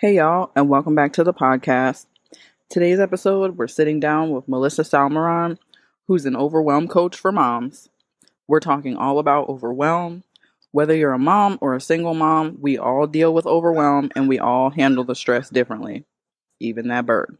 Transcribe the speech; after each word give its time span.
Hey, 0.00 0.14
y'all, 0.14 0.52
and 0.54 0.68
welcome 0.68 0.94
back 0.94 1.12
to 1.14 1.24
the 1.24 1.34
podcast. 1.34 2.06
Today's 2.70 3.00
episode, 3.00 3.56
we're 3.56 3.66
sitting 3.66 3.98
down 3.98 4.30
with 4.30 4.46
Melissa 4.46 4.82
Salmeron, 4.82 5.58
who's 6.06 6.24
an 6.24 6.36
overwhelm 6.36 6.86
coach 6.86 7.16
for 7.16 7.32
moms. 7.32 7.88
We're 8.46 8.60
talking 8.60 8.96
all 8.96 9.18
about 9.18 9.48
overwhelm. 9.48 10.22
Whether 10.70 10.94
you're 10.94 11.14
a 11.14 11.18
mom 11.18 11.58
or 11.60 11.74
a 11.74 11.80
single 11.80 12.14
mom, 12.14 12.58
we 12.60 12.78
all 12.78 13.08
deal 13.08 13.34
with 13.34 13.44
overwhelm 13.44 14.12
and 14.14 14.28
we 14.28 14.38
all 14.38 14.70
handle 14.70 15.02
the 15.02 15.16
stress 15.16 15.50
differently, 15.50 16.04
even 16.60 16.86
that 16.86 17.04
bird. 17.04 17.36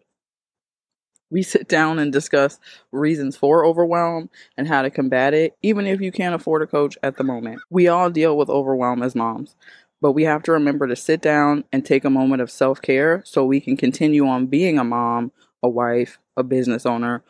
We 1.30 1.44
sit 1.44 1.68
down 1.68 2.00
and 2.00 2.12
discuss 2.12 2.58
reasons 2.90 3.36
for 3.36 3.64
overwhelm 3.64 4.30
and 4.56 4.66
how 4.66 4.82
to 4.82 4.90
combat 4.90 5.32
it, 5.32 5.56
even 5.62 5.86
if 5.86 6.00
you 6.00 6.10
can't 6.10 6.34
afford 6.34 6.62
a 6.62 6.66
coach 6.66 6.98
at 7.04 7.18
the 7.18 7.24
moment. 7.24 7.60
We 7.70 7.86
all 7.86 8.10
deal 8.10 8.36
with 8.36 8.48
overwhelm 8.48 9.02
as 9.04 9.14
moms, 9.14 9.54
but 10.00 10.12
we 10.12 10.24
have 10.24 10.42
to 10.44 10.52
remember 10.52 10.86
to 10.86 10.96
sit 10.96 11.20
down 11.20 11.64
and 11.72 11.84
take 11.84 12.04
a 12.04 12.10
moment 12.10 12.42
of 12.42 12.50
self 12.50 12.80
care 12.80 13.22
so 13.24 13.44
we 13.44 13.60
can 13.60 13.76
continue 13.76 14.26
on 14.26 14.46
being 14.46 14.78
a 14.78 14.84
mom, 14.84 15.32
a 15.62 15.68
wife, 15.68 16.18
a 16.36 16.42
business 16.42 16.86
owner, 16.86 17.22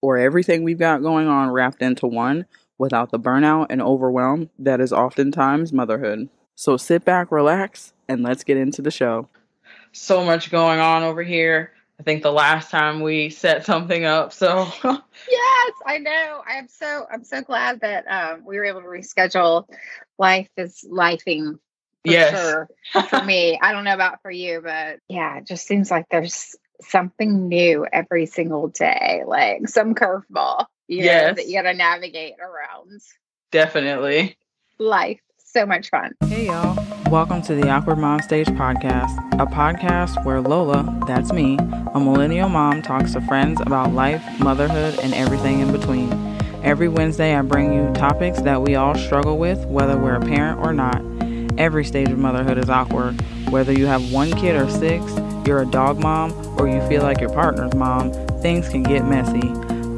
or 0.00 0.18
everything 0.18 0.62
we've 0.64 0.78
got 0.78 1.02
going 1.02 1.28
on 1.28 1.50
wrapped 1.50 1.82
into 1.82 2.06
one 2.06 2.46
without 2.78 3.10
the 3.10 3.18
burnout 3.18 3.66
and 3.70 3.80
overwhelm 3.80 4.50
that 4.58 4.80
is 4.80 4.92
oftentimes 4.92 5.72
motherhood. 5.72 6.28
So 6.54 6.76
sit 6.76 7.04
back, 7.04 7.30
relax, 7.30 7.92
and 8.08 8.22
let's 8.22 8.44
get 8.44 8.56
into 8.56 8.82
the 8.82 8.90
show. 8.90 9.28
So 9.92 10.24
much 10.24 10.50
going 10.50 10.80
on 10.80 11.02
over 11.02 11.22
here. 11.22 11.72
I 12.00 12.02
think 12.02 12.22
the 12.22 12.32
last 12.32 12.70
time 12.70 13.00
we 13.00 13.30
set 13.30 13.64
something 13.64 14.04
up, 14.04 14.32
so 14.32 14.66
yes, 14.84 15.72
I 15.86 15.98
know. 15.98 16.42
I'm 16.46 16.66
so 16.66 17.06
I'm 17.12 17.22
so 17.22 17.42
glad 17.42 17.80
that 17.80 18.04
um, 18.06 18.44
we 18.44 18.56
were 18.56 18.64
able 18.64 18.80
to 18.80 18.88
reschedule. 18.88 19.68
Life 20.18 20.48
is 20.56 20.84
lifing 20.90 21.58
yes. 22.04 22.30
sure 22.30 22.68
for 23.08 23.22
me. 23.24 23.58
I 23.60 23.72
don't 23.72 23.84
know 23.84 23.94
about 23.94 24.22
for 24.22 24.30
you, 24.30 24.60
but 24.62 25.00
yeah, 25.08 25.38
it 25.38 25.46
just 25.46 25.66
seems 25.66 25.90
like 25.90 26.06
there's 26.10 26.56
something 26.80 27.48
new 27.48 27.86
every 27.92 28.26
single 28.26 28.68
day, 28.68 29.22
like 29.26 29.68
some 29.68 29.94
curveball, 29.94 30.66
you 30.88 31.04
know, 31.04 31.34
that 31.34 31.46
you 31.46 31.54
got 31.54 31.70
to 31.70 31.74
navigate 31.74 32.34
around. 32.40 33.00
definitely. 33.50 34.36
Life, 34.78 35.20
so 35.38 35.64
much 35.64 35.90
fun. 35.90 36.12
Hey 36.26 36.46
y'all, 36.46 36.76
welcome 37.10 37.40
to 37.42 37.54
the 37.54 37.68
Awkward 37.68 37.98
Mom 37.98 38.20
Stage 38.20 38.48
podcast, 38.48 39.16
a 39.34 39.46
podcast 39.46 40.24
where 40.24 40.40
Lola, 40.40 41.00
that's 41.06 41.32
me, 41.32 41.56
a 41.94 42.00
millennial 42.00 42.48
mom, 42.48 42.82
talks 42.82 43.12
to 43.12 43.20
friends 43.20 43.60
about 43.60 43.92
life, 43.92 44.24
motherhood, 44.40 44.98
and 45.02 45.14
everything 45.14 45.60
in 45.60 45.70
between. 45.70 46.10
Every 46.64 46.88
Wednesday, 46.88 47.34
I 47.34 47.42
bring 47.42 47.72
you 47.72 47.92
topics 47.92 48.40
that 48.42 48.62
we 48.62 48.74
all 48.74 48.94
struggle 48.94 49.38
with, 49.38 49.64
whether 49.66 49.96
we're 49.96 50.14
a 50.14 50.20
parent 50.20 50.60
or 50.60 50.72
not. 50.72 51.11
Every 51.58 51.84
stage 51.84 52.08
of 52.08 52.18
motherhood 52.18 52.58
is 52.58 52.70
awkward. 52.70 53.20
Whether 53.50 53.72
you 53.72 53.86
have 53.86 54.12
one 54.12 54.30
kid 54.32 54.56
or 54.56 54.68
six, 54.70 55.04
you're 55.46 55.62
a 55.62 55.66
dog 55.66 55.98
mom, 55.98 56.32
or 56.58 56.68
you 56.68 56.80
feel 56.88 57.02
like 57.02 57.20
your 57.20 57.32
partner's 57.32 57.74
mom, 57.74 58.12
things 58.40 58.68
can 58.68 58.82
get 58.82 59.04
messy. 59.04 59.48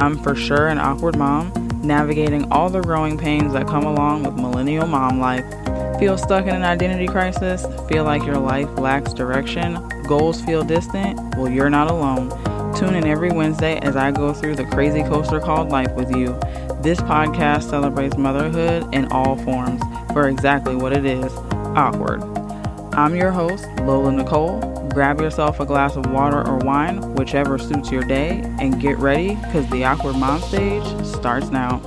I'm 0.01 0.19
for 0.19 0.35
sure 0.35 0.69
an 0.69 0.79
awkward 0.79 1.17
mom, 1.17 1.53
navigating 1.83 2.51
all 2.51 2.69
the 2.69 2.81
growing 2.81 3.17
pains 3.17 3.53
that 3.53 3.69
come 3.69 3.85
along 3.85 4.25
with 4.25 4.35
millennial 4.35 4.87
mom 4.87 5.21
life. 5.21 5.45
Feel 5.99 6.19
stuck 6.19 6.47
in 6.47 6.55
an 6.55 6.65
identity 6.65 7.07
crisis? 7.07 7.65
Feel 7.89 8.05
like 8.05 8.25
your 8.25 8.39
life 8.39 8.69
lacks 8.77 9.13
direction? 9.13 9.79
Goals 10.09 10.43
feel 10.43 10.65
distant? 10.65 11.19
Well, 11.37 11.49
you're 11.49 11.71
not 11.71 11.91
alone. 11.91 12.31
Tune 12.77 12.97
in 12.97 13.07
every 13.07 13.31
Wednesday 13.31 13.79
as 13.79 13.95
I 13.95 14.11
go 14.11 14.33
through 14.33 14.57
the 14.57 14.65
crazy 14.65 15.03
coaster 15.05 15.39
called 15.39 15.69
life 15.69 15.93
with 15.93 16.11
you. 16.11 16.37
This 16.83 16.99
podcast 17.01 17.71
celebrates 17.71 18.17
motherhood 18.17 18.93
in 18.93 19.07
all 19.13 19.37
forms 19.37 19.81
for 20.13 20.29
exactly 20.29 20.75
what 20.75 20.93
it 20.93 21.07
is 21.07 21.33
awkward. 21.77 22.21
I'm 22.95 23.15
your 23.15 23.31
host, 23.31 23.65
Lola 23.83 24.11
Nicole. 24.11 24.89
Grab 24.93 25.21
yourself 25.21 25.61
a 25.61 25.67
glass 25.67 25.95
of 25.95 26.11
water 26.11 26.45
or 26.45 26.59
wine, 26.59 27.15
whichever 27.15 27.59
suits 27.59 27.93
your 27.93 28.03
day, 28.03 28.41
and 28.59 28.81
get 28.81 28.99
ready 28.99 29.37
because 29.37 29.71
the 29.71 29.85
Awkward 29.85 30.17
Mom 30.17 30.41
stage 30.41 30.85
starts 31.07 31.51
now. 31.51 31.81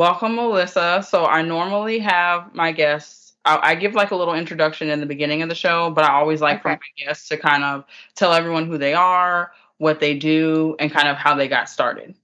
Welcome, 0.00 0.36
Melissa. 0.36 1.04
So, 1.06 1.26
I 1.26 1.42
normally 1.42 1.98
have 1.98 2.54
my 2.54 2.72
guests, 2.72 3.34
I, 3.44 3.58
I 3.62 3.74
give 3.74 3.92
like 3.92 4.12
a 4.12 4.16
little 4.16 4.32
introduction 4.32 4.88
in 4.88 4.98
the 4.98 5.04
beginning 5.04 5.42
of 5.42 5.50
the 5.50 5.54
show, 5.54 5.90
but 5.90 6.06
I 6.06 6.14
always 6.14 6.40
like 6.40 6.62
for 6.62 6.68
my 6.68 6.78
guests 6.96 7.28
to 7.28 7.36
kind 7.36 7.62
of 7.62 7.84
tell 8.14 8.32
everyone 8.32 8.66
who 8.66 8.78
they 8.78 8.94
are, 8.94 9.52
what 9.76 10.00
they 10.00 10.14
do, 10.16 10.74
and 10.78 10.90
kind 10.90 11.06
of 11.06 11.18
how 11.18 11.34
they 11.34 11.48
got 11.48 11.68
started. 11.68 12.14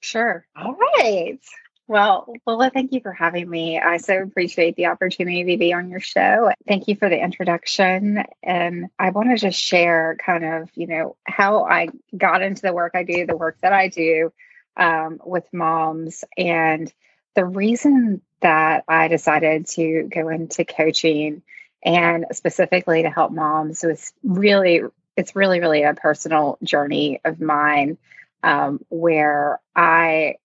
Sure. 0.00 0.46
All 0.56 0.72
right. 0.72 1.38
Well, 1.86 2.32
Lola, 2.46 2.70
thank 2.70 2.94
you 2.94 3.00
for 3.02 3.12
having 3.12 3.50
me. 3.50 3.78
I 3.78 3.98
so 3.98 4.22
appreciate 4.22 4.76
the 4.76 4.86
opportunity 4.86 5.44
to 5.44 5.58
be 5.58 5.74
on 5.74 5.90
your 5.90 6.00
show. 6.00 6.50
Thank 6.66 6.88
you 6.88 6.96
for 6.96 7.10
the 7.10 7.22
introduction. 7.22 8.24
And 8.42 8.86
I 8.98 9.10
want 9.10 9.28
to 9.28 9.36
just 9.36 9.60
share 9.60 10.16
kind 10.24 10.46
of, 10.46 10.70
you 10.74 10.86
know, 10.86 11.16
how 11.24 11.64
I 11.64 11.88
got 12.16 12.40
into 12.40 12.62
the 12.62 12.72
work 12.72 12.92
I 12.94 13.02
do, 13.02 13.26
the 13.26 13.36
work 13.36 13.58
that 13.60 13.74
I 13.74 13.88
do 13.88 14.32
um, 14.78 15.20
with 15.22 15.44
moms. 15.52 16.24
And 16.38 16.90
the 17.34 17.44
reason 17.44 18.22
that 18.40 18.84
I 18.88 19.08
decided 19.08 19.66
to 19.68 20.08
go 20.12 20.28
into 20.28 20.64
coaching 20.64 21.42
and 21.84 22.26
specifically 22.32 23.02
to 23.02 23.10
help 23.10 23.32
moms 23.32 23.82
was 23.82 24.12
really, 24.22 24.82
it's 25.16 25.36
really, 25.36 25.60
really 25.60 25.82
a 25.82 25.94
personal 25.94 26.58
journey 26.62 27.20
of 27.24 27.40
mine 27.40 27.98
um, 28.42 28.80
where 28.88 29.60
I 29.74 30.36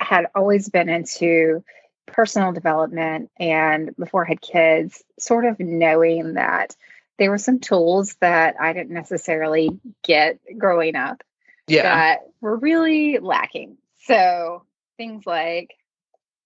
had 0.00 0.26
always 0.34 0.68
been 0.68 0.88
into 0.88 1.64
personal 2.06 2.52
development 2.52 3.30
and 3.38 3.94
before 3.96 4.24
I 4.24 4.28
had 4.28 4.40
kids, 4.40 5.02
sort 5.18 5.44
of 5.44 5.60
knowing 5.60 6.34
that 6.34 6.74
there 7.18 7.30
were 7.30 7.38
some 7.38 7.58
tools 7.58 8.16
that 8.20 8.56
I 8.60 8.72
didn't 8.72 8.90
necessarily 8.90 9.78
get 10.04 10.38
growing 10.56 10.96
up 10.96 11.22
yeah. 11.66 11.82
that 11.82 12.20
were 12.40 12.56
really 12.56 13.18
lacking. 13.18 13.76
So 14.04 14.62
things 14.98 15.24
like 15.24 15.74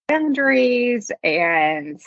boundaries 0.07 1.11
and 1.21 1.99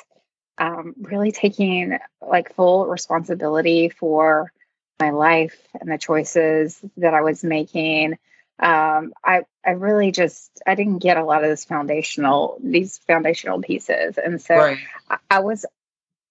um, 0.56 0.94
really 0.98 1.32
taking 1.32 1.98
like 2.22 2.54
full 2.54 2.86
responsibility 2.86 3.90
for 3.90 4.50
my 4.98 5.10
life 5.10 5.60
and 5.78 5.90
the 5.90 5.98
choices 5.98 6.80
that 6.96 7.12
I 7.12 7.20
was 7.20 7.44
making. 7.44 8.14
Um, 8.58 9.12
I 9.22 9.42
I 9.66 9.72
really 9.72 10.12
just 10.12 10.50
I 10.66 10.74
didn't 10.74 11.00
get 11.00 11.18
a 11.18 11.24
lot 11.24 11.44
of 11.44 11.50
this 11.50 11.66
foundational 11.66 12.58
these 12.64 12.96
foundational 13.06 13.60
pieces, 13.60 14.16
and 14.16 14.40
so 14.40 14.54
right. 14.54 14.78
I, 15.10 15.18
I 15.30 15.38
was 15.40 15.66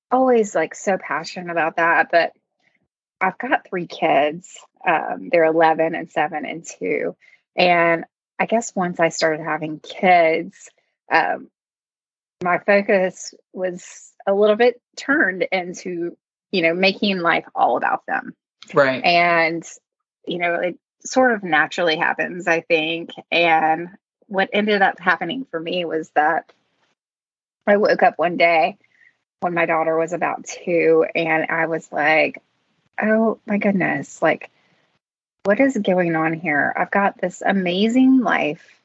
always 0.09 0.55
like 0.55 0.73
so 0.73 0.97
passionate 0.97 1.51
about 1.51 1.75
that. 1.75 2.09
But 2.09 2.33
I've 3.21 3.37
got 3.37 3.67
three 3.67 3.85
kids. 3.85 4.57
Um, 4.87 5.29
they're 5.31 5.45
11 5.45 5.95
and 5.95 6.09
7 6.11 6.45
and 6.45 6.65
2. 6.65 7.15
And 7.55 8.05
I 8.39 8.45
guess 8.45 8.75
once 8.75 8.99
I 8.99 9.09
started 9.09 9.43
having 9.43 9.79
kids, 9.79 10.69
um, 11.11 11.49
my 12.43 12.59
focus 12.59 13.33
was 13.53 14.11
a 14.27 14.33
little 14.33 14.55
bit 14.55 14.81
turned 14.97 15.43
into, 15.51 16.17
you 16.51 16.61
know, 16.61 16.73
making 16.73 17.19
life 17.19 17.45
all 17.55 17.77
about 17.77 18.05
them. 18.05 18.35
Right. 18.73 19.03
And, 19.03 19.63
you 20.25 20.39
know, 20.39 20.55
it 20.55 20.77
sort 21.05 21.31
of 21.33 21.43
naturally 21.43 21.95
happens, 21.95 22.47
I 22.47 22.61
think. 22.61 23.11
And 23.31 23.89
what 24.27 24.49
ended 24.51 24.81
up 24.81 24.99
happening 24.99 25.45
for 25.49 25.59
me 25.59 25.85
was 25.85 26.09
that 26.15 26.51
I 27.67 27.77
woke 27.77 28.03
up 28.03 28.17
one 28.17 28.37
day 28.37 28.77
when 29.39 29.53
my 29.53 29.65
daughter 29.65 29.97
was 29.97 30.13
about 30.13 30.45
two 30.45 31.05
and 31.15 31.45
I 31.49 31.67
was 31.67 31.91
like, 31.91 32.41
oh 33.01 33.39
my 33.45 33.57
goodness, 33.57 34.21
like, 34.21 34.49
what 35.45 35.59
is 35.59 35.77
going 35.77 36.15
on 36.15 36.33
here? 36.33 36.73
I've 36.75 36.91
got 36.91 37.21
this 37.21 37.41
amazing 37.45 38.21
life 38.21 38.81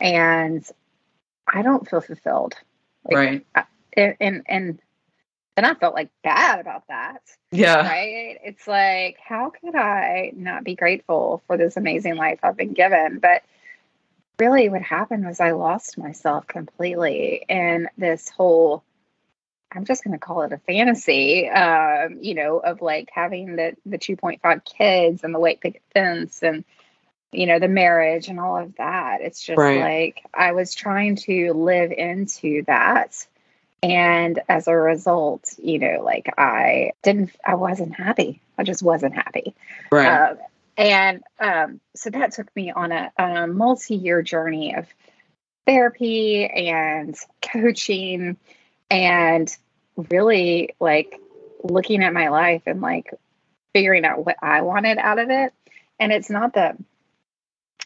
and 0.00 0.64
I 1.46 1.62
don't 1.62 1.88
feel 1.88 2.02
fulfilled. 2.02 2.54
Like, 3.04 3.16
right. 3.16 3.66
And, 3.96 4.16
and, 4.20 4.42
and 4.46 4.78
then 5.56 5.64
I 5.64 5.74
felt 5.74 5.94
like 5.94 6.10
bad 6.22 6.60
about 6.60 6.86
that 6.88 7.22
Yeah. 7.52 7.86
right? 7.86 8.38
It's 8.44 8.66
like, 8.66 9.18
how 9.24 9.50
could 9.50 9.74
I 9.74 10.32
not 10.34 10.64
be 10.64 10.74
grateful 10.74 11.42
for 11.46 11.56
this 11.56 11.76
amazing 11.76 12.16
life 12.16 12.40
I've 12.42 12.56
been 12.56 12.74
given? 12.74 13.18
But 13.18 13.42
really, 14.38 14.68
what 14.68 14.82
happened 14.82 15.24
was 15.24 15.40
I 15.40 15.52
lost 15.52 15.96
myself 15.96 16.46
completely 16.46 17.44
in 17.48 17.88
this 17.96 18.28
whole. 18.28 18.84
I'm 19.74 19.84
just 19.84 20.04
going 20.04 20.12
to 20.12 20.24
call 20.24 20.42
it 20.42 20.52
a 20.52 20.58
fantasy, 20.58 21.48
um, 21.48 22.18
you 22.20 22.34
know, 22.34 22.58
of 22.58 22.82
like 22.82 23.10
having 23.12 23.56
the 23.56 23.76
the 23.86 23.98
2.5 23.98 24.64
kids 24.64 25.24
and 25.24 25.34
the 25.34 25.40
white 25.40 25.60
picket 25.60 25.82
fence 25.92 26.42
and 26.42 26.64
you 27.32 27.46
know 27.46 27.58
the 27.58 27.68
marriage 27.68 28.28
and 28.28 28.38
all 28.40 28.56
of 28.56 28.76
that. 28.76 29.20
It's 29.20 29.42
just 29.42 29.58
Right. 29.58 29.80
like 29.80 30.24
I 30.32 30.52
was 30.52 30.74
trying 30.74 31.16
to 31.16 31.52
live 31.52 31.92
into 31.92 32.62
that 32.66 33.26
and 33.82 34.40
as 34.48 34.66
a 34.66 34.74
result 34.74 35.52
you 35.62 35.78
know 35.78 36.00
like 36.02 36.32
i 36.38 36.92
didn't 37.02 37.30
i 37.44 37.54
wasn't 37.54 37.94
happy 37.94 38.40
i 38.56 38.62
just 38.62 38.82
wasn't 38.82 39.14
happy 39.14 39.54
Right. 39.92 40.08
uh, 40.08 40.34
And 40.76 41.22
um, 41.38 41.80
so 41.94 42.10
that 42.10 42.32
took 42.32 42.54
me 42.56 42.72
on 42.72 42.92
a, 42.92 43.12
a 43.18 43.46
multi 43.46 43.94
year 43.96 44.22
journey 44.22 44.74
of 44.74 44.86
therapy 45.66 46.46
and 46.46 47.14
coaching 47.42 48.36
and 48.90 49.56
really 49.96 50.74
like 50.80 51.20
looking 51.62 52.02
at 52.02 52.12
my 52.12 52.28
life 52.28 52.62
and 52.66 52.80
like 52.80 53.12
figuring 53.72 54.04
out 54.04 54.24
what 54.24 54.36
I 54.42 54.62
wanted 54.62 54.98
out 54.98 55.18
of 55.18 55.30
it. 55.30 55.52
And 55.98 56.12
it's 56.12 56.30
not 56.30 56.54
that 56.54 56.76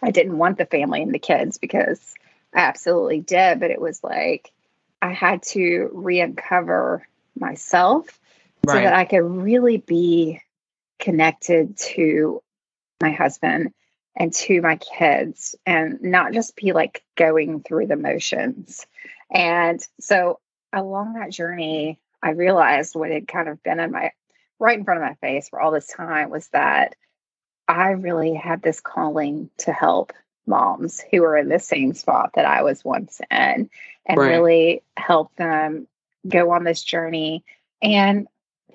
I 0.03 0.11
didn't 0.11 0.39
want 0.39 0.59
the 0.59 0.67
family 0.67 1.03
and 1.03 1.15
the 1.15 1.19
kids 1.19 1.59
because 1.59 2.01
I 2.55 2.61
absolutely 2.61 3.21
did, 3.21 3.61
but 3.61 3.71
it 3.71 3.81
was 3.81 4.03
like 4.03 4.53
I 5.01 5.13
had 5.13 5.43
to 5.45 5.91
re 5.93 6.21
uncover 6.21 7.07
myself 7.39 8.19
right. 8.67 8.75
so 8.75 8.81
that 8.81 8.95
I 8.95 9.05
could 9.05 9.23
really 9.23 9.79
be 9.79 10.41
connected 10.99 11.77
to 11.77 12.43
my 13.01 13.13
husband 13.13 13.73
and 14.17 14.33
to 14.33 14.61
my 14.61 14.77
kids 14.77 15.55
and 15.65 16.03
not 16.03 16.33
just 16.33 16.57
be 16.57 16.73
like 16.73 17.05
going 17.15 17.63
through 17.63 17.87
the 17.87 17.97
motions. 17.97 18.87
And 19.31 19.81
so 20.01 20.41
along 20.73 21.15
that 21.15 21.31
journey, 21.31 21.99
I 22.23 22.31
realized 22.31 22.95
what 22.95 23.11
had 23.11 23.29
kind 23.29 23.49
of 23.49 23.63
been 23.63 23.81
in 23.81 23.93
my 23.93 24.13
right 24.59 24.79
in 24.79 24.85
front 24.85 25.03
of 25.03 25.09
my 25.09 25.15
face 25.15 25.49
for 25.49 25.61
all 25.61 25.71
this 25.71 25.87
time 25.87 26.31
was 26.31 26.49
that 26.49 26.97
I 27.69 27.91
really 27.91 28.35
had 28.35 28.63
this 28.63 28.81
calling 28.81 29.51
to 29.59 29.73
help 29.73 30.13
moms 30.47 31.05
who 31.11 31.21
were 31.21 31.37
in 31.37 31.49
the 31.49 31.59
same 31.59 31.95
spot 31.95 32.33
that 32.35 32.47
I 32.47 32.63
was 32.63 32.85
once 32.85 33.21
in 33.31 33.71
and 34.07 34.19
right. 34.19 34.31
really 34.31 34.83
help 34.97 35.35
them 35.37 35.87
go 36.27 36.51
on 36.51 36.65
this 36.65 36.83
journey 36.83 37.45
and 37.83 38.27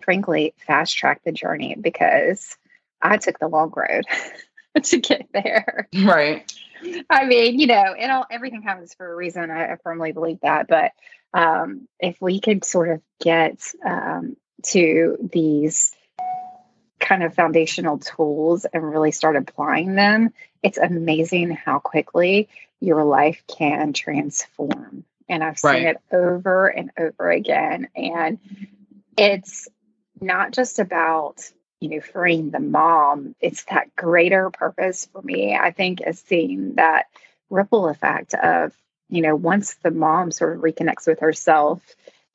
frankly 0.04 0.54
fast 0.66 0.96
track 0.96 1.22
the 1.24 1.32
journey 1.32 1.76
because 1.80 2.56
I 3.02 3.18
took 3.18 3.40
the 3.40 3.48
long 3.48 3.74
road 3.76 4.06
to 4.84 4.98
get 4.98 5.28
there. 5.34 5.90
Right. 6.04 6.52
I 7.10 7.26
mean, 7.26 7.60
you 7.60 7.68
know, 7.68 7.96
it 7.98 8.10
all 8.10 8.26
everything 8.30 8.62
happens 8.62 8.94
for 8.94 9.12
a 9.12 9.16
reason. 9.16 9.50
I, 9.50 9.74
I 9.74 9.78
firmly 9.84 10.12
believe 10.12 10.40
that. 10.42 10.68
But 10.68 10.92
um, 11.34 11.88
if 12.00 12.22
we 12.22 12.40
could 12.40 12.64
sort 12.64 12.90
of 12.90 13.02
get 13.22 13.60
um, 13.86 14.38
to 14.64 15.18
these 15.32 15.94
kind 17.00 17.24
of 17.24 17.34
foundational 17.36 18.00
tools 18.00 18.66
and 18.66 18.84
really 18.84 19.12
start 19.12 19.36
applying 19.36 19.96
them, 19.96 20.34
it's 20.62 20.78
amazing 20.78 21.52
how 21.52 21.80
quickly 21.80 22.48
your 22.80 23.04
life 23.04 23.44
can 23.48 23.94
transform. 23.94 25.04
And 25.28 25.44
I've 25.44 25.60
seen 25.60 25.72
right. 25.72 25.96
it 25.96 25.98
over 26.12 26.68
and 26.68 26.92
over 26.98 27.30
again. 27.30 27.88
And 27.96 28.40
it's 29.18 29.68
not 30.20 30.52
just 30.52 30.80
about, 30.80 31.50
you 31.80 31.90
know, 31.90 32.02
freeing 32.02 32.52
the 32.52 32.60
mom, 32.60 33.36
it's 33.42 33.64
that 33.66 33.96
greater 33.96 34.50
purpose 34.50 35.08
for 35.12 35.22
me, 35.22 35.56
I 35.56 35.72
think, 35.72 36.02
is 36.06 36.20
seeing 36.20 36.76
that 36.76 37.08
ripple 37.50 37.88
effect 37.88 38.34
of, 38.34 38.74
you 39.14 39.22
know, 39.22 39.36
once 39.36 39.76
the 39.76 39.92
mom 39.92 40.32
sort 40.32 40.56
of 40.56 40.64
reconnects 40.64 41.06
with 41.06 41.20
herself, 41.20 41.82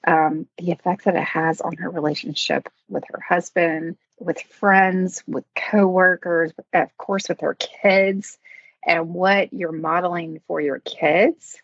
um, 0.06 0.46
the 0.58 0.70
effect 0.70 1.06
that 1.06 1.16
it 1.16 1.24
has 1.24 1.60
on 1.60 1.76
her 1.76 1.90
relationship 1.90 2.68
with 2.88 3.02
her 3.08 3.20
husband, 3.20 3.96
with 4.20 4.40
friends, 4.40 5.24
with 5.26 5.44
coworkers, 5.56 6.52
of 6.72 6.96
course, 6.96 7.28
with 7.28 7.40
her 7.40 7.54
kids, 7.54 8.38
and 8.86 9.12
what 9.12 9.52
you're 9.52 9.72
modeling 9.72 10.40
for 10.46 10.60
your 10.60 10.78
kids. 10.78 11.60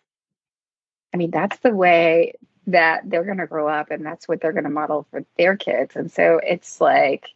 I 1.13 1.17
mean, 1.17 1.31
that's 1.31 1.59
the 1.59 1.73
way 1.73 2.33
that 2.67 3.09
they're 3.09 3.23
going 3.23 3.37
to 3.37 3.47
grow 3.47 3.69
up, 3.69 3.91
and 3.91 4.05
that's 4.05 4.27
what 4.27 4.41
they're 4.41 4.51
going 4.51 4.65
to 4.65 4.69
model 4.69 5.07
for 5.11 5.23
their 5.37 5.55
kids. 5.55 5.95
And 5.95 6.11
so 6.11 6.41
it's 6.43 6.81
like, 6.81 7.29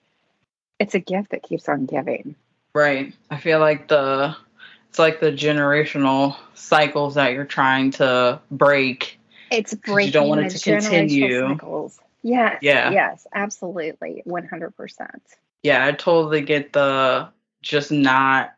it's 0.80 0.96
a 0.96 1.00
gift 1.00 1.31
that 1.31 1.44
keeps 1.44 1.70
on 1.70 1.86
giving. 1.86 2.36
Right. 2.76 3.14
I 3.30 3.38
feel 3.38 3.60
like 3.60 3.88
the 3.88 4.36
it's 4.89 5.00
like 5.00 5.19
the 5.19 5.31
generational 5.31 6.36
cycles 6.56 7.15
that 7.15 7.33
you're 7.33 7.45
trying 7.45 7.91
to 7.91 8.41
break. 8.51 9.19
It's 9.51 9.74
breaking. 9.74 10.07
You 10.07 10.13
don't 10.13 10.30
want 10.30 10.41
it 10.41 10.50
to 10.50 10.59
continue. 10.59 11.47
Cycles. 11.47 12.00
Yes. 12.24 12.59
Yeah. 12.62 12.91
Yes. 12.91 13.27
Absolutely. 13.33 14.24
One 14.25 14.45
hundred 14.45 14.75
percent. 14.75 15.21
Yeah, 15.63 15.86
I 15.86 15.91
totally 15.91 16.41
get 16.41 16.74
the 16.74 17.30
just 17.62 17.91
not. 17.91 18.53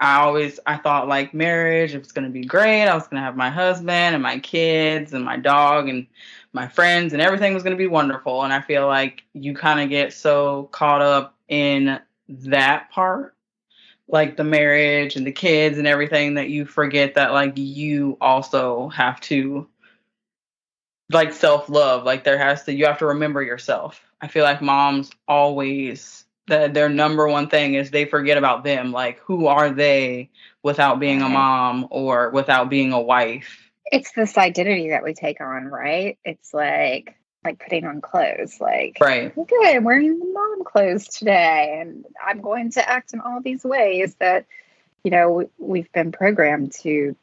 I 0.00 0.20
always 0.20 0.60
I 0.64 0.76
thought 0.76 1.08
like 1.08 1.34
marriage, 1.34 1.92
it 1.92 1.98
was 1.98 2.12
gonna 2.12 2.30
be 2.30 2.44
great. 2.44 2.84
I 2.84 2.94
was 2.94 3.08
gonna 3.08 3.22
have 3.22 3.36
my 3.36 3.50
husband 3.50 4.14
and 4.14 4.22
my 4.22 4.38
kids 4.38 5.12
and 5.12 5.24
my 5.24 5.36
dog 5.36 5.88
and 5.88 6.06
my 6.52 6.68
friends 6.68 7.12
and 7.12 7.20
everything 7.20 7.52
was 7.52 7.64
gonna 7.64 7.76
be 7.76 7.88
wonderful. 7.88 8.44
And 8.44 8.52
I 8.52 8.60
feel 8.60 8.86
like 8.86 9.24
you 9.32 9.54
kind 9.54 9.80
of 9.80 9.88
get 9.88 10.12
so 10.12 10.68
caught 10.70 11.02
up 11.02 11.34
in 11.48 11.98
that 12.28 12.90
part 12.90 13.34
like 14.08 14.36
the 14.36 14.44
marriage 14.44 15.16
and 15.16 15.26
the 15.26 15.32
kids 15.32 15.78
and 15.78 15.86
everything 15.86 16.34
that 16.34 16.48
you 16.48 16.64
forget 16.64 17.14
that 17.14 17.32
like 17.32 17.52
you 17.56 18.16
also 18.20 18.88
have 18.88 19.20
to 19.20 19.68
like 21.10 21.32
self 21.32 21.68
love. 21.68 22.04
Like 22.04 22.24
there 22.24 22.38
has 22.38 22.64
to 22.64 22.74
you 22.74 22.86
have 22.86 22.98
to 22.98 23.06
remember 23.06 23.42
yourself. 23.42 24.00
I 24.20 24.28
feel 24.28 24.44
like 24.44 24.62
moms 24.62 25.10
always 25.26 26.24
that 26.46 26.72
their 26.72 26.88
number 26.88 27.28
one 27.28 27.48
thing 27.48 27.74
is 27.74 27.90
they 27.90 28.06
forget 28.06 28.38
about 28.38 28.64
them. 28.64 28.92
Like 28.92 29.20
who 29.20 29.46
are 29.46 29.70
they 29.70 30.30
without 30.62 30.98
being 30.98 31.20
a 31.20 31.24
mm-hmm. 31.24 31.34
mom 31.34 31.88
or 31.90 32.30
without 32.30 32.70
being 32.70 32.92
a 32.92 33.00
wife? 33.00 33.70
It's 33.90 34.12
this 34.12 34.36
identity 34.36 34.90
that 34.90 35.04
we 35.04 35.14
take 35.14 35.40
on, 35.40 35.66
right? 35.66 36.18
It's 36.24 36.52
like 36.52 37.17
like 37.44 37.58
putting 37.58 37.84
on 37.84 38.00
clothes. 38.00 38.60
Like 38.60 38.98
right. 39.00 39.32
Okay 39.36 39.76
i'm 39.76 39.84
wearing 39.84 40.18
the 40.18 40.26
mom 40.26 40.64
clothes 40.64 41.08
today 41.08 41.78
and 41.80 42.04
i'm 42.24 42.40
going 42.40 42.70
to 42.72 42.88
act 42.88 43.12
in 43.14 43.20
all 43.20 43.40
these 43.40 43.64
ways 43.64 44.14
that 44.16 44.46
you 45.04 45.10
know 45.10 45.48
we, 45.58 45.80
have 45.80 45.92
been 45.92 46.12
programmed 46.12 46.72
to 46.72 47.16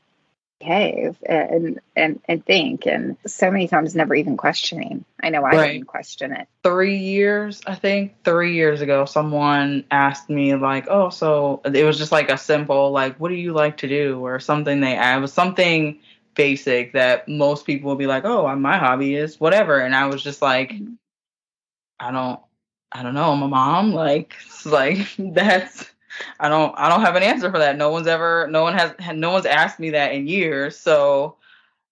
behave 0.60 1.18
and 1.28 1.80
and 1.96 2.22
and 2.26 2.46
think 2.46 2.86
and 2.86 3.18
so 3.28 3.52
many 3.52 3.68
times 3.68 3.94
never 3.94 4.16
even 4.16 4.38
questioning. 4.38 5.04
I 5.22 5.30
know 5.30 5.44
i 5.44 5.52
right. 5.52 5.74
didn't 5.74 5.88
question 5.88 6.32
it. 6.32 6.48
Three 6.64 6.98
years 6.98 7.62
i 7.68 7.76
think 7.76 8.24
three 8.24 8.56
years 8.56 8.82
ago 8.82 9.06
someone 9.06 9.84
asked 9.92 10.30
me 10.30 10.56
like 10.56 10.88
oh 10.90 11.10
so 11.10 11.62
it 11.66 11.84
was 11.84 11.98
just 11.98 12.12
like 12.12 12.30
a 12.30 12.38
simple 12.38 12.92
like 12.92 13.20
what 13.20 13.30
do 13.30 13.36
you 13.36 13.54
like 13.54 13.78
to 13.78 13.88
do? 13.88 14.20
or 14.26 14.40
something 14.40 14.80
they 14.80 14.98
I 14.98 15.18
was 15.18 15.34
something 15.34 16.00
basic 16.36 16.94
that 16.94 17.28
most 17.28 17.66
people 17.66 17.90
will 17.90 17.96
be 17.96 18.08
like 18.08 18.26
oh 18.26 18.54
my 18.56 18.78
hobby 18.78 19.16
is 19.16 19.40
whatever 19.40 19.80
and 19.80 19.96
i 19.96 20.06
was 20.06 20.22
just 20.22 20.42
like 20.42 20.72
mm-hmm. 20.72 20.94
i 22.00 22.12
don't 22.12 22.40
i 22.92 23.02
don't 23.02 23.14
know 23.14 23.32
i'm 23.32 23.42
a 23.42 23.48
mom 23.48 23.94
like 23.94 24.36
like 24.66 25.08
that's 25.18 25.90
I 26.40 26.50
don't 26.50 26.74
I 26.78 26.90
don't 26.90 27.02
have 27.02 27.16
an 27.16 27.24
answer 27.24 27.52
for 27.52 27.60
that. 27.60 27.78
No 27.78 27.90
one's 27.90 28.08
ever 28.08 28.48
no 28.50 28.64
one 28.64 28.74
has 28.74 28.94
no 29.14 29.32
one's 29.32 29.46
asked 29.46 29.80
me 29.80 29.92
that 29.92 30.14
in 30.14 30.28
years. 30.28 30.78
So 30.78 31.38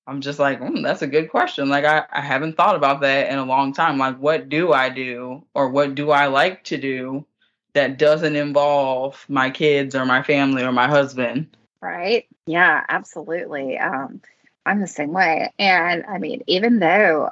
I'm 0.06 0.22
just 0.22 0.40
like, 0.40 0.60
mm, 0.60 0.84
that's 0.84 1.02
a 1.02 1.08
good 1.08 1.30
question. 1.30 1.70
Like 1.70 1.86
I, 1.86 2.06
I 2.12 2.22
haven't 2.22 2.58
thought 2.58 2.76
about 2.76 3.02
that 3.02 3.32
in 3.32 3.38
a 3.38 3.46
long 3.46 3.74
time. 3.74 3.98
Like 3.98 4.18
what 4.18 4.50
do 4.50 4.74
I 4.74 4.90
do 4.90 5.44
or 5.54 5.70
what 5.70 5.96
do 5.96 6.12
I 6.12 6.28
like 6.28 6.64
to 6.66 6.78
do 6.78 7.26
that 7.74 7.98
doesn't 7.98 8.36
involve 8.36 9.26
my 9.28 9.50
kids 9.50 9.96
or 9.96 10.06
my 10.06 10.22
family 10.22 10.64
or 10.64 10.72
my 10.72 10.88
husband? 10.88 11.56
Right. 11.82 12.28
Yeah, 12.46 12.84
absolutely. 12.90 13.78
Um, 13.78 14.22
I'm 14.66 14.80
the 14.80 14.88
same 14.88 15.12
way. 15.12 15.54
And 15.60 16.06
I 16.06 16.18
mean, 16.18 16.44
even 16.48 16.80
though 16.80 17.30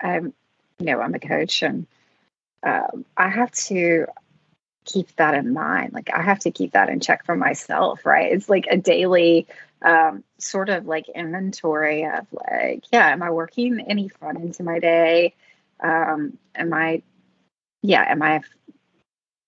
I'm, 0.00 0.32
you 0.78 0.86
know, 0.86 1.00
I'm 1.00 1.14
a 1.14 1.20
coach 1.20 1.62
and 1.62 1.86
um, 2.62 3.04
I 3.16 3.28
have 3.28 3.52
to 3.52 4.06
keep 4.84 5.14
that 5.16 5.34
in 5.34 5.52
mind. 5.52 5.92
Like 5.92 6.10
I 6.12 6.22
have 6.22 6.40
to 6.40 6.50
keep 6.50 6.72
that 6.72 6.88
in 6.88 7.00
check 7.00 7.24
for 7.24 7.36
myself, 7.36 8.04
right? 8.06 8.32
It's 8.32 8.48
like 8.48 8.66
a 8.70 8.76
daily 8.76 9.46
um, 9.82 10.24
sort 10.38 10.68
of 10.68 10.86
like 10.86 11.08
inventory 11.08 12.04
of 12.04 12.26
like, 12.32 12.84
yeah, 12.92 13.08
am 13.08 13.22
I 13.22 13.30
working 13.30 13.80
any 13.80 14.08
fun 14.08 14.36
into 14.36 14.62
my 14.62 14.78
day? 14.78 15.34
Um, 15.80 16.38
am 16.54 16.72
I, 16.72 17.02
yeah, 17.82 18.04
am 18.06 18.22
I 18.22 18.42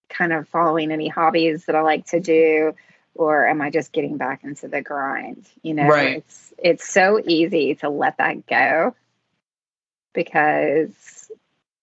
kind 0.09 0.33
of 0.33 0.49
following 0.49 0.93
any 0.93 1.09
hobbies 1.09 1.65
that 1.67 1.77
I 1.77 1.83
like 1.83 2.07
to 2.07 2.21
do? 2.21 2.75
Or 3.15 3.47
am 3.47 3.61
I 3.61 3.71
just 3.71 3.93
getting 3.93 4.17
back 4.17 4.43
into 4.45 4.69
the 4.69 4.81
grind? 4.81 5.47
You 5.63 5.75
know, 5.75 5.87
right. 5.87 6.19
it's 6.19 6.55
it's 6.59 6.89
so 6.89 7.21
easy 7.25 7.75
to 7.77 7.89
let 7.89 8.19
that 8.19 8.47
go 8.47 8.95
because 10.15 11.31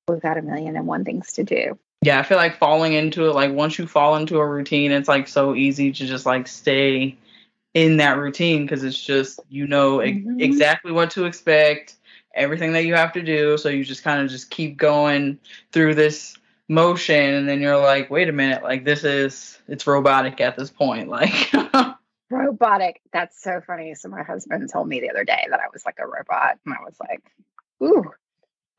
we've 0.08 0.22
got 0.22 0.38
a 0.38 0.42
million 0.42 0.76
and 0.76 0.88
one 0.88 1.06
things 1.06 1.34
to 1.34 1.44
do 1.44 1.78
yeah, 2.02 2.20
I 2.20 2.24
feel 2.24 2.38
like 2.38 2.58
falling 2.58 2.94
into 2.94 3.28
it, 3.28 3.36
like 3.36 3.52
once 3.52 3.78
you 3.78 3.86
fall 3.86 4.16
into 4.16 4.40
a 4.40 4.48
routine, 4.48 4.92
it's 4.92 5.10
like 5.10 5.28
so 5.28 5.54
easy 5.54 5.92
to 5.92 6.06
just 6.06 6.26
like 6.26 6.48
stay 6.48 7.18
in 7.74 7.98
that 7.98 8.18
routine 8.18 8.64
because 8.64 8.84
it's 8.84 9.00
just, 9.00 9.40
you 9.50 9.68
know, 9.68 9.98
mm-hmm. 9.98 10.40
e- 10.40 10.44
exactly 10.44 10.94
what 10.94 11.12
to 11.12 11.26
expect, 11.26 11.98
everything 12.34 12.72
that 12.74 12.86
you 12.86 12.96
have 12.96 13.12
to 13.14 13.22
do. 13.22 13.58
So 13.58 13.68
you 13.68 13.84
just 13.84 14.04
kind 14.04 14.22
of 14.22 14.30
just 14.30 14.50
keep 14.50 14.78
going 14.78 15.40
through 15.74 15.96
this 15.96 16.38
motion. 16.70 17.34
And 17.34 17.50
then 17.50 17.60
you're 17.60 17.78
like, 17.78 18.10
wait 18.10 18.30
a 18.30 18.32
minute, 18.32 18.64
like 18.64 18.86
this 18.86 19.04
is, 19.04 19.60
it's 19.68 19.86
robotic 19.86 20.40
at 20.40 20.56
this 20.56 20.70
point. 20.70 21.10
Like, 21.10 21.52
robotic. 22.30 23.02
That's 23.12 23.42
so 23.42 23.60
funny. 23.66 23.96
So 23.96 24.08
my 24.08 24.24
husband 24.24 24.70
told 24.72 24.88
me 24.88 25.02
the 25.02 25.10
other 25.10 25.26
day 25.26 25.48
that 25.50 25.60
I 25.60 25.68
was 25.74 25.84
like 25.86 25.98
a 26.00 26.08
robot. 26.08 26.60
And 26.66 26.74
I 26.74 26.84
was 26.84 26.96
like, 27.00 27.24
ooh, 27.84 28.12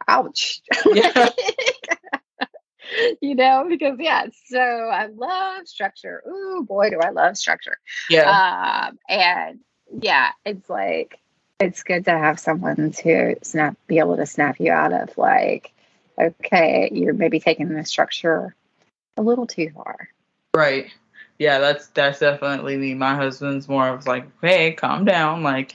ouch. 0.08 0.62
Yeah. 0.86 1.28
you 3.20 3.34
know, 3.34 3.66
because 3.68 3.98
yeah, 3.98 4.26
so 4.46 4.58
I 4.58 5.06
love 5.06 5.66
structure. 5.66 6.22
Ooh, 6.28 6.64
boy, 6.66 6.90
do 6.90 7.00
I 7.00 7.10
love 7.10 7.36
structure. 7.36 7.78
Yeah. 8.08 8.88
Um, 8.88 8.98
and 9.08 9.60
yeah, 10.00 10.30
it's 10.44 10.68
like 10.70 11.18
it's 11.58 11.82
good 11.82 12.06
to 12.06 12.12
have 12.12 12.40
someone 12.40 12.90
to 12.90 13.36
snap 13.42 13.76
be 13.86 13.98
able 13.98 14.16
to 14.16 14.26
snap 14.26 14.58
you 14.58 14.72
out 14.72 14.92
of 14.92 15.16
like, 15.18 15.72
okay, 16.20 16.90
you're 16.92 17.14
maybe 17.14 17.40
taking 17.40 17.68
the 17.68 17.84
structure 17.84 18.54
a 19.16 19.22
little 19.22 19.46
too 19.46 19.70
far. 19.74 20.08
Right. 20.54 20.90
Yeah, 21.38 21.58
that's 21.58 21.86
that's 21.88 22.18
definitely 22.18 22.76
me. 22.76 22.94
My 22.94 23.14
husband's 23.14 23.68
more 23.68 23.88
of 23.88 24.06
like, 24.06 24.26
hey, 24.42 24.72
calm 24.72 25.04
down. 25.04 25.42
Like, 25.42 25.74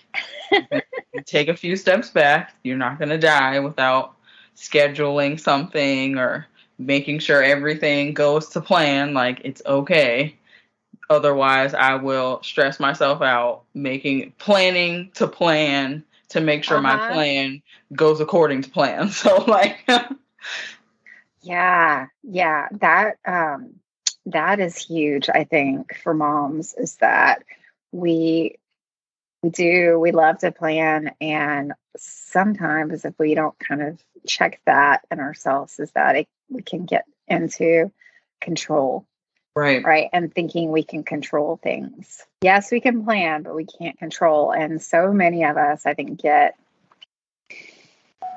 take 1.25 1.47
a 1.47 1.57
few 1.57 1.75
steps 1.75 2.09
back. 2.09 2.53
You're 2.63 2.77
not 2.77 2.99
gonna 2.99 3.17
die 3.17 3.59
without 3.59 4.15
scheduling 4.55 5.39
something 5.39 6.17
or 6.17 6.45
making 6.77 7.19
sure 7.19 7.41
everything 7.41 8.13
goes 8.13 8.49
to 8.49 8.61
plan. 8.61 9.13
Like, 9.13 9.41
it's 9.43 9.61
okay. 9.65 10.35
Otherwise, 11.09 11.73
I 11.73 11.95
will 11.95 12.41
stress 12.43 12.79
myself 12.79 13.21
out 13.21 13.63
making 13.73 14.33
planning 14.37 15.11
to 15.15 15.27
plan 15.27 16.03
to 16.29 16.41
make 16.41 16.63
sure 16.63 16.77
uh-huh. 16.77 16.97
my 16.97 17.13
plan 17.13 17.61
goes 17.93 18.19
according 18.19 18.61
to 18.63 18.69
plan. 18.69 19.09
So, 19.15 19.43
like, 19.45 19.87
yeah, 21.41 22.07
yeah, 22.23 22.67
that 22.71 23.17
um 23.25 23.75
that 24.25 24.59
is 24.59 24.75
huge 24.75 25.29
i 25.29 25.43
think 25.43 25.95
for 25.97 26.13
moms 26.13 26.73
is 26.73 26.95
that 26.95 27.43
we 27.91 28.55
we 29.43 29.49
do 29.49 29.99
we 29.99 30.11
love 30.11 30.39
to 30.39 30.51
plan 30.51 31.11
and 31.21 31.73
sometimes 31.97 33.05
if 33.05 33.13
we 33.19 33.35
don't 33.35 33.57
kind 33.59 33.81
of 33.81 34.03
check 34.27 34.59
that 34.65 35.01
in 35.11 35.19
ourselves 35.19 35.79
is 35.79 35.91
that 35.91 36.15
it, 36.15 36.27
we 36.49 36.61
can 36.61 36.85
get 36.85 37.05
into 37.27 37.91
control 38.41 39.05
right. 39.55 39.83
right 39.83 40.09
and 40.11 40.33
thinking 40.33 40.71
we 40.71 40.83
can 40.83 41.03
control 41.03 41.59
things. 41.61 42.23
Yes 42.41 42.71
we 42.71 42.81
can 42.81 43.05
plan 43.05 43.43
but 43.43 43.55
we 43.55 43.65
can't 43.65 43.97
control 43.97 44.51
and 44.51 44.81
so 44.81 45.13
many 45.13 45.43
of 45.43 45.57
us 45.57 45.85
i 45.85 45.93
think 45.93 46.19
get 46.19 46.57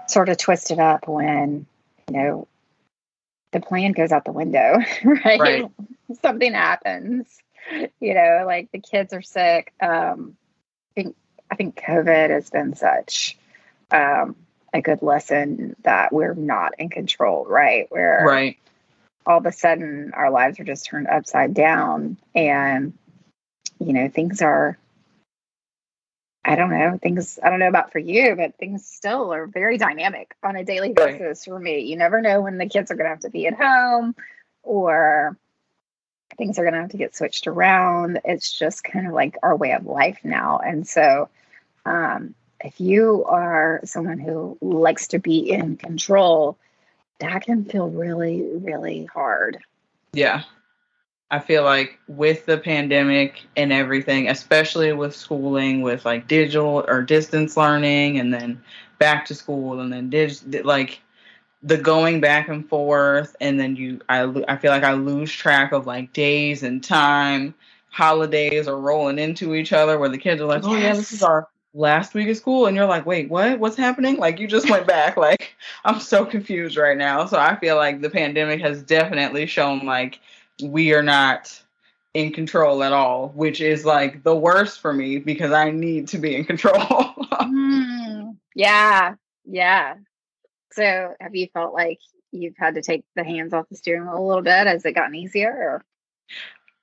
sort 0.07 0.29
of 0.29 0.37
twisted 0.37 0.79
up 0.79 1.09
when 1.09 1.67
you 2.09 2.17
know 2.17 2.49
the 3.53 3.61
plan 3.61 3.93
goes 3.93 4.13
out 4.13 4.25
the 4.25 4.33
window, 4.33 4.79
right? 5.05 5.41
right. 5.41 5.65
Something 6.21 6.53
happens, 6.53 7.27
you 8.01 8.15
know, 8.15 8.45
like 8.47 8.71
the 8.73 8.81
kids 8.81 9.13
are 9.13 9.23
sick. 9.23 9.73
Um, 9.81 10.37
I 10.97 11.03
think 11.03 11.17
I 11.51 11.55
think 11.55 11.77
COVID 11.77 12.31
has 12.31 12.51
been 12.51 12.75
such 12.75 13.39
um, 13.91 14.37
a 14.73 14.83
good 14.83 15.03
lesson 15.03 15.77
that 15.83 16.13
we're 16.13 16.35
not 16.35 16.73
in 16.79 16.91
control, 16.91 17.47
right? 17.47 17.87
Where 17.91 18.25
right 18.27 18.59
all 19.29 19.39
of 19.39 19.47
a 19.47 19.53
sudden 19.53 20.13
our 20.15 20.31
lives 20.31 20.59
are 20.59 20.65
just 20.65 20.87
turned 20.87 21.07
upside 21.07 21.53
down, 21.53 22.17
and 22.35 22.95
you 23.79 23.93
know 23.93 24.09
things 24.09 24.41
are 24.41 24.79
I 26.49 26.55
don't 26.55 26.71
know 26.71 26.99
things. 27.01 27.39
I 27.43 27.51
don't 27.51 27.59
know 27.59 27.69
about 27.69 27.93
for 27.93 27.99
you, 27.99 28.35
but 28.35 28.57
things 28.57 28.87
still 28.87 29.35
are 29.35 29.47
very 29.47 29.77
dynamic 29.77 30.35
on 30.43 30.57
a 30.57 30.65
daily 30.65 30.95
basis 30.95 31.47
right. 31.47 31.53
for 31.55 31.61
me. 31.61 31.81
You 31.81 31.99
never 31.99 32.23
know 32.23 32.41
when 32.41 32.57
the 32.57 32.67
kids 32.67 32.91
are 32.91 32.95
going 32.95 33.05
to 33.05 33.11
have 33.11 33.21
to 33.21 33.31
be 33.31 33.47
at 33.47 33.53
home, 33.53 34.17
or 34.63 35.37
things 36.39 36.59
are 36.59 36.63
going 36.63 36.73
to 36.73 36.81
have 36.81 36.93
to 36.93 36.97
get 36.97 37.15
switched 37.15 37.49
around. 37.49 38.21
It's 38.25 38.51
just 38.51 38.83
kind 38.83 39.07
of 39.07 39.13
like 39.13 39.37
our 39.43 39.55
way 39.55 39.73
of 39.73 39.85
life 39.85 40.21
now, 40.25 40.59
and 40.59 40.89
so 40.89 41.29
um, 41.85 42.35
if 42.65 42.81
you 42.81 43.27
are 43.27 43.81
someone 43.85 44.19
who 44.19 44.57
likes 44.63 45.09
to 45.09 45.19
be 45.19 45.51
in 45.51 45.77
control, 45.77 46.57
that 47.19 47.43
can 47.43 47.67
feel 47.67 47.91
really, 47.91 48.43
really 48.43 49.05
hard. 49.05 49.59
Yeah, 50.15 50.45
I 51.31 51.39
feel 51.39 51.63
like 51.63 51.99
with 52.09 52.47
the 52.47 52.57
pandemic 52.57 53.43
and 53.57 53.73
everything, 53.73 54.29
especially 54.29 54.93
with 54.93 55.15
schooling, 55.15 55.83
with 55.83 56.05
like 56.07 56.27
digital 56.27 56.85
or 56.89 57.03
distance 57.03 57.57
learning, 57.57 58.19
and 58.19 58.33
then 58.33 58.63
back 58.99 59.27
to 59.27 59.35
school, 59.35 59.81
and 59.81 59.93
then 59.93 60.09
dig- 60.09 60.65
like 60.65 61.01
the 61.63 61.77
going 61.77 62.21
back 62.21 62.49
and 62.49 62.67
forth, 62.69 63.37
and 63.41 63.61
then 63.61 63.77
you, 63.77 64.01
I, 64.09 64.23
I 64.49 64.57
feel 64.57 64.71
like 64.71 64.85
I 64.85 64.95
lose 64.95 65.31
track 65.31 65.73
of 65.73 65.87
like 65.87 66.13
days 66.15 66.63
and 66.63 66.83
time. 66.83 67.55
Holidays 67.91 68.69
are 68.69 68.79
rolling 68.79 69.19
into 69.19 69.55
each 69.55 69.73
other 69.73 69.99
where 69.99 70.09
the 70.09 70.19
kids 70.19 70.41
are 70.41 70.47
like, 70.47 70.65
"Oh 70.65 70.77
yeah, 70.77 70.95
this 70.95 71.13
is 71.13 71.23
our 71.23 71.49
last 71.75 72.15
week 72.15 72.29
of 72.29 72.37
school," 72.39 72.67
and 72.67 72.77
you're 72.77 72.87
like, 72.87 73.05
"Wait, 73.05 73.29
what? 73.29 73.59
What's 73.59 73.77
happening?" 73.77 74.17
Like 74.17 74.39
you 74.39 74.47
just 74.47 74.71
went 74.71 74.87
back. 74.87 75.19
Like 75.19 75.55
I'm 75.85 76.01
so 76.01 76.25
confused 76.25 76.79
right 76.79 76.97
now. 76.97 77.27
So 77.27 77.39
I 77.39 77.57
feel 77.57 77.77
like 77.77 78.01
the 78.01 78.11
pandemic 78.11 78.61
has 78.61 78.83
definitely 78.83 79.47
shown 79.47 79.85
like 79.85 80.21
we 80.63 80.93
are 80.95 81.03
not 81.03 81.61
in 82.15 82.33
control 82.33 82.83
at 82.83 82.93
all, 82.93 83.29
which 83.31 83.61
is 83.61 83.85
like 83.85 84.23
the 84.23 84.35
worst 84.35 84.81
for 84.81 84.93
me 84.93 85.19
because 85.19 85.53
I 85.53 85.71
need 85.71 86.09
to 86.09 86.19
be 86.19 86.35
in 86.35 86.45
control. 86.45 86.75
mm, 86.81 88.37
yeah, 88.55 89.15
yeah. 89.45 89.95
So, 90.73 91.15
have 91.21 91.35
you 91.35 91.49
felt 91.53 91.75
like 91.75 92.01
you've 92.33 92.57
had 92.57 92.75
to 92.75 92.83
take 92.83 93.05
the 93.15 93.25
hands 93.25 93.53
off 93.53 93.69
the 93.69 93.77
steering 93.77 94.05
wheel 94.07 94.19
a 94.19 94.27
little 94.27 94.43
bit? 94.43 94.67
Has 94.67 94.85
it 94.85 94.95
gotten 94.95 95.15
easier? 95.15 95.51
Or? 95.51 95.85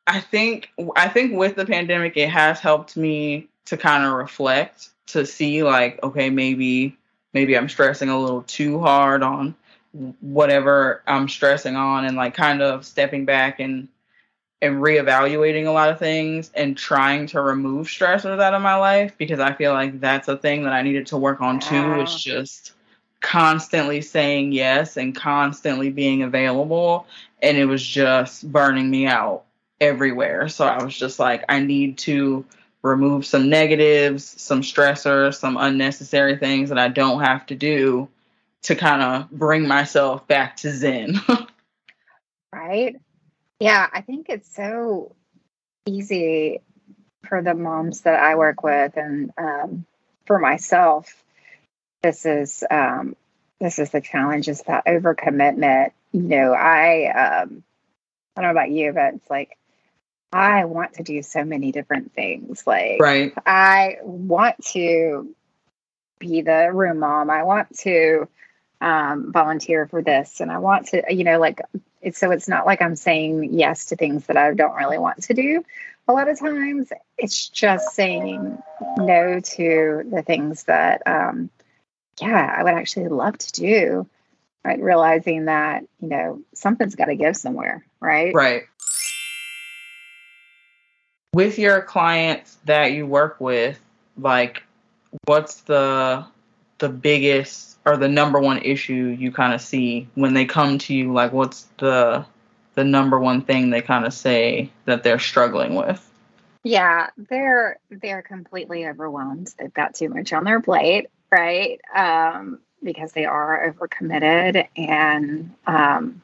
I 0.07 0.19
think 0.19 0.69
I 0.95 1.07
think 1.07 1.33
with 1.33 1.55
the 1.55 1.65
pandemic, 1.65 2.17
it 2.17 2.29
has 2.29 2.59
helped 2.59 2.95
me 2.95 3.49
to 3.65 3.77
kind 3.77 4.05
of 4.05 4.13
reflect 4.13 4.89
to 5.07 5.25
see 5.25 5.63
like, 5.63 6.01
okay, 6.03 6.29
maybe 6.29 6.97
maybe 7.33 7.57
I'm 7.57 7.69
stressing 7.69 8.09
a 8.09 8.19
little 8.19 8.43
too 8.43 8.79
hard 8.79 9.23
on 9.23 9.55
whatever 10.19 11.01
I'm 11.07 11.29
stressing 11.29 11.75
on 11.75 12.05
and 12.05 12.17
like 12.17 12.33
kind 12.33 12.61
of 12.61 12.85
stepping 12.85 13.25
back 13.25 13.59
and 13.59 13.87
and 14.61 14.81
reevaluating 14.81 15.67
a 15.67 15.71
lot 15.71 15.89
of 15.89 15.99
things 15.99 16.49
and 16.55 16.77
trying 16.77 17.27
to 17.27 17.41
remove 17.41 17.87
stressors 17.87 18.41
out 18.41 18.53
of 18.53 18.61
my 18.61 18.75
life 18.75 19.15
because 19.17 19.39
I 19.39 19.53
feel 19.53 19.73
like 19.73 19.99
that's 19.99 20.27
a 20.27 20.37
thing 20.37 20.63
that 20.63 20.73
I 20.73 20.81
needed 20.81 21.07
to 21.07 21.17
work 21.17 21.41
on 21.41 21.59
too. 21.59 21.99
It's 22.01 22.21
just 22.21 22.73
constantly 23.21 24.01
saying 24.01 24.53
yes 24.53 24.97
and 24.97 25.15
constantly 25.15 25.89
being 25.89 26.23
available 26.23 27.05
and 27.41 27.57
it 27.57 27.65
was 27.65 27.85
just 27.85 28.49
burning 28.51 28.89
me 28.89 29.07
out 29.07 29.43
everywhere. 29.79 30.49
So 30.49 30.65
I 30.65 30.83
was 30.83 30.97
just 30.97 31.19
like 31.19 31.43
I 31.47 31.59
need 31.59 31.97
to 31.99 32.45
remove 32.81 33.25
some 33.25 33.49
negatives, 33.49 34.41
some 34.41 34.61
stressors, 34.61 35.35
some 35.35 35.57
unnecessary 35.57 36.37
things 36.37 36.69
that 36.69 36.79
I 36.79 36.87
don't 36.87 37.21
have 37.21 37.45
to 37.47 37.55
do 37.55 38.09
to 38.65 38.75
kind 38.75 39.01
of 39.01 39.29
bring 39.29 39.67
myself 39.67 40.27
back 40.27 40.57
to 40.57 40.71
Zen. 40.71 41.21
right. 42.53 42.95
Yeah, 43.59 43.87
I 43.91 44.01
think 44.01 44.27
it's 44.29 44.53
so 44.53 45.15
easy 45.85 46.61
for 47.27 47.41
the 47.41 47.53
moms 47.53 48.01
that 48.01 48.19
I 48.19 48.35
work 48.35 48.63
with 48.63 48.97
and 48.97 49.31
um, 49.37 49.85
for 50.25 50.39
myself. 50.39 51.23
This 52.01 52.25
is 52.25 52.63
um, 52.69 53.15
this 53.59 53.79
is 53.79 53.91
the 53.91 54.01
challenge 54.01 54.47
is 54.47 54.61
that 54.63 54.85
overcommitment. 54.85 55.91
You 56.11 56.23
know, 56.23 56.53
I 56.53 57.05
um, 57.43 57.63
I 58.35 58.41
don't 58.41 58.53
know 58.53 58.59
about 58.59 58.71
you, 58.71 58.93
but 58.93 59.15
it's 59.15 59.29
like 59.29 59.57
I 60.31 60.65
want 60.65 60.95
to 60.95 61.03
do 61.03 61.21
so 61.21 61.45
many 61.45 61.71
different 61.71 62.13
things. 62.13 62.65
Like, 62.65 62.99
right. 62.99 63.33
I 63.45 63.97
want 64.01 64.63
to 64.73 65.33
be 66.19 66.41
the 66.41 66.71
room 66.73 66.99
mom. 66.99 67.29
I 67.29 67.43
want 67.43 67.77
to 67.79 68.27
um, 68.85 69.31
volunteer 69.31 69.87
for 69.87 70.03
this 70.03 70.39
and 70.39 70.51
I 70.51 70.59
want 70.59 70.89
to, 70.89 71.03
you 71.09 71.23
know, 71.23 71.39
like 71.39 71.59
it's 72.01 72.19
so 72.19 72.29
it's 72.29 72.47
not 72.47 72.67
like 72.67 72.83
I'm 72.83 72.95
saying 72.95 73.49
yes 73.51 73.85
to 73.85 73.95
things 73.95 74.27
that 74.27 74.37
I 74.37 74.53
don't 74.53 74.75
really 74.75 74.99
want 74.99 75.23
to 75.23 75.33
do. 75.33 75.65
A 76.07 76.13
lot 76.13 76.29
of 76.29 76.39
times 76.39 76.93
it's 77.17 77.49
just 77.49 77.95
saying 77.95 78.61
no 78.97 79.39
to 79.39 80.03
the 80.07 80.21
things 80.21 80.65
that, 80.65 81.01
um, 81.07 81.49
yeah, 82.21 82.55
I 82.55 82.63
would 82.63 82.75
actually 82.75 83.07
love 83.07 83.39
to 83.39 83.51
do. 83.53 84.07
Right. 84.63 84.79
Realizing 84.79 85.45
that, 85.45 85.83
you 85.99 86.09
know, 86.09 86.41
something's 86.53 86.95
got 86.95 87.05
to 87.05 87.15
give 87.15 87.35
somewhere. 87.35 87.85
Right. 87.99 88.33
Right. 88.35 88.63
With 91.33 91.57
your 91.57 91.81
clients 91.81 92.57
that 92.65 92.93
you 92.93 93.05
work 93.07 93.39
with, 93.39 93.79
like, 94.17 94.63
what's 95.25 95.61
the 95.61 96.25
the 96.79 96.89
biggest 96.89 97.77
or 97.85 97.97
the 97.97 98.07
number 98.07 98.39
one 98.39 98.57
issue 98.59 99.15
you 99.17 99.31
kind 99.31 99.53
of 99.53 99.61
see 99.61 100.07
when 100.15 100.33
they 100.33 100.45
come 100.45 100.77
to 100.79 100.93
you? 100.93 101.13
Like, 101.13 101.33
what's 101.33 101.67
the 101.77 102.25
the 102.73 102.83
number 102.83 103.19
one 103.19 103.41
thing 103.41 103.69
they 103.69 103.81
kind 103.81 104.05
of 104.05 104.13
say 104.13 104.69
that 104.85 105.03
they're 105.03 105.19
struggling 105.19 105.75
with? 105.75 106.01
Yeah, 106.63 107.09
they're 107.17 107.79
they're 107.89 108.21
completely 108.21 108.87
overwhelmed. 108.87 109.53
They've 109.57 109.73
got 109.73 109.95
too 109.95 110.09
much 110.09 110.33
on 110.33 110.43
their 110.43 110.61
plate, 110.61 111.07
right? 111.31 111.79
Um, 111.95 112.59
because 112.83 113.13
they 113.13 113.25
are 113.25 113.71
overcommitted, 113.71 114.67
and 114.75 115.53
um, 115.67 116.21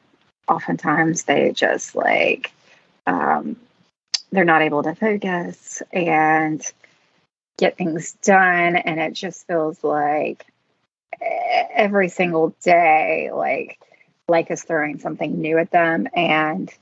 oftentimes 0.48 1.24
they 1.24 1.52
just 1.52 1.94
like 1.94 2.52
um, 3.06 3.56
they're 4.32 4.44
not 4.44 4.62
able 4.62 4.82
to 4.82 4.94
focus 4.94 5.82
and 5.92 6.64
get 7.58 7.76
things 7.76 8.12
done, 8.22 8.76
and 8.76 9.00
it 9.00 9.12
just 9.12 9.46
feels 9.46 9.82
like 9.84 10.46
every 11.74 12.08
single 12.08 12.54
day, 12.62 13.30
like 13.32 13.78
life 14.28 14.50
is 14.50 14.62
throwing 14.62 14.98
something 14.98 15.40
new 15.40 15.58
at 15.58 15.70
them 15.70 16.08
and 16.14 16.72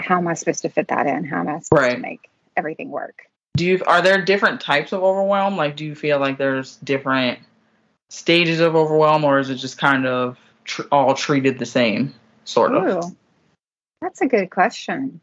how 0.00 0.18
am 0.18 0.28
I 0.28 0.34
supposed 0.34 0.62
to 0.62 0.68
fit 0.68 0.88
that 0.88 1.06
in? 1.06 1.24
How 1.24 1.40
am 1.40 1.48
I 1.48 1.60
supposed 1.60 1.82
Right. 1.82 1.94
to 1.94 1.98
make 1.98 2.28
everything 2.56 2.90
work? 2.90 3.22
Do 3.56 3.64
you 3.64 3.82
are 3.86 4.02
there 4.02 4.24
different 4.24 4.60
types 4.60 4.92
of 4.92 5.02
overwhelm? 5.02 5.56
Like, 5.56 5.76
do 5.76 5.84
you 5.84 5.94
feel 5.94 6.18
like 6.18 6.38
there's 6.38 6.76
different 6.76 7.38
stages 8.10 8.60
of 8.60 8.74
overwhelm, 8.74 9.24
or 9.24 9.38
is 9.38 9.50
it 9.50 9.56
just 9.56 9.78
kind 9.78 10.06
of 10.06 10.38
tr- 10.64 10.82
all 10.90 11.14
treated 11.14 11.58
the 11.58 11.66
same, 11.66 12.14
sort 12.44 12.74
of? 12.74 13.14
That's 14.00 14.20
a 14.20 14.26
good 14.26 14.50
question. 14.50 15.20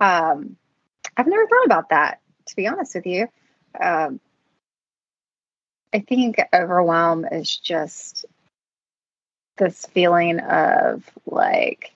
Um, 0.00 0.56
I've 1.16 1.26
never 1.26 1.46
thought 1.46 1.66
about 1.66 1.90
that, 1.90 2.20
to 2.46 2.56
be 2.56 2.66
honest 2.66 2.94
with 2.94 3.06
you. 3.06 3.28
Um, 3.80 4.20
I 5.92 6.00
think 6.00 6.40
overwhelm 6.52 7.26
is 7.30 7.56
just 7.56 8.24
this 9.58 9.86
feeling 9.86 10.40
of 10.40 11.04
like 11.26 11.92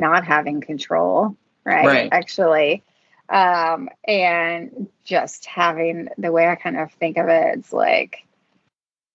not 0.00 0.24
having 0.24 0.60
control, 0.60 1.36
right? 1.64 1.86
Right. 1.86 2.08
Actually. 2.10 2.82
Um, 3.28 3.88
and 4.06 4.88
just 5.04 5.46
having 5.46 6.08
the 6.18 6.32
way 6.32 6.46
I 6.46 6.56
kind 6.56 6.78
of 6.78 6.92
think 6.92 7.16
of 7.16 7.28
it, 7.28 7.58
it's 7.58 7.72
like 7.72 8.24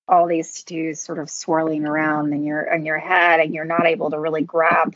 all 0.08 0.28
these 0.28 0.64
to 0.64 0.88
dos 0.88 1.00
sort 1.00 1.20
of 1.20 1.30
swirling 1.30 1.86
around 1.86 2.34
in 2.34 2.44
your 2.44 2.62
in 2.62 2.86
your 2.86 2.98
head, 2.98 3.40
and 3.40 3.54
you're 3.54 3.66
not 3.66 3.86
able 3.86 4.10
to 4.10 4.20
really 4.20 4.42
grab 4.42 4.96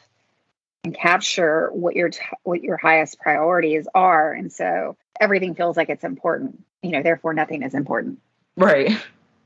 and 0.83 0.95
capture 0.95 1.69
what 1.71 1.95
your 1.95 2.09
t- 2.09 2.19
what 2.41 2.63
your 2.63 2.77
highest 2.77 3.19
priorities 3.19 3.87
are, 3.93 4.33
and 4.33 4.51
so 4.51 4.97
everything 5.19 5.55
feels 5.55 5.77
like 5.77 5.89
it's 5.89 6.03
important. 6.03 6.63
You 6.81 6.91
know, 6.91 7.03
therefore 7.03 7.33
nothing 7.33 7.63
is 7.63 7.73
important, 7.73 8.19
Right. 8.57 8.91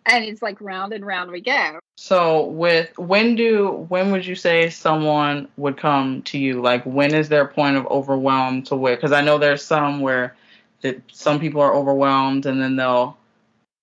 and 0.05 0.23
it's 0.23 0.41
like 0.41 0.59
round 0.61 0.93
and 0.93 1.05
round 1.05 1.31
we 1.31 1.41
go. 1.41 1.79
So, 1.97 2.45
with 2.45 2.97
when 2.97 3.35
do 3.35 3.85
when 3.89 4.11
would 4.11 4.25
you 4.25 4.35
say 4.35 4.69
someone 4.69 5.47
would 5.57 5.77
come 5.77 6.21
to 6.23 6.37
you? 6.37 6.61
Like, 6.61 6.83
when 6.83 7.13
is 7.13 7.29
their 7.29 7.47
point 7.47 7.75
of 7.77 7.85
overwhelm 7.87 8.63
to 8.63 8.75
where? 8.75 8.95
Because 8.95 9.11
I 9.11 9.21
know 9.21 9.37
there's 9.37 9.63
some 9.63 10.01
where 10.01 10.35
that 10.81 11.01
some 11.11 11.39
people 11.39 11.61
are 11.61 11.73
overwhelmed 11.75 12.45
and 12.45 12.61
then 12.61 12.75
they'll 12.75 13.17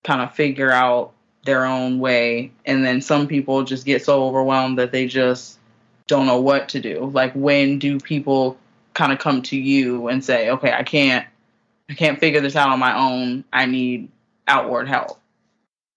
kind 0.05 0.21
of 0.21 0.33
figure 0.33 0.71
out 0.71 1.11
their 1.43 1.65
own 1.65 1.99
way, 1.99 2.51
and 2.65 2.83
then 2.83 3.01
some 3.01 3.27
people 3.27 3.63
just 3.63 3.85
get 3.85 4.03
so 4.03 4.23
overwhelmed 4.25 4.79
that 4.79 4.91
they 4.91 5.05
just 5.07 5.59
don't 6.07 6.25
know 6.25 6.39
what 6.41 6.69
to 6.69 6.79
do. 6.79 7.11
Like, 7.13 7.33
when 7.33 7.77
do 7.79 7.99
people 7.99 8.57
kind 8.93 9.11
of 9.11 9.19
come 9.19 9.41
to 9.43 9.57
you 9.57 10.07
and 10.07 10.23
say, 10.23 10.49
"Okay, 10.49 10.71
I 10.71 10.83
can't, 10.83 11.25
I 11.89 11.93
can't 11.93 12.19
figure 12.19 12.41
this 12.41 12.55
out 12.55 12.69
on 12.69 12.79
my 12.79 12.97
own. 12.97 13.45
I 13.53 13.65
need 13.65 14.11
outward 14.47 14.87
help." 14.87 15.19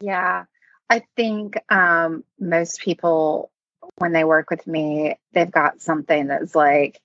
Yeah, 0.01 0.45
I 0.91 1.03
think 1.17 1.59
um, 1.71 2.25
most 2.39 2.81
people, 2.81 3.51
when 3.97 4.13
they 4.13 4.25
work 4.25 4.51
with 4.51 4.67
me, 4.67 5.17
they've 5.33 5.51
got 5.51 5.81
something 5.81 6.29
that's 6.29 6.55
like 6.55 7.01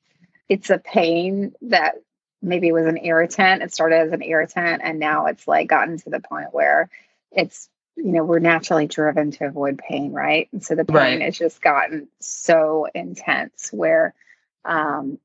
it's 0.50 0.70
a 0.70 0.78
pain 0.78 1.54
that 1.64 1.96
maybe 2.42 2.72
was 2.72 2.86
an 2.86 2.98
irritant. 2.98 3.64
It 3.64 3.74
started 3.74 3.98
as 3.98 4.12
an 4.12 4.22
irritant, 4.22 4.82
and 4.84 5.00
now 5.00 5.28
it's 5.28 5.48
like 5.48 5.68
gotten 5.68 5.98
to 6.00 6.10
the 6.10 6.20
point 6.20 6.54
where 6.54 6.90
it's 7.32 7.70
you 7.96 8.12
know 8.12 8.24
we're 8.24 8.40
naturally 8.40 8.88
driven 8.88 9.32
to 9.32 9.46
avoid 9.46 9.80
pain, 9.80 10.12
right? 10.12 10.50
And 10.52 10.64
so 10.64 10.76
the 10.76 10.86
pain 10.86 10.96
Right. 10.96 11.22
has 11.22 11.38
just 11.38 11.62
gotten 11.62 12.08
so 12.20 12.88
intense 12.94 13.70
where 13.72 14.14
um, 14.66 15.20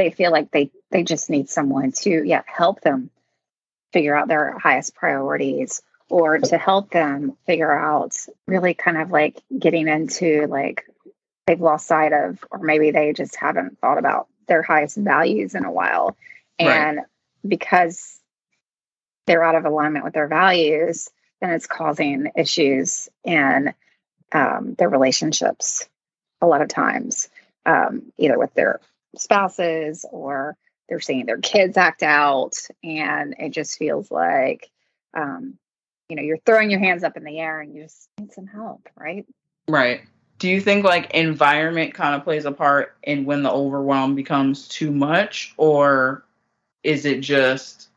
they 0.00 0.10
feel 0.10 0.30
like 0.30 0.50
they 0.50 0.70
they 0.90 1.02
just 1.02 1.28
need 1.28 1.50
someone 1.50 1.92
to 1.92 2.22
yeah 2.24 2.42
help 2.46 2.80
them 2.80 3.10
figure 3.92 4.16
out 4.16 4.28
their 4.28 4.58
highest 4.58 4.94
priorities 4.94 5.82
or 6.08 6.38
to 6.38 6.56
help 6.56 6.90
them 6.90 7.36
figure 7.46 7.70
out 7.70 8.16
really 8.46 8.72
kind 8.72 8.96
of 8.96 9.10
like 9.10 9.42
getting 9.56 9.88
into 9.88 10.46
like 10.46 10.86
they've 11.46 11.60
lost 11.60 11.86
sight 11.86 12.12
of 12.14 12.42
or 12.50 12.60
maybe 12.60 12.90
they 12.92 13.12
just 13.12 13.36
haven't 13.36 13.78
thought 13.78 13.98
about 13.98 14.26
their 14.48 14.62
highest 14.62 14.96
values 14.96 15.54
in 15.54 15.64
a 15.64 15.72
while 15.72 16.16
Right. 16.58 16.68
and 16.68 17.00
because 17.46 18.18
they're 19.26 19.44
out 19.44 19.54
of 19.54 19.64
alignment 19.66 20.04
with 20.04 20.14
their 20.14 20.28
values 20.28 21.10
then 21.42 21.50
it's 21.50 21.66
causing 21.66 22.30
issues 22.36 23.08
in 23.24 23.74
um, 24.32 24.74
their 24.78 24.88
relationships 24.88 25.88
a 26.40 26.46
lot 26.46 26.62
of 26.62 26.68
times 26.68 27.28
um, 27.66 28.12
either 28.18 28.38
with 28.38 28.54
their 28.54 28.80
spouses 29.16 30.04
or 30.10 30.56
they're 30.88 31.00
seeing 31.00 31.26
their 31.26 31.38
kids 31.38 31.76
act 31.76 32.02
out 32.02 32.54
and 32.82 33.34
it 33.38 33.50
just 33.50 33.78
feels 33.78 34.10
like 34.10 34.70
um, 35.14 35.58
you 36.08 36.16
know 36.16 36.22
you're 36.22 36.38
throwing 36.38 36.70
your 36.70 36.80
hands 36.80 37.04
up 37.04 37.16
in 37.16 37.24
the 37.24 37.38
air 37.38 37.60
and 37.60 37.74
you 37.74 37.82
just 37.82 38.08
need 38.18 38.32
some 38.32 38.46
help 38.46 38.88
right 38.96 39.26
Right. 39.68 40.02
Do 40.38 40.48
you 40.48 40.60
think 40.60 40.84
like 40.84 41.12
environment 41.12 41.94
kind 41.94 42.14
of 42.14 42.24
plays 42.24 42.44
a 42.44 42.50
part 42.50 42.96
in 43.04 43.24
when 43.24 43.42
the 43.42 43.52
overwhelm 43.52 44.14
becomes 44.14 44.66
too 44.66 44.90
much, 44.90 45.54
or 45.56 46.24
is 46.82 47.04
it 47.04 47.20
just 47.20 47.88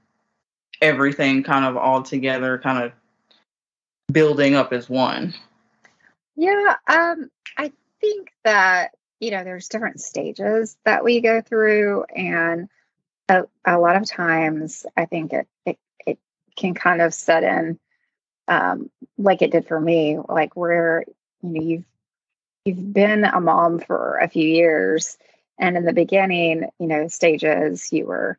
everything 0.82 1.42
kind 1.42 1.66
of 1.66 1.78
all 1.78 2.04
together, 2.04 2.60
kind 2.60 2.84
of 2.84 2.92
building 4.12 4.56
up 4.56 4.74
as 4.74 4.90
one? 4.90 5.34
yeah 6.36 6.76
um, 6.88 7.30
i 7.58 7.72
think 8.02 8.32
that 8.44 8.92
you 9.20 9.32
know 9.32 9.44
there's 9.44 9.70
different 9.70 10.02
stages 10.02 10.78
that 10.86 11.04
we 11.04 11.22
go 11.22 11.42
through 11.42 12.04
and 12.16 12.70
a, 13.30 13.44
a 13.66 13.80
lot 13.80 13.96
of 13.96 14.10
times 14.10 14.86
i 14.98 15.06
think 15.06 15.34
it, 15.34 15.48
it 15.66 15.78
it 16.06 16.20
can 16.56 16.74
kind 16.74 17.02
of 17.02 17.14
set 17.14 17.44
in 17.44 17.80
um, 18.48 18.90
like 19.18 19.42
it 19.42 19.52
did 19.52 19.68
for 19.68 19.80
me 19.80 20.18
like 20.28 20.56
where 20.56 21.06
you 21.42 21.50
know 21.50 21.62
you've 21.62 21.86
you've 22.66 22.94
been 22.94 23.24
a 23.24 23.40
mom 23.40 23.80
for 23.80 24.18
a 24.18 24.28
few 24.28 24.48
years 24.48 25.18
and 25.58 25.78
in 25.78 25.86
the 25.86 25.94
beginning 25.94 26.70
you 26.80 26.88
know 26.88 27.08
stages 27.08 27.92
you 27.92 28.06
were 28.06 28.38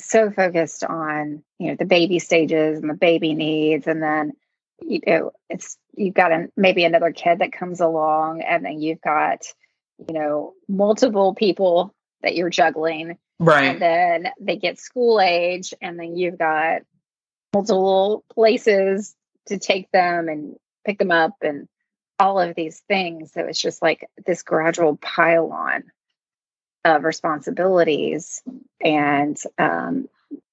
so 0.00 0.30
focused 0.30 0.84
on 0.84 1.42
you 1.58 1.68
know 1.68 1.76
the 1.76 1.84
baby 1.84 2.18
stages 2.18 2.80
and 2.80 2.90
the 2.90 2.94
baby 2.94 3.34
needs 3.34 3.86
and 3.86 4.02
then 4.02 4.32
you 4.80 5.00
know 5.06 5.32
it's 5.48 5.76
you've 5.94 6.14
got 6.14 6.32
an, 6.32 6.52
maybe 6.56 6.84
another 6.84 7.12
kid 7.12 7.38
that 7.38 7.52
comes 7.52 7.80
along 7.80 8.42
and 8.42 8.64
then 8.64 8.80
you've 8.80 9.00
got 9.00 9.46
you 10.08 10.14
know 10.14 10.54
multiple 10.68 11.34
people 11.34 11.94
that 12.22 12.34
you're 12.34 12.50
juggling. 12.50 13.18
Right? 13.40 13.64
and 13.64 13.82
then 13.82 14.28
they 14.40 14.56
get 14.56 14.78
school 14.78 15.20
age 15.20 15.74
and 15.82 15.98
then 15.98 16.16
you've 16.16 16.38
got 16.38 16.82
multiple 17.52 18.24
places 18.32 19.14
to 19.46 19.58
take 19.58 19.90
them 19.90 20.28
and 20.28 20.54
pick 20.86 20.98
them 20.98 21.10
up 21.10 21.34
and 21.42 21.68
all 22.18 22.40
of 22.40 22.54
these 22.54 22.80
things. 22.86 23.32
So 23.32 23.40
it's 23.42 23.60
just 23.60 23.82
like 23.82 24.08
this 24.24 24.44
gradual 24.44 24.96
pile 24.96 25.50
on 25.50 25.82
of 26.84 27.02
responsibilities. 27.02 28.40
And 28.80 29.36
um, 29.58 30.08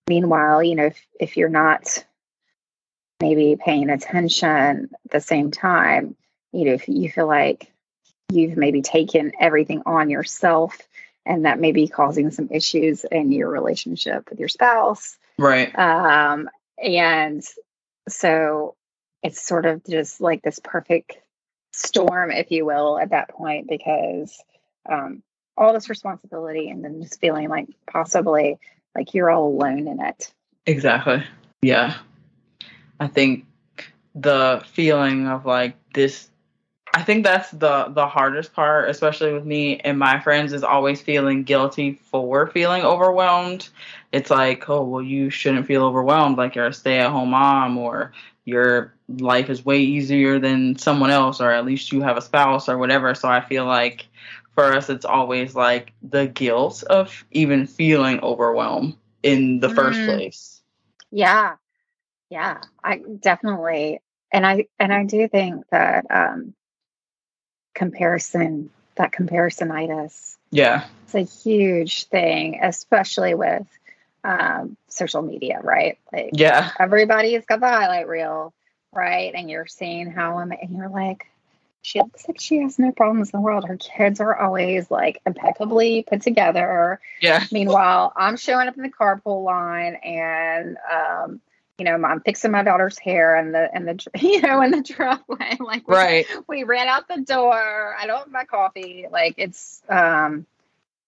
meanwhile 0.10 0.64
you 0.64 0.76
know 0.76 0.86
if, 0.88 1.06
if 1.20 1.38
you're 1.38 1.50
not 1.50 2.04
maybe 3.22 3.56
paying 3.64 3.90
attention 3.90 4.90
at 5.06 5.12
the 5.12 5.22
same 5.22 5.52
time 5.52 6.16
you 6.52 6.66
know 6.66 6.74
if 6.74 6.88
you 6.88 7.10
feel 7.10 7.28
like 7.28 7.72
you've 8.32 8.58
maybe 8.58 8.82
taken 8.82 9.32
everything 9.40 9.84
on 9.86 10.10
yourself 10.10 10.78
and 11.26 11.46
that 11.46 11.60
may 11.60 11.72
be 11.72 11.88
causing 11.88 12.32
some 12.32 12.50
issues 12.52 13.04
in 13.04 13.32
your 13.32 13.50
relationship 13.50 14.30
with 14.30 14.40
your 14.40 14.50
spouse 14.50 15.18
Right. 15.38 15.78
um, 15.78 16.50
and 16.84 17.44
so 18.10 18.76
it's 19.24 19.42
sort 19.42 19.66
of 19.66 19.84
just 19.86 20.20
like 20.20 20.42
this 20.42 20.60
perfect 20.64 21.18
storm 21.74 22.32
if 22.32 22.52
you 22.52 22.66
will 22.66 22.98
at 23.00 23.12
that 23.12 23.30
point 23.30 23.70
because 23.70 24.38
um, 24.90 25.22
all 25.56 25.74
this 25.74 25.90
responsibility 25.90 26.70
and 26.70 26.84
then 26.84 27.02
just 27.02 27.20
feeling 27.22 27.50
like 27.50 27.68
possibly 27.88 28.58
like 28.96 29.14
you're 29.14 29.30
all 29.30 29.48
alone 29.48 29.88
in 29.88 30.02
it 30.02 30.34
Exactly. 30.66 31.24
Yeah. 31.62 31.98
I 33.02 33.08
think 33.08 33.48
the 34.16 34.64
feeling 34.74 35.28
of 35.28 35.46
like 35.46 35.76
this 35.94 36.30
I 36.94 37.04
think 37.04 37.26
that's 37.26 37.52
the 37.52 37.86
the 37.90 38.08
hardest 38.08 38.54
part, 38.54 38.90
especially 38.90 39.34
with 39.34 39.46
me 39.46 39.80
and 39.80 40.00
my 40.00 40.20
friends, 40.20 40.54
is 40.54 40.64
always 40.64 41.02
feeling 41.02 41.44
guilty 41.44 41.94
for 42.12 42.48
feeling 42.48 42.84
overwhelmed. 42.84 43.70
It's 44.14 44.32
like, 44.32 44.70
oh 44.70 44.84
well, 44.86 45.04
you 45.04 45.30
shouldn't 45.30 45.68
feel 45.68 45.84
overwhelmed. 45.86 46.38
Like 46.38 46.56
you're 46.56 46.68
a 46.68 46.74
stay 46.74 47.00
at 47.00 47.12
home 47.12 47.32
mom, 47.32 47.78
or 47.78 48.14
your 48.46 48.94
life 49.10 49.50
is 49.50 49.66
way 49.66 49.80
easier 49.80 50.40
than 50.40 50.78
someone 50.78 51.12
else, 51.12 51.42
or 51.42 51.52
at 51.52 51.66
least 51.66 51.92
you 51.94 52.02
have 52.02 52.18
a 52.18 52.22
spouse 52.22 52.70
or 52.70 52.78
whatever. 52.78 53.16
So 53.16 53.30
I 53.30 53.42
feel 53.42 53.66
like 53.66 54.08
for 54.56 54.74
us, 54.74 54.90
it's 54.90 55.06
always 55.06 55.56
like 55.56 55.94
the 56.04 56.28
guilt 56.28 56.84
of 56.84 57.26
even 57.32 57.68
feeling 57.68 58.20
overwhelmed 58.22 58.98
in 59.24 59.60
the 59.60 59.70
first 59.70 60.04
Mm. 60.04 60.06
place. 60.06 60.62
yeah 61.12 61.58
yeah 62.32 62.58
i 62.84 62.98
definitely 63.20 64.00
and 64.32 64.46
i 64.48 64.66
and 64.80 64.92
i 64.92 65.04
do 65.06 65.28
think 65.28 65.64
that 65.70 66.06
um 66.10 66.56
comparison 67.76 68.70
that 68.96 69.12
comparisonitis 69.12 70.38
Yeah. 70.52 70.86
it's 71.06 71.16
a 71.16 71.22
huge 71.22 72.06
thing 72.06 72.60
especially 72.64 73.34
with 73.36 73.68
um 74.24 74.76
social 74.88 75.22
media 75.22 75.60
right 75.62 75.98
like 76.12 76.32
Yeah. 76.34 76.72
everybody's 76.80 77.46
got 77.46 77.60
the 77.60 77.68
highlight 77.68 78.08
reel, 78.08 78.54
right? 78.94 79.34
And 79.34 79.50
you're 79.50 79.68
seeing 79.68 80.12
how 80.12 80.38
I'm 80.38 80.52
and 80.52 80.76
you're 80.76 80.90
like, 80.90 81.26
she 81.82 82.00
looks 82.00 82.28
like 82.28 82.40
she 82.40 82.58
has 82.62 82.78
no 82.78 82.92
problems 82.92 83.30
in 83.34 83.40
the 83.40 83.44
world. 83.44 83.66
Her 83.68 83.78
kids 83.78 84.20
are 84.20 84.36
always 84.38 84.92
like 84.92 85.22
impeccably 85.26 86.04
put 86.08 86.22
together. 86.22 87.00
Yeah. 87.22 87.44
Meanwhile, 87.52 88.14
I'm 88.16 88.38
showing 88.38 88.68
up 88.68 88.76
in 88.78 88.84
the 88.84 88.90
carpool 88.90 89.44
line 89.44 89.96
and 89.96 90.78
um, 90.92 91.42
you 91.82 91.86
know, 91.86 91.96
I'm 92.08 92.22
fixing 92.22 92.52
my 92.52 92.62
daughter's 92.62 93.00
hair 93.00 93.36
and 93.36 93.56
the 93.56 93.68
and 93.74 93.88
the 93.88 94.08
you 94.22 94.40
know 94.42 94.62
in 94.62 94.70
the 94.70 94.84
driveway. 94.84 95.58
Like 95.60 95.88
we, 95.88 95.96
Right. 95.96 96.26
we 96.48 96.64
ran 96.64 96.88
out 96.88 97.08
the 97.08 97.22
door. 97.22 97.96
I 98.00 98.06
don't 98.06 98.20
have 98.20 98.32
my 98.32 98.44
coffee. 98.46 99.08
Like 99.12 99.34
it's 99.38 99.82
um 99.90 100.46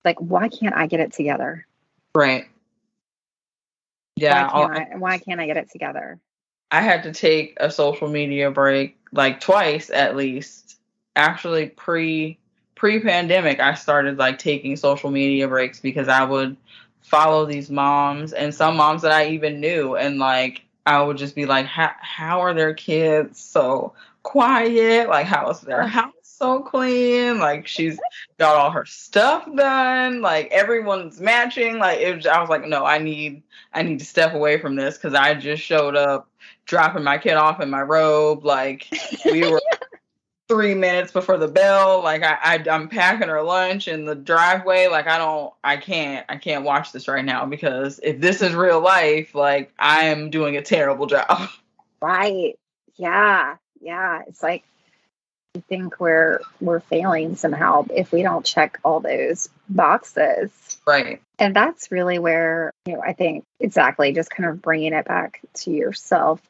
like 0.03 0.17
why 0.17 0.49
can't 0.49 0.73
I 0.75 0.87
get 0.87 0.99
it 0.99 1.13
together? 1.13 1.67
Right. 2.15 2.45
Yeah. 4.15 4.45
why 4.45 4.49
can't 4.49 4.93
I 4.93 4.97
why 4.97 5.17
can't 5.19 5.39
I 5.39 5.45
get 5.45 5.57
it 5.57 5.69
together? 5.69 6.19
I 6.71 6.81
had 6.81 7.03
to 7.03 7.13
take 7.13 7.55
a 7.59 7.69
social 7.69 8.07
media 8.07 8.49
break 8.49 8.97
like 9.11 9.41
twice 9.41 9.91
at 9.91 10.15
least. 10.15 10.79
Actually 11.15 11.67
pre 11.67 12.39
pre 12.73 12.99
pandemic 12.99 13.59
I 13.59 13.75
started 13.75 14.17
like 14.17 14.39
taking 14.39 14.75
social 14.75 15.11
media 15.11 15.47
breaks 15.47 15.79
because 15.79 16.07
I 16.07 16.23
would 16.23 16.57
follow 17.03 17.45
these 17.45 17.69
moms 17.69 18.33
and 18.33 18.55
some 18.55 18.75
moms 18.75 19.03
that 19.03 19.11
I 19.11 19.27
even 19.27 19.59
knew 19.59 19.95
and 19.95 20.17
like 20.17 20.62
I 20.85 21.01
would 21.01 21.17
just 21.17 21.35
be 21.35 21.45
like 21.45 21.65
how 21.65 21.91
how 21.99 22.41
are 22.41 22.53
their 22.53 22.73
kids 22.73 23.39
so 23.39 23.93
quiet? 24.23 25.07
Like 25.09 25.25
how 25.25 25.49
is 25.49 25.61
their 25.61 25.87
house 25.87 26.13
so 26.23 26.61
clean? 26.61 27.39
Like 27.39 27.67
she's 27.67 27.99
got 28.37 28.57
all 28.57 28.71
her 28.71 28.85
stuff 28.85 29.47
done. 29.55 30.21
Like 30.21 30.51
everyone's 30.51 31.21
matching. 31.21 31.77
Like 31.79 31.99
it 31.99 32.15
was, 32.15 32.25
I 32.25 32.39
was 32.41 32.49
like 32.49 32.67
no, 32.67 32.85
I 32.85 32.97
need 32.97 33.43
I 33.73 33.83
need 33.83 33.99
to 33.99 34.05
step 34.05 34.33
away 34.33 34.59
from 34.59 34.75
this 34.75 34.97
cuz 34.97 35.13
I 35.13 35.35
just 35.35 35.63
showed 35.63 35.95
up 35.95 36.29
dropping 36.65 37.03
my 37.03 37.17
kid 37.17 37.35
off 37.35 37.61
in 37.61 37.69
my 37.69 37.81
robe. 37.81 38.43
Like 38.43 38.87
we 39.25 39.49
were 39.49 39.61
three 40.53 40.75
minutes 40.75 41.11
before 41.11 41.37
the 41.37 41.47
bell. 41.47 42.03
Like 42.03 42.21
I, 42.21 42.37
I 42.43 42.63
I'm 42.69 42.87
packing 42.87 43.27
her 43.27 43.41
lunch 43.41 43.87
in 43.87 44.05
the 44.05 44.13
driveway. 44.13 44.87
Like 44.87 45.07
I 45.07 45.17
don't 45.17 45.51
I 45.63 45.77
can't 45.77 46.23
I 46.29 46.37
can't 46.37 46.63
watch 46.63 46.91
this 46.91 47.07
right 47.07 47.25
now 47.25 47.45
because 47.45 47.99
if 48.03 48.21
this 48.21 48.43
is 48.43 48.53
real 48.53 48.79
life, 48.79 49.33
like 49.33 49.73
I 49.79 50.05
am 50.05 50.29
doing 50.29 50.55
a 50.57 50.61
terrible 50.61 51.07
job. 51.07 51.49
Right. 52.01 52.59
Yeah. 52.97 53.55
Yeah. 53.79 54.23
It's 54.27 54.43
like 54.43 54.65
I 55.55 55.61
think 55.69 56.01
we're 56.01 56.41
we're 56.59 56.81
failing 56.81 57.37
somehow 57.37 57.85
if 57.95 58.11
we 58.11 58.23
don't 58.23 58.45
check 58.45 58.77
all 58.83 58.99
those 58.99 59.47
boxes. 59.69 60.51
Right. 60.85 61.21
And 61.39 61.55
that's 61.55 61.93
really 61.93 62.19
where, 62.19 62.73
you 62.85 62.95
know, 62.95 63.01
I 63.01 63.13
think 63.13 63.45
exactly 63.61 64.11
just 64.11 64.31
kind 64.31 64.49
of 64.49 64.61
bringing 64.61 64.91
it 64.91 65.05
back 65.05 65.39
to 65.61 65.71
yourself. 65.71 66.41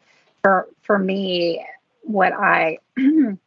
For 0.41 0.67
for 0.81 0.97
me, 0.97 1.63
what 2.01 2.33
I 2.33 2.79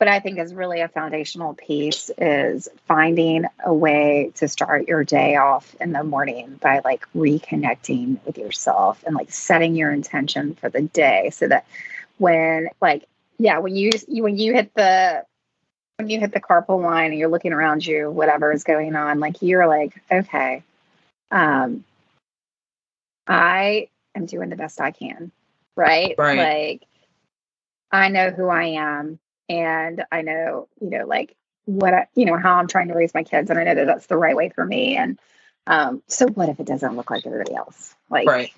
what 0.00 0.08
I 0.08 0.20
think 0.20 0.38
is 0.38 0.54
really 0.54 0.80
a 0.80 0.88
foundational 0.88 1.52
piece 1.52 2.10
is 2.16 2.70
finding 2.86 3.44
a 3.62 3.74
way 3.74 4.32
to 4.36 4.48
start 4.48 4.88
your 4.88 5.04
day 5.04 5.36
off 5.36 5.76
in 5.78 5.92
the 5.92 6.02
morning 6.02 6.58
by 6.58 6.80
like 6.82 7.04
reconnecting 7.14 8.16
with 8.24 8.38
yourself 8.38 9.04
and 9.06 9.14
like 9.14 9.30
setting 9.30 9.74
your 9.74 9.92
intention 9.92 10.54
for 10.54 10.70
the 10.70 10.80
day 10.80 11.28
so 11.28 11.48
that 11.48 11.66
when 12.16 12.68
like 12.80 13.04
yeah 13.38 13.58
when 13.58 13.76
you 13.76 13.90
when 14.08 14.38
you 14.38 14.54
hit 14.54 14.72
the 14.74 15.22
when 15.96 16.08
you 16.08 16.18
hit 16.18 16.32
the 16.32 16.40
carpool 16.40 16.82
line 16.82 17.10
and 17.10 17.18
you're 17.18 17.28
looking 17.28 17.52
around 17.52 17.84
you 17.84 18.10
whatever 18.10 18.50
is 18.52 18.64
going 18.64 18.96
on 18.96 19.20
like 19.20 19.42
you're 19.42 19.66
like 19.66 19.92
okay 20.10 20.62
um 21.30 21.84
i 23.26 23.86
am 24.14 24.24
doing 24.24 24.48
the 24.48 24.56
best 24.56 24.80
i 24.80 24.92
can 24.92 25.30
right 25.76 26.14
Right. 26.16 26.38
like 26.38 26.86
i 27.92 28.08
know 28.08 28.30
who 28.30 28.48
i 28.48 28.64
am 28.64 29.18
and 29.50 30.04
i 30.12 30.22
know 30.22 30.68
you 30.80 30.90
know 30.90 31.06
like 31.06 31.36
what 31.66 31.94
I, 31.94 32.08
you 32.16 32.26
know 32.26 32.38
how 32.38 32.56
i'm 32.56 32.68
trying 32.68 32.88
to 32.88 32.94
raise 32.94 33.14
my 33.14 33.24
kids 33.24 33.50
and 33.50 33.58
i 33.60 33.64
know 33.64 33.76
that 33.76 33.86
that's 33.86 34.06
the 34.06 34.18
right 34.18 34.36
way 34.36 34.50
for 34.50 34.64
me 34.64 34.96
and 34.96 35.20
um 35.68 36.02
so 36.08 36.28
what 36.28 36.50
if 36.50 36.60
it 36.60 36.66
doesn't 36.66 36.96
look 36.96 37.10
like 37.10 37.26
everybody 37.26 37.54
else 37.54 37.94
like 38.10 38.26
Right. 38.28 38.52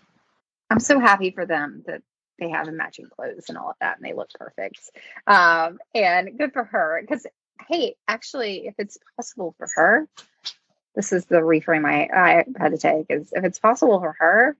I'm 0.70 0.80
so 0.80 1.00
happy 1.00 1.32
for 1.32 1.46
them 1.46 1.84
that 1.86 2.02
they 2.38 2.50
have 2.50 2.66
the 2.66 2.72
matching 2.72 3.08
clothes 3.08 3.46
and 3.48 3.58
all 3.58 3.70
of 3.70 3.76
that 3.80 3.98
and 3.98 4.06
they 4.06 4.14
look 4.14 4.30
perfect. 4.38 4.80
Um, 5.26 5.78
and 5.94 6.38
good 6.38 6.52
for 6.52 6.64
her. 6.64 7.00
Because 7.02 7.26
hey, 7.68 7.96
actually, 8.08 8.66
if 8.66 8.74
it's 8.78 8.98
possible 9.16 9.54
for 9.58 9.68
her, 9.76 10.08
this 10.94 11.12
is 11.12 11.26
the 11.26 11.36
reframe 11.38 11.86
I, 11.86 12.08
I 12.14 12.44
had 12.58 12.72
to 12.72 12.78
take 12.78 13.06
is 13.10 13.32
if 13.32 13.44
it's 13.44 13.60
possible 13.60 14.00
for 14.00 14.16
her, 14.18 14.56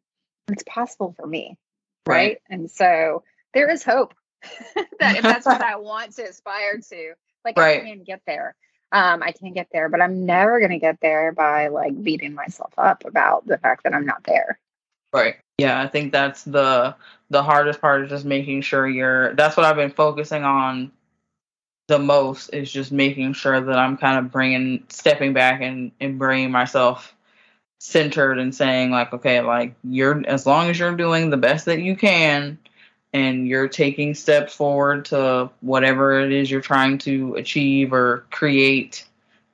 it's 0.49 0.65
possible 0.65 1.15
for 1.19 1.27
me. 1.27 1.59
Right. 2.07 2.17
Right. 2.17 2.39
And 2.51 2.71
so 2.71 3.25
there 3.55 3.71
is 3.71 3.85
hope 3.85 4.15
that 5.01 5.17
if 5.17 5.23
that's 5.23 5.47
what 5.47 5.61
I 5.63 5.77
want 5.77 6.15
to 6.17 6.29
aspire 6.29 6.79
to, 6.91 7.15
like 7.45 7.59
Right. 7.59 7.83
I 7.83 7.87
can 7.87 8.05
get 8.05 8.23
there. 8.27 8.55
Um, 8.93 9.23
I 9.23 9.33
can 9.33 9.55
get 9.55 9.69
there, 9.73 9.89
but 9.89 10.03
I'm 10.03 10.27
never 10.27 10.61
gonna 10.61 10.79
get 10.79 11.01
there 11.01 11.33
by 11.33 11.69
like 11.69 12.03
beating 12.03 12.35
myself 12.35 12.73
up 12.77 13.05
about 13.07 13.47
the 13.47 13.59
fact 13.59 13.85
that 13.85 13.95
I'm 13.95 14.05
not 14.05 14.25
there. 14.25 14.59
Right. 15.13 15.37
Yeah, 15.59 15.81
I 15.81 15.87
think 15.89 16.13
that's 16.13 16.45
the 16.45 16.95
the 17.31 17.43
hardest 17.43 17.81
part 17.81 18.03
is 18.05 18.11
just 18.11 18.25
making 18.25 18.63
sure 18.63 18.87
you're 18.87 19.35
that's 19.35 19.57
what 19.57 19.65
I've 19.65 19.77
been 19.77 19.91
focusing 19.91 20.45
on 20.45 20.93
the 21.89 21.99
most 21.99 22.49
is 22.51 22.71
just 22.71 22.93
making 22.93 23.33
sure 23.33 23.61
that 23.61 23.79
I'm 23.79 23.97
kind 23.97 24.19
of 24.19 24.31
bringing 24.31 24.85
stepping 24.89 25.33
back 25.33 25.61
and 25.63 25.93
and 26.01 26.19
bringing 26.19 26.51
myself 26.51 27.15
centered 27.81 28.39
and 28.39 28.55
saying 28.55 28.91
like 28.91 29.13
okay, 29.13 29.41
like 29.41 29.75
you're 29.85 30.23
as 30.27 30.47
long 30.47 30.69
as 30.69 30.79
you're 30.79 30.95
doing 30.95 31.31
the 31.31 31.37
best 31.37 31.65
that 31.67 31.81
you 31.81 31.97
can 31.97 32.59
and 33.13 33.47
you're 33.47 33.69
taking 33.69 34.15
steps 34.15 34.55
forward 34.55 35.05
to 35.07 35.51
whatever 35.61 36.21
it 36.21 36.33
is 36.33 36.51
you're 36.51 36.61
trying 36.61 36.99
to 36.99 37.35
achieve 37.35 37.93
or 37.93 38.25
create 38.31 39.07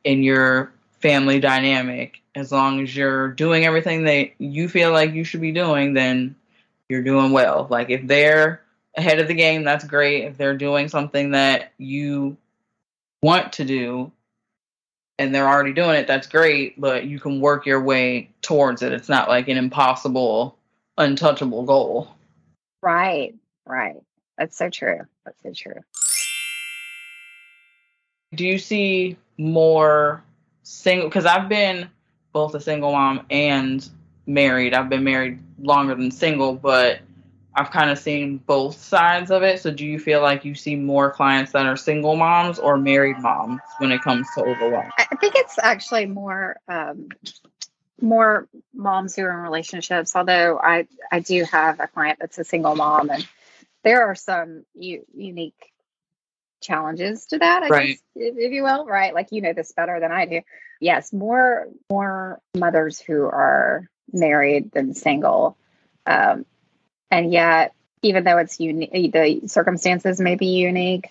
in 0.04 0.22
your 0.22 0.72
family 1.00 1.40
dynamic 1.40 2.20
as 2.34 2.52
long 2.52 2.80
as 2.80 2.94
you're 2.94 3.28
doing 3.28 3.64
everything 3.64 4.04
that 4.04 4.30
you 4.38 4.68
feel 4.68 4.92
like 4.92 5.12
you 5.12 5.24
should 5.24 5.40
be 5.40 5.52
doing 5.52 5.94
then 5.94 6.34
you're 6.88 7.02
doing 7.02 7.32
well. 7.32 7.66
Like 7.70 7.90
if 7.90 8.06
they're 8.06 8.62
ahead 8.96 9.18
of 9.18 9.28
the 9.28 9.34
game 9.34 9.64
that's 9.64 9.84
great. 9.84 10.24
If 10.24 10.36
they're 10.36 10.56
doing 10.56 10.88
something 10.88 11.32
that 11.32 11.72
you 11.78 12.36
want 13.22 13.52
to 13.54 13.64
do 13.64 14.12
and 15.18 15.34
they're 15.34 15.48
already 15.48 15.72
doing 15.72 15.96
it 15.96 16.06
that's 16.06 16.28
great 16.28 16.80
but 16.80 17.04
you 17.04 17.18
can 17.18 17.40
work 17.40 17.66
your 17.66 17.82
way 17.82 18.30
towards 18.42 18.82
it. 18.82 18.92
It's 18.92 19.08
not 19.08 19.28
like 19.28 19.48
an 19.48 19.56
impossible 19.56 20.56
untouchable 20.96 21.64
goal. 21.64 22.14
Right, 22.82 23.34
right. 23.68 23.96
That's 24.36 24.56
so 24.56 24.70
true. 24.70 25.00
That's 25.24 25.42
so 25.42 25.52
true. 25.52 25.82
do 28.34 28.44
you 28.44 28.58
see 28.58 29.16
more 29.38 30.22
single 30.62 31.08
because 31.08 31.24
i've 31.24 31.48
been 31.48 31.88
both 32.32 32.54
a 32.54 32.60
single 32.60 32.92
mom 32.92 33.24
and 33.30 33.88
married 34.26 34.74
i've 34.74 34.88
been 34.88 35.04
married 35.04 35.38
longer 35.60 35.94
than 35.94 36.10
single 36.10 36.54
but 36.54 37.00
i've 37.54 37.70
kind 37.70 37.90
of 37.90 37.98
seen 37.98 38.36
both 38.38 38.76
sides 38.76 39.30
of 39.30 39.42
it 39.42 39.60
so 39.60 39.70
do 39.70 39.86
you 39.86 39.98
feel 39.98 40.20
like 40.20 40.44
you 40.44 40.54
see 40.54 40.76
more 40.76 41.10
clients 41.10 41.52
that 41.52 41.64
are 41.64 41.76
single 41.76 42.16
moms 42.16 42.58
or 42.58 42.76
married 42.76 43.18
moms 43.20 43.60
when 43.78 43.90
it 43.90 44.02
comes 44.02 44.26
to 44.34 44.42
overwhelm 44.42 44.90
I 44.98 45.16
think 45.16 45.34
it's 45.36 45.58
actually 45.58 46.06
more 46.06 46.56
um, 46.68 47.08
more 48.00 48.46
moms 48.72 49.16
who 49.16 49.22
are 49.24 49.32
in 49.32 49.38
relationships. 49.38 50.14
Although 50.14 50.58
I 50.62 50.86
I 51.10 51.20
do 51.20 51.44
have 51.44 51.80
a 51.80 51.86
client 51.88 52.18
that's 52.20 52.38
a 52.38 52.44
single 52.44 52.76
mom, 52.76 53.10
and 53.10 53.26
there 53.84 54.06
are 54.06 54.14
some 54.14 54.64
u- 54.74 55.06
unique 55.14 55.72
challenges 56.60 57.26
to 57.26 57.38
that. 57.38 57.62
I 57.62 57.68
Right. 57.68 57.88
guess, 57.88 58.02
if, 58.16 58.36
if 58.36 58.52
you 58.52 58.62
will, 58.62 58.86
right? 58.86 59.14
Like 59.14 59.28
you 59.30 59.40
know 59.40 59.52
this 59.52 59.72
better 59.72 60.00
than 60.00 60.12
I 60.12 60.26
do. 60.26 60.40
Yes, 60.80 61.12
more 61.12 61.68
more 61.90 62.40
mothers 62.56 63.00
who 63.00 63.24
are 63.24 63.88
married 64.12 64.72
than 64.72 64.94
single, 64.94 65.56
um, 66.06 66.46
and 67.10 67.32
yet 67.32 67.74
even 68.02 68.24
though 68.24 68.38
it's 68.38 68.60
unique, 68.60 69.12
the 69.12 69.42
circumstances 69.48 70.20
may 70.20 70.36
be 70.36 70.46
unique 70.46 71.10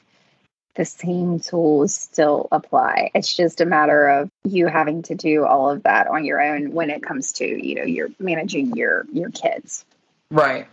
the 0.77 0.85
same 0.85 1.39
tools 1.39 1.93
still 1.93 2.47
apply. 2.51 3.09
It's 3.13 3.35
just 3.35 3.61
a 3.61 3.65
matter 3.65 4.07
of 4.07 4.29
you 4.45 4.67
having 4.67 5.01
to 5.03 5.15
do 5.15 5.43
all 5.43 5.71
of 5.71 5.83
that 5.83 6.07
on 6.07 6.23
your 6.23 6.39
own 6.39 6.71
when 6.71 6.91
it 6.91 7.03
comes 7.03 7.33
to, 7.33 7.45
you 7.45 7.75
know, 7.75 7.83
you're 7.83 8.09
managing 8.19 8.75
your 8.77 9.05
your 9.11 9.31
kids. 9.31 9.83
Right. 10.31 10.67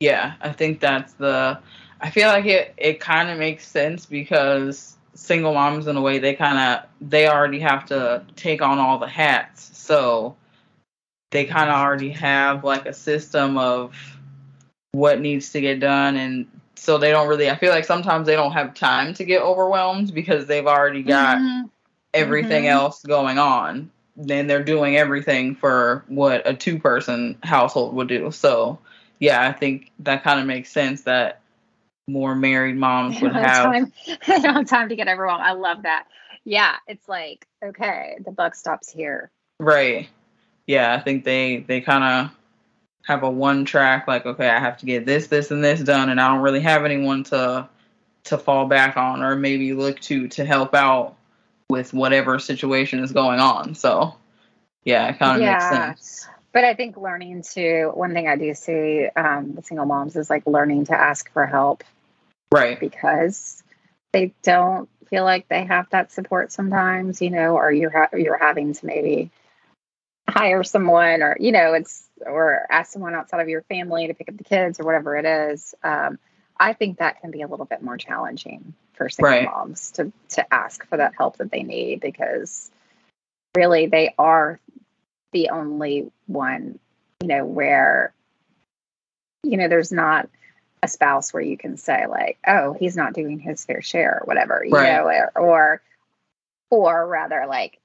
Yeah, 0.00 0.34
I 0.40 0.52
think 0.52 0.80
that's 0.80 1.14
the 1.14 1.58
I 2.00 2.10
feel 2.10 2.28
like 2.28 2.46
it 2.46 2.74
it 2.76 3.00
kind 3.00 3.30
of 3.30 3.38
makes 3.38 3.66
sense 3.66 4.06
because 4.06 4.96
single 5.14 5.54
moms 5.54 5.88
in 5.88 5.96
a 5.96 6.00
way 6.00 6.18
they 6.20 6.34
kind 6.34 6.58
of 6.58 6.88
they 7.00 7.28
already 7.28 7.58
have 7.60 7.86
to 7.86 8.24
take 8.36 8.62
on 8.62 8.78
all 8.78 8.98
the 8.98 9.08
hats. 9.08 9.76
So 9.76 10.36
they 11.32 11.44
kind 11.44 11.68
of 11.68 11.76
already 11.76 12.10
have 12.10 12.62
like 12.64 12.86
a 12.86 12.92
system 12.92 13.58
of 13.58 13.96
what 14.92 15.20
needs 15.20 15.50
to 15.50 15.60
get 15.60 15.80
done 15.80 16.16
and 16.16 16.46
so 16.76 16.96
they 16.96 17.10
don't 17.10 17.28
really 17.28 17.50
I 17.50 17.56
feel 17.56 17.70
like 17.72 17.84
sometimes 17.84 18.26
they 18.26 18.36
don't 18.36 18.52
have 18.52 18.74
time 18.74 19.14
to 19.14 19.24
get 19.24 19.42
overwhelmed 19.42 20.14
because 20.14 20.46
they've 20.46 20.66
already 20.66 21.02
got 21.02 21.38
Mhm. 21.38 21.70
everything 22.14 22.64
Mhm. 22.64 22.70
else 22.70 23.02
going 23.02 23.38
on. 23.38 23.90
Then 24.16 24.46
they're 24.46 24.62
doing 24.64 24.96
everything 24.96 25.56
for 25.56 26.04
what 26.06 26.46
a 26.46 26.54
two 26.54 26.78
person 26.78 27.36
household 27.42 27.94
would 27.94 28.08
do. 28.08 28.30
So, 28.30 28.78
yeah, 29.18 29.46
I 29.46 29.52
think 29.52 29.92
that 30.00 30.22
kind 30.22 30.40
of 30.40 30.46
makes 30.46 30.70
sense 30.70 31.02
that 31.02 31.40
more 32.06 32.34
married 32.34 32.76
moms 32.76 33.20
would 33.22 33.32
have. 33.32 33.64
time. 33.64 33.92
I 34.26 34.38
don't 34.38 34.54
have 34.54 34.66
time 34.66 34.88
to 34.88 34.96
get 34.96 35.08
overwhelmed. 35.08 35.42
I 35.42 35.52
love 35.52 35.82
that. 35.82 36.06
Yeah, 36.44 36.76
it's 36.86 37.08
like 37.08 37.46
okay, 37.64 38.16
the 38.24 38.32
buck 38.32 38.54
stops 38.54 38.90
here. 38.90 39.30
Right. 39.60 40.08
Yeah, 40.66 40.94
I 40.94 41.00
think 41.00 41.24
they 41.24 41.58
they 41.58 41.80
kind 41.80 42.04
of 42.04 42.36
have 43.04 43.22
a 43.22 43.30
one 43.30 43.64
track 43.64 44.06
like 44.06 44.26
okay, 44.26 44.48
I 44.48 44.58
have 44.58 44.78
to 44.78 44.86
get 44.86 45.06
this 45.06 45.26
this 45.26 45.50
and 45.50 45.64
this 45.64 45.80
done 45.80 46.10
and 46.10 46.20
I 46.20 46.28
don't 46.28 46.42
really 46.42 46.60
have 46.60 46.84
anyone 46.84 47.24
to 47.24 47.68
to 48.24 48.38
fall 48.38 48.66
back 48.66 48.96
on 48.96 49.22
or 49.22 49.36
maybe 49.36 49.72
look 49.72 49.98
to 50.00 50.28
to 50.28 50.44
help 50.44 50.74
out 50.74 51.16
with 51.70 51.92
whatever 51.92 52.38
situation 52.38 53.00
is 53.00 53.12
going 53.12 53.40
on. 53.40 53.74
So, 53.74 54.14
yeah, 54.84 55.08
it 55.08 55.18
kind 55.18 55.42
of 55.42 55.46
makes 55.46 55.68
sense. 55.68 56.28
But 56.52 56.64
I 56.64 56.74
think 56.74 56.96
learning 56.96 57.42
to 57.54 57.88
one 57.88 58.14
thing 58.14 58.26
I 58.26 58.36
do 58.36 58.54
see 58.54 59.06
um, 59.14 59.54
with 59.54 59.66
single 59.66 59.86
moms 59.86 60.16
is 60.16 60.30
like 60.30 60.46
learning 60.46 60.86
to 60.86 60.94
ask 60.98 61.30
for 61.32 61.46
help 61.46 61.84
Right. 62.50 62.80
because 62.80 63.62
they 64.12 64.32
don't 64.42 64.88
feel 65.08 65.24
like 65.24 65.48
they 65.48 65.64
have 65.64 65.88
that 65.90 66.10
support 66.12 66.50
sometimes, 66.50 67.20
you 67.20 67.30
know, 67.30 67.56
or 67.56 67.70
you're 67.70 67.90
ha- 67.90 68.16
you're 68.16 68.38
having 68.38 68.72
to 68.72 68.86
maybe 68.86 69.30
hire 70.28 70.62
someone 70.62 71.22
or 71.22 71.36
you 71.40 71.52
know 71.52 71.72
it's 71.72 72.06
or 72.24 72.66
ask 72.70 72.92
someone 72.92 73.14
outside 73.14 73.40
of 73.40 73.48
your 73.48 73.62
family 73.62 74.06
to 74.06 74.14
pick 74.14 74.28
up 74.28 74.36
the 74.36 74.44
kids 74.44 74.80
or 74.80 74.84
whatever 74.84 75.16
it 75.16 75.24
is. 75.24 75.74
Um, 75.82 76.18
I 76.58 76.72
think 76.72 76.98
that 76.98 77.20
can 77.20 77.30
be 77.30 77.42
a 77.42 77.46
little 77.46 77.66
bit 77.66 77.82
more 77.82 77.96
challenging 77.96 78.74
for 78.94 79.08
single 79.08 79.30
Right. 79.30 79.44
moms 79.44 79.92
to 79.92 80.12
to 80.30 80.54
ask 80.54 80.86
for 80.86 80.96
that 80.96 81.14
help 81.16 81.36
that 81.36 81.50
they 81.50 81.62
need 81.62 82.00
because 82.00 82.70
really 83.54 83.86
they 83.86 84.14
are 84.18 84.58
the 85.32 85.50
only 85.50 86.10
one, 86.28 86.78
you 87.20 87.26
know, 87.26 87.44
where 87.44 88.12
you 89.42 89.56
know 89.56 89.68
there's 89.68 89.92
not 89.92 90.28
a 90.82 90.88
spouse 90.88 91.32
where 91.32 91.42
you 91.42 91.58
can 91.58 91.76
say 91.76 92.06
like, 92.06 92.38
oh, 92.46 92.72
he's 92.72 92.96
not 92.96 93.12
doing 93.12 93.40
his 93.40 93.64
fair 93.64 93.82
share 93.82 94.20
or 94.20 94.26
whatever, 94.26 94.62
you 94.64 94.72
Right. 94.72 94.92
know, 94.92 95.04
or, 95.08 95.32
or 95.34 95.82
or 96.70 97.06
rather 97.06 97.46
like 97.48 97.80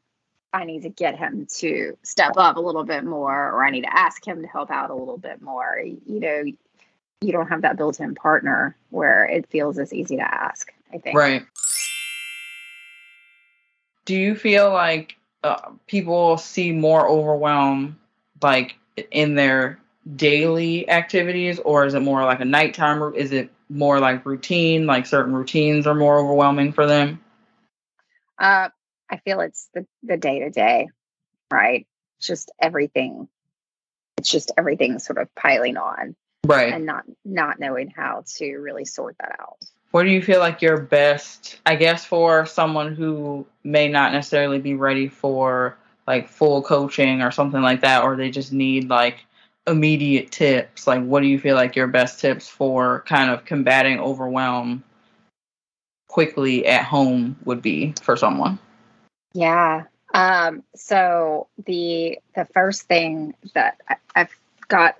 I 0.54 0.66
need 0.66 0.84
to 0.84 0.90
get 0.90 1.18
him 1.18 1.48
to 1.58 1.98
step 2.04 2.34
up 2.38 2.58
a 2.58 2.62
little 2.62 2.84
bit 2.84 3.04
more, 3.04 3.52
or 3.52 3.66
I 3.66 3.72
need 3.72 3.82
to 3.82 3.98
ask 3.98 4.26
him 4.26 4.44
to 4.44 4.48
help 4.48 4.70
out 4.70 4.92
a 4.92 4.96
little 4.96 5.18
bit 5.18 5.42
more. 5.42 5.80
You 5.84 6.20
know, 6.20 6.44
you 7.22 7.32
don't 7.32 7.48
have 7.48 7.64
that 7.64 7.78
built-in 7.78 8.14
partner 8.14 8.76
where 8.92 9.26
it 9.26 9.50
feels 9.50 9.80
as 9.80 9.92
easy 9.92 10.18
to 10.18 10.34
ask. 10.34 10.72
I 10.94 11.00
think. 11.00 11.18
Right. 11.18 11.44
Do 14.06 14.16
you 14.16 14.36
feel 14.36 14.70
like 14.72 15.16
uh, 15.44 15.72
people 15.88 16.38
see 16.38 16.72
more 16.72 17.08
overwhelm 17.08 18.00
like 18.42 18.76
in 19.12 19.36
their 19.36 19.80
daily 20.16 20.90
activities 20.90 21.60
or 21.60 21.86
is 21.86 21.94
it 21.94 22.02
more 22.02 22.24
like 22.26 22.42
a 22.42 22.46
nighttime 22.46 23.14
is 23.16 23.32
it 23.32 23.50
more 23.70 24.00
like 24.00 24.26
routine 24.26 24.86
like 24.86 25.06
certain 25.06 25.34
routines 25.34 25.88
are 25.88 25.96
more 25.96 26.20
overwhelming 26.20 26.74
for 26.74 26.86
them 26.86 27.20
Uh, 28.38 28.70
I 29.10 29.18
feel 29.18 29.40
it's 29.42 29.70
the 29.74 29.86
the 30.02 30.18
day 30.18 30.40
to 30.40 30.50
day, 30.50 30.88
right? 31.52 31.88
It's 32.18 32.28
just 32.28 32.52
everything. 32.60 33.28
It's 34.18 34.30
just 34.30 34.52
everything 34.58 35.00
sort 35.00 35.20
of 35.20 35.34
piling 35.36 35.78
on, 35.78 36.16
right 36.46 36.74
and 36.74 36.86
not 36.86 37.04
not 37.24 37.60
knowing 37.60 37.90
how 37.90 38.24
to 38.38 38.56
really 38.58 38.86
sort 38.86 39.16
that 39.20 39.36
out. 39.40 39.58
what 39.92 40.04
do 40.04 40.10
you 40.10 40.22
feel 40.22 40.40
like 40.40 40.62
your 40.62 40.78
best 40.82 41.60
i 41.66 41.76
guess 41.76 42.04
for 42.06 42.46
someone 42.46 42.96
who 42.96 43.46
may 43.64 43.88
not 43.88 44.12
necessarily 44.12 44.60
be 44.60 44.74
ready 44.74 45.08
for 45.08 45.78
like 46.08 46.28
full 46.28 46.62
coaching 46.62 47.22
or 47.22 47.32
something 47.32 47.62
like 47.62 47.82
that 47.82 48.04
or 48.04 48.16
they 48.16 48.30
just 48.30 48.52
need 48.54 48.90
like 48.90 49.26
immediate 49.66 50.30
tips 50.30 50.88
like 50.88 51.02
what 51.04 51.22
do 51.22 51.28
you 51.28 51.40
feel 51.40 51.56
like 51.56 51.76
your 51.76 51.88
best 51.88 52.20
tips 52.20 52.50
for 52.50 53.02
kind 53.08 53.32
of 53.32 53.46
combating 53.46 54.00
overwhelm 54.00 54.84
quickly 56.08 56.66
at 56.68 56.84
home 56.84 57.38
would 57.46 57.62
be 57.62 57.94
for 58.02 58.18
someone 58.18 58.60
Yeah. 59.34 59.84
Um, 60.14 60.64
so 60.76 61.48
the 61.66 62.20
the 62.36 62.46
first 62.54 62.84
thing 62.84 63.34
that 63.56 63.82
I, 63.88 63.96
I've 64.16 64.36
got 64.68 64.96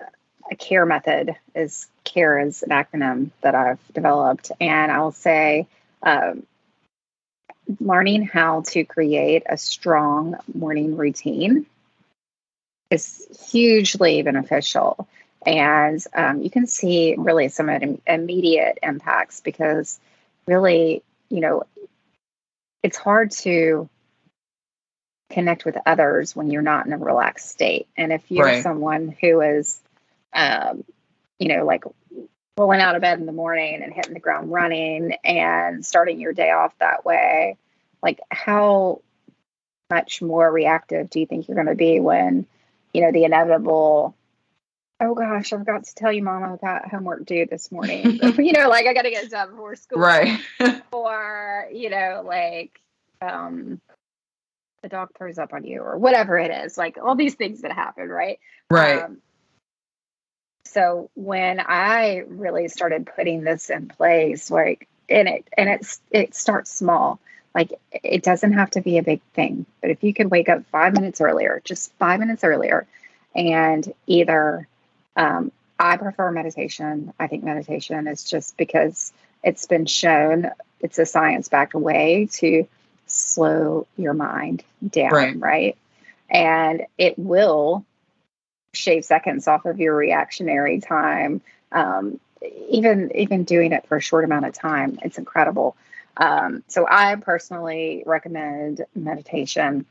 a 0.50 0.56
care 0.56 0.84
method 0.84 1.36
is 1.54 1.86
care 2.02 2.38
is 2.40 2.62
an 2.62 2.70
acronym 2.70 3.30
that 3.40 3.54
I've 3.54 3.78
developed, 3.94 4.50
and 4.60 4.90
I'll 4.90 5.12
say 5.12 5.68
um, 6.02 6.44
learning 7.80 8.24
how 8.24 8.62
to 8.62 8.84
create 8.84 9.44
a 9.48 9.56
strong 9.56 10.36
morning 10.52 10.96
routine 10.96 11.66
is 12.90 13.26
hugely 13.50 14.22
beneficial. 14.22 15.08
And 15.46 16.02
um, 16.14 16.42
you 16.42 16.50
can 16.50 16.66
see 16.66 17.16
really 17.18 17.48
some 17.48 17.68
im- 17.68 18.00
immediate 18.06 18.78
impacts 18.82 19.40
because 19.40 19.98
really, 20.46 21.02
you 21.28 21.40
know, 21.40 21.64
it's 22.82 22.96
hard 22.96 23.30
to 23.32 23.88
connect 25.30 25.64
with 25.64 25.76
others 25.84 26.36
when 26.36 26.50
you're 26.50 26.62
not 26.62 26.86
in 26.86 26.92
a 26.92 26.98
relaxed 26.98 27.50
state. 27.50 27.88
And 27.96 28.12
if 28.12 28.30
you're 28.30 28.46
Right. 28.46 28.62
someone 28.62 29.16
who 29.20 29.40
is, 29.40 29.80
um, 30.32 30.84
you 31.38 31.48
know, 31.48 31.64
like 31.64 31.84
rolling 32.56 32.80
out 32.80 32.94
of 32.94 33.02
bed 33.02 33.18
in 33.18 33.26
the 33.26 33.32
morning 33.32 33.82
and 33.82 33.92
hitting 33.92 34.14
the 34.14 34.20
ground 34.20 34.52
running 34.52 35.12
and 35.24 35.84
starting 35.84 36.20
your 36.20 36.32
day 36.32 36.50
off 36.50 36.72
that 36.78 37.04
way, 37.04 37.56
like 38.02 38.20
how 38.30 39.00
much 39.90 40.22
more 40.22 40.50
reactive 40.50 41.10
do 41.10 41.20
you 41.20 41.26
think 41.26 41.48
you're 41.48 41.56
going 41.56 41.66
to 41.66 41.74
be 41.74 42.00
when, 42.00 42.46
you 42.92 43.02
know, 43.02 43.12
the 43.12 43.24
inevitable, 43.24 44.14
oh 45.00 45.14
gosh, 45.14 45.52
I 45.52 45.58
forgot 45.58 45.84
to 45.84 45.94
tell 45.94 46.12
you, 46.12 46.22
mom, 46.22 46.44
I've 46.44 46.60
got 46.60 46.88
homework 46.88 47.26
due 47.26 47.46
this 47.46 47.72
morning. 47.72 48.20
you 48.38 48.52
know, 48.52 48.68
like 48.68 48.86
I 48.86 48.94
got 48.94 49.02
to 49.02 49.10
get 49.10 49.24
it 49.24 49.30
done 49.30 49.50
before 49.50 49.76
school. 49.76 50.00
Right. 50.00 50.40
Or 50.92 51.68
you 51.72 51.90
know 51.90 52.22
like 52.24 52.80
um 53.20 53.80
the 54.82 54.88
dog 54.88 55.10
throws 55.18 55.38
up 55.38 55.52
on 55.52 55.64
you 55.64 55.80
or 55.80 55.98
whatever 55.98 56.38
it 56.38 56.52
is. 56.52 56.78
Like 56.78 56.98
all 57.02 57.16
these 57.16 57.34
things 57.34 57.62
that 57.62 57.72
happen 57.72 58.08
right? 58.08 58.38
Right. 58.70 59.02
Um, 59.02 59.18
so 60.66 61.10
when 61.14 61.60
i 61.60 62.24
really 62.28 62.68
started 62.68 63.08
putting 63.16 63.42
this 63.44 63.70
in 63.70 63.88
place 63.88 64.50
like 64.50 64.88
in 65.08 65.26
it 65.26 65.46
and 65.56 65.68
it's 65.68 66.00
it 66.10 66.34
starts 66.34 66.72
small 66.72 67.20
like 67.54 67.72
it 67.92 68.22
doesn't 68.22 68.52
have 68.54 68.70
to 68.70 68.80
be 68.80 68.98
a 68.98 69.02
big 69.02 69.20
thing 69.34 69.66
but 69.80 69.90
if 69.90 70.02
you 70.02 70.14
could 70.14 70.30
wake 70.30 70.48
up 70.48 70.64
five 70.66 70.94
minutes 70.94 71.20
earlier 71.20 71.60
just 71.64 71.92
five 71.94 72.18
minutes 72.20 72.44
earlier 72.44 72.86
and 73.34 73.92
either 74.06 74.66
um, 75.16 75.52
i 75.78 75.96
prefer 75.96 76.30
meditation 76.30 77.12
i 77.20 77.26
think 77.26 77.44
meditation 77.44 78.06
is 78.06 78.24
just 78.24 78.56
because 78.56 79.12
it's 79.42 79.66
been 79.66 79.86
shown 79.86 80.50
it's 80.80 80.98
a 80.98 81.06
science 81.06 81.48
backed 81.48 81.74
way 81.74 82.26
to 82.32 82.66
slow 83.06 83.86
your 83.96 84.14
mind 84.14 84.64
down 84.88 85.12
Right. 85.12 85.38
right 85.38 85.76
and 86.30 86.86
it 86.96 87.18
will 87.18 87.84
shave 88.74 89.04
seconds 89.04 89.48
off 89.48 89.64
of 89.64 89.80
your 89.80 89.94
reactionary 89.94 90.80
time 90.80 91.40
um, 91.72 92.20
even 92.68 93.12
even 93.14 93.44
doing 93.44 93.72
it 93.72 93.86
for 93.86 93.96
a 93.96 94.02
short 94.02 94.24
amount 94.24 94.46
of 94.46 94.52
time 94.52 94.98
it's 95.02 95.18
incredible. 95.18 95.76
Um, 96.16 96.62
so 96.68 96.86
i 96.88 97.16
personally 97.16 98.04
recommend 98.06 98.84
meditation 98.94 99.86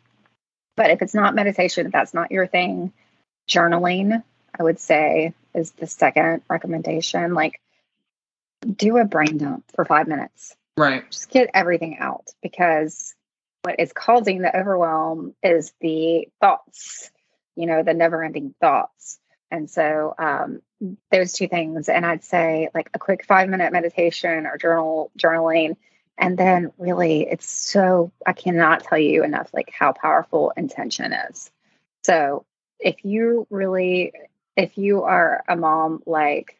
but 0.78 0.92
if 0.92 1.02
it's 1.02 1.14
not 1.14 1.36
meditation 1.36 1.88
if 1.88 1.92
that's 1.92 2.14
not 2.14 2.32
your 2.32 2.48
thing 2.48 2.94
journaling 3.50 4.24
i 4.58 4.64
would 4.64 4.80
say 4.80 5.34
is 5.54 5.72
the 5.72 5.88
second 5.88 6.42
recommendation. 6.50 7.34
Like 7.34 7.60
do 8.70 8.98
a 8.98 9.06
brain 9.06 9.38
dump 9.38 9.66
for 9.76 9.86
five 9.86 10.08
minutes. 10.08 10.56
Right. 10.78 11.10
Just 11.10 11.30
get 11.30 11.50
everything 11.54 11.98
out 12.00 12.28
because 12.42 13.14
what 13.64 13.80
is 13.80 13.94
causing 13.94 14.42
the 14.42 14.58
overwhelm 14.58 15.36
is 15.44 15.74
the 15.80 16.28
thoughts, 16.42 17.12
you 17.56 17.66
know, 17.66 17.84
the 17.84 17.94
never 17.94 18.24
ending 18.24 18.54
thoughts. 18.60 19.20
And 19.52 19.70
so 19.70 20.16
um, 20.18 20.62
those 21.12 21.34
two 21.34 21.48
things, 21.48 21.90
and 21.90 22.06
I'd 22.06 22.24
say 22.24 22.70
like 22.74 22.90
a 22.94 23.00
quick 23.00 23.26
five 23.26 23.50
minute 23.50 23.72
meditation 23.72 24.46
or 24.46 24.58
journal 24.58 25.12
journaling. 25.18 25.78
And 26.18 26.38
then 26.38 26.72
really 26.78 27.22
it's 27.30 27.50
so 27.50 28.12
I 28.26 28.34
cannot 28.34 28.84
tell 28.84 28.98
you 28.98 29.24
enough 29.24 29.50
like 29.54 29.72
how 29.72 29.94
powerful 29.94 30.54
intention 30.56 31.14
is. 31.14 31.52
So 32.04 32.46
if 32.80 33.04
you 33.04 33.48
really 33.50 34.14
if 34.56 34.78
you 34.78 35.04
are 35.04 35.44
a 35.48 35.56
mom 35.56 36.02
like 36.06 36.60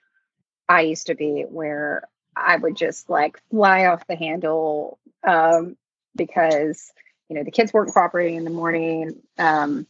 I 0.68 0.82
used 0.82 1.08
to 1.08 1.16
be 1.16 1.46
where 1.48 2.08
I 2.36 2.56
would 2.56 2.76
just 2.76 3.10
like 3.10 3.42
fly 3.50 3.86
off 3.86 4.08
the 4.08 4.16
handle 4.16 4.98
um, 5.24 5.78
because 6.16 6.92
you 7.30 7.36
know 7.36 7.44
the 7.44 7.52
kids 7.52 7.74
weren't 7.74 7.94
cooperating 7.94 8.38
in 8.38 8.44
the 8.44 8.50
morning. 8.50 9.22
Um, 9.38 9.88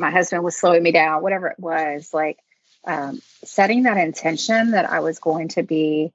my 0.00 0.10
husband 0.10 0.42
was 0.42 0.56
slowing 0.56 0.82
me 0.82 0.92
down, 0.92 1.22
whatever 1.22 1.46
it 1.48 1.58
was. 1.60 2.12
Like 2.12 2.38
um, 2.84 3.20
setting 3.44 3.84
that 3.84 3.98
intention 3.98 4.72
that 4.72 4.90
I 4.90 5.00
was 5.00 5.18
going 5.18 5.48
to 5.48 5.62
be 5.62 6.12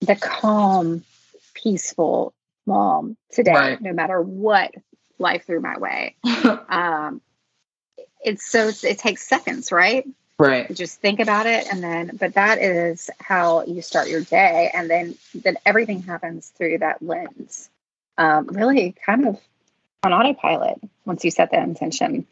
the 0.00 0.16
calm, 0.16 1.04
peaceful 1.54 2.32
mom 2.66 3.16
today, 3.30 3.52
Right. 3.52 3.80
no 3.80 3.92
matter 3.92 4.20
what 4.20 4.74
life 5.18 5.44
threw 5.46 5.60
my 5.60 5.78
way. 5.78 6.16
Um, 6.68 7.20
it's 8.24 8.46
so 8.46 8.70
it 8.82 8.98
takes 8.98 9.26
seconds, 9.28 9.70
right? 9.72 10.06
Right. 10.38 10.74
Just 10.74 11.00
think 11.00 11.20
about 11.20 11.46
it 11.46 11.66
and 11.70 11.82
then 11.82 12.16
but 12.18 12.34
that 12.34 12.58
is 12.62 13.10
how 13.20 13.64
you 13.64 13.82
start 13.82 14.08
your 14.08 14.22
day 14.22 14.70
and 14.72 14.88
then 14.88 15.14
then 15.34 15.56
everything 15.66 16.02
happens 16.02 16.48
through 16.48 16.78
that 16.78 17.02
lens. 17.02 17.68
Um, 18.16 18.46
really 18.46 18.94
kind 19.04 19.26
of 19.26 19.40
on 20.02 20.12
autopilot 20.12 20.80
once 21.04 21.24
you 21.24 21.30
set 21.30 21.50
that 21.50 21.62
intention. 21.62 22.26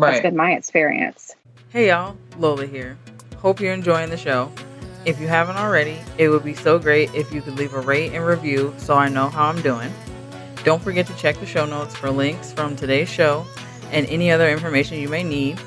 Right. 0.00 0.12
That's 0.12 0.22
been 0.22 0.36
my 0.36 0.52
experience. 0.52 1.34
Hey 1.68 1.88
y'all, 1.88 2.16
Lola 2.38 2.64
here. 2.64 2.96
Hope 3.36 3.60
you're 3.60 3.74
enjoying 3.74 4.08
the 4.08 4.16
show. 4.16 4.50
If 5.04 5.20
you 5.20 5.28
haven't 5.28 5.56
already, 5.56 5.98
it 6.16 6.30
would 6.30 6.42
be 6.42 6.54
so 6.54 6.78
great 6.78 7.14
if 7.14 7.30
you 7.30 7.42
could 7.42 7.56
leave 7.58 7.74
a 7.74 7.80
rate 7.82 8.14
and 8.14 8.24
review 8.24 8.74
so 8.78 8.94
I 8.94 9.10
know 9.10 9.28
how 9.28 9.48
I'm 9.48 9.60
doing. 9.60 9.92
Don't 10.64 10.82
forget 10.82 11.06
to 11.06 11.16
check 11.16 11.36
the 11.36 11.44
show 11.44 11.66
notes 11.66 11.94
for 11.94 12.10
links 12.10 12.50
from 12.50 12.76
today's 12.76 13.10
show 13.10 13.44
and 13.90 14.06
any 14.06 14.30
other 14.30 14.48
information 14.48 14.98
you 14.98 15.10
may 15.10 15.22
need. 15.22 15.60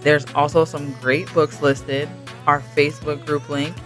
There's 0.00 0.26
also 0.34 0.64
some 0.64 0.92
great 0.94 1.32
books 1.32 1.62
listed, 1.62 2.08
our 2.48 2.62
Facebook 2.74 3.24
group 3.24 3.48
link, 3.48 3.76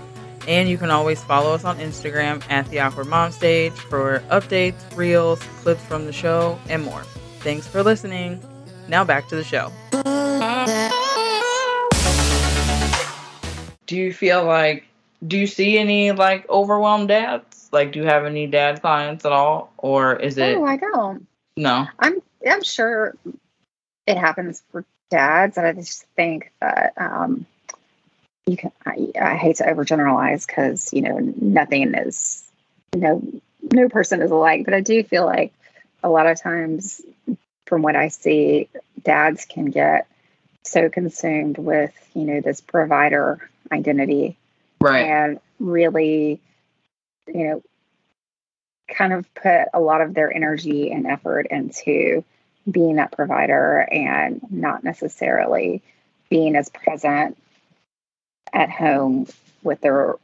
and 0.49 0.67
you 0.67 0.79
can 0.79 0.91
always 0.91 1.23
follow 1.25 1.53
us 1.53 1.65
on 1.65 1.77
Instagram 1.77 2.43
at 2.51 2.67
The 2.71 2.81
Awkward 2.81 3.09
Mom 3.09 3.33
Stage 3.33 3.75
for 3.75 4.21
updates, 4.31 4.97
reels, 4.97 5.41
clips 5.61 5.85
from 5.85 6.07
the 6.07 6.13
show, 6.13 6.59
and 6.71 6.83
more. 6.83 7.03
Thanks 7.41 7.67
for 7.67 7.83
listening. 7.83 8.43
Now 8.89 9.05
back 9.05 9.29
to 9.29 9.37
the 9.37 9.45
show. 9.45 9.73
Do 13.87 13.97
you 13.97 14.13
feel 14.13 14.45
like, 14.45 14.87
do 15.27 15.39
you 15.39 15.47
see 15.47 15.79
any 15.79 16.13
like 16.13 16.49
overwhelmed 16.49 17.09
dads? 17.09 17.69
Like, 17.73 17.93
do 17.93 18.01
you 18.01 18.07
have 18.07 18.25
any 18.25 18.47
dad 18.47 18.81
clients 18.81 19.25
at 19.25 19.33
all? 19.33 19.73
Or 19.79 20.17
is 20.17 20.39
it? 20.39 20.57
Oh, 20.57 20.65
I 20.65 20.77
don't. 20.77 21.27
No. 21.57 21.87
I'm, 21.99 22.21
I'm 22.49 22.63
sure 22.63 23.15
it 24.07 24.17
happens 24.17 24.63
for 24.71 24.85
dads. 25.11 25.59
And 25.59 25.67
I 25.67 25.73
just 25.73 26.05
think 26.17 26.53
that 26.61 26.93
um, 26.97 27.47
you 28.47 28.57
can, 28.57 28.73
I, 28.85 29.13
I 29.21 29.37
hate 29.37 29.57
to 29.57 29.65
overgeneralize 29.65 30.47
because, 30.47 30.93
you 30.93 31.03
know, 31.03 31.19
nothing 31.41 31.95
is, 31.95 32.45
you 32.95 33.01
know 33.01 33.23
no 33.73 33.89
person 33.89 34.23
is 34.23 34.31
alike, 34.31 34.65
but 34.65 34.75
I 34.75 34.81
do 34.81 35.03
feel 35.03 35.25
like 35.25 35.53
a 36.03 36.09
lot 36.09 36.27
of 36.27 36.41
times 36.41 37.01
from 37.75 37.83
what 37.83 37.97
I 37.97 38.07
see, 38.07 38.69
dads 39.03 39.47
can 39.47 39.65
get 39.65 40.07
so 40.63 40.89
consumed 40.89 41.59
with, 41.59 41.93
you 42.15 42.23
know, 42.23 42.41
this 42.41 42.61
provider 42.61 43.51
identity. 43.73 44.37
Right. 44.81 45.07
And 45.07 45.41
really, 45.59 46.41
you 47.27 47.49
know, 47.49 47.63
kind 48.89 49.13
of 49.13 49.35
put 49.35 49.65
a 49.75 49.81
lot 49.81 50.03
of 50.03 50.15
their 50.15 50.33
energy 50.33 50.93
and 50.93 51.05
effort 51.05 51.49
into 51.51 52.23
being 52.71 52.95
that 52.95 53.11
provider 53.11 53.81
and 53.81 54.41
not 54.49 54.85
necessarily 54.85 55.83
being 56.31 56.55
as 56.55 56.69
present 56.69 57.37
at 58.53 58.71
home 58.71 59.27
with 59.65 59.81
their 59.81 60.15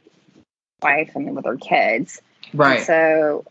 wife 0.81 1.11
and 1.15 1.35
with 1.35 1.43
their 1.43 1.57
kids. 1.57 2.21
Right. 2.53 2.77
And 2.77 2.85
so 2.85 3.45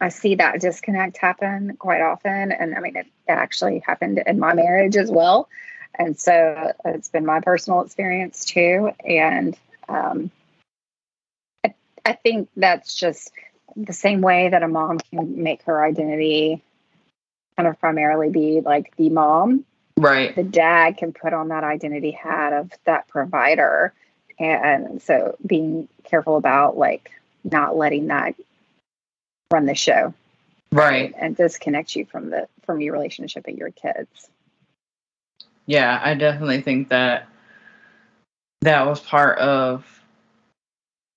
I 0.00 0.08
see 0.08 0.34
that 0.36 0.60
disconnect 0.60 1.16
happen 1.16 1.76
quite 1.78 2.00
often. 2.00 2.52
And 2.52 2.74
I 2.74 2.80
mean, 2.80 2.96
it, 2.96 3.06
it 3.06 3.32
actually 3.32 3.78
happened 3.78 4.22
in 4.26 4.38
my 4.38 4.54
marriage 4.54 4.96
as 4.96 5.10
well. 5.10 5.48
And 5.96 6.18
so 6.18 6.72
it's 6.84 7.08
been 7.08 7.24
my 7.24 7.40
personal 7.40 7.82
experience 7.82 8.44
too. 8.44 8.90
And 9.04 9.56
um, 9.88 10.30
I, 11.64 11.74
I 12.04 12.14
think 12.14 12.48
that's 12.56 12.94
just 12.94 13.32
the 13.76 13.92
same 13.92 14.20
way 14.20 14.48
that 14.48 14.62
a 14.62 14.68
mom 14.68 14.98
can 14.98 15.42
make 15.42 15.62
her 15.64 15.84
identity 15.84 16.62
kind 17.56 17.68
of 17.68 17.78
primarily 17.78 18.30
be 18.30 18.60
like 18.60 18.94
the 18.96 19.10
mom. 19.10 19.64
Right. 19.96 20.34
The 20.34 20.42
dad 20.42 20.96
can 20.96 21.12
put 21.12 21.32
on 21.32 21.48
that 21.48 21.62
identity 21.62 22.10
hat 22.10 22.52
of 22.52 22.72
that 22.84 23.06
provider. 23.06 23.92
And 24.38 25.00
so 25.00 25.36
being 25.46 25.88
careful 26.02 26.36
about 26.36 26.76
like 26.76 27.12
not 27.44 27.76
letting 27.76 28.08
that 28.08 28.34
run 29.54 29.66
the 29.66 29.74
show. 29.74 30.12
Right. 30.72 31.14
And 31.16 31.36
disconnect 31.36 31.94
you 31.94 32.04
from 32.04 32.30
the 32.30 32.48
from 32.66 32.80
your 32.80 32.92
relationship 32.92 33.46
and 33.46 33.56
your 33.56 33.70
kids. 33.70 34.28
Yeah, 35.66 36.00
I 36.02 36.14
definitely 36.14 36.60
think 36.60 36.88
that 36.88 37.28
that 38.62 38.86
was 38.86 39.00
part 39.00 39.38
of 39.38 39.86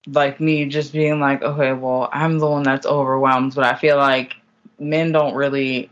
like 0.06 0.40
me 0.40 0.66
just 0.66 0.94
being 0.94 1.20
like, 1.20 1.42
okay, 1.42 1.74
well, 1.74 2.10
I'm 2.14 2.38
the 2.38 2.48
one 2.48 2.64
that's 2.64 2.86
overwhelmed, 2.86 3.56
but 3.56 3.66
I 3.66 3.76
feel 3.76 3.98
like 3.98 4.36
men 4.80 5.12
don't 5.12 5.36
really 5.36 5.90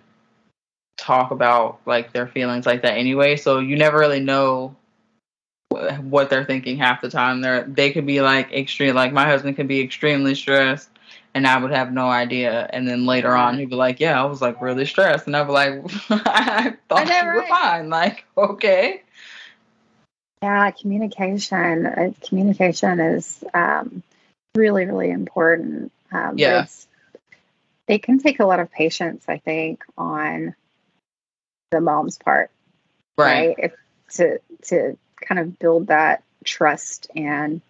talk 0.97 1.31
about 1.31 1.79
like 1.86 2.13
their 2.13 2.27
feelings 2.27 2.65
like 2.65 2.84
that 2.84 2.97
anyway. 2.97 3.36
So 3.36 3.60
you 3.60 3.75
never 3.75 3.97
really 3.97 4.21
know 4.21 4.75
what 5.69 6.29
they're 6.29 6.45
thinking 6.45 6.77
half 6.77 7.01
the 7.01 7.10
time. 7.10 7.41
They're 7.41 7.63
they 7.63 7.91
could 7.91 8.05
be 8.05 8.21
like 8.21 8.53
extreme. 8.53 8.95
Like 8.95 9.12
my 9.12 9.25
husband 9.25 9.55
could 9.55 9.67
be 9.67 9.81
extremely 9.81 10.36
stressed, 10.36 10.89
and 11.35 11.45
I 11.45 11.57
would 11.57 11.71
have 11.71 11.91
no 11.91 12.07
idea. 12.07 12.67
And 12.71 12.87
then 12.87 13.05
later 13.05 13.35
on, 13.35 13.59
he'd 13.59 13.69
be 13.69 13.75
like, 13.75 13.99
"Yeah, 13.99 14.19
I 14.19 14.25
was 14.25 14.41
like 14.41 14.61
really 14.61 14.85
stressed," 14.85 15.27
and 15.27 15.35
I'd 15.35 15.43
be 15.43 15.51
like, 15.51 15.73
"I 16.09 16.75
thought 16.87 17.09
I 17.09 17.19
you 17.19 17.35
were 17.35 17.45
fine." 17.47 17.89
Like, 17.89 18.25
okay. 18.37 19.03
Yeah, 20.41 20.71
communication. 20.71 21.85
Uh, 21.85 22.11
communication 22.25 22.99
is 23.01 23.43
um, 23.53 24.01
really, 24.55 24.85
really 24.85 25.11
important. 25.11 25.91
Um, 26.11 26.37
yeah. 26.37 26.65
It 27.87 28.01
can 28.01 28.17
take 28.17 28.39
a 28.39 28.45
lot 28.45 28.59
of 28.59 28.71
patience, 28.71 29.25
I 29.27 29.37
think, 29.37 29.83
on 29.97 30.55
the 31.69 31.81
mom's 31.81 32.17
part, 32.17 32.49
right? 33.17 33.49
right? 33.49 33.55
If, 33.59 33.73
to 34.15 34.39
to 34.69 34.97
kind 35.19 35.39
of 35.39 35.59
build 35.59 35.87
that 35.87 36.23
trust 36.45 37.11
and 37.15 37.61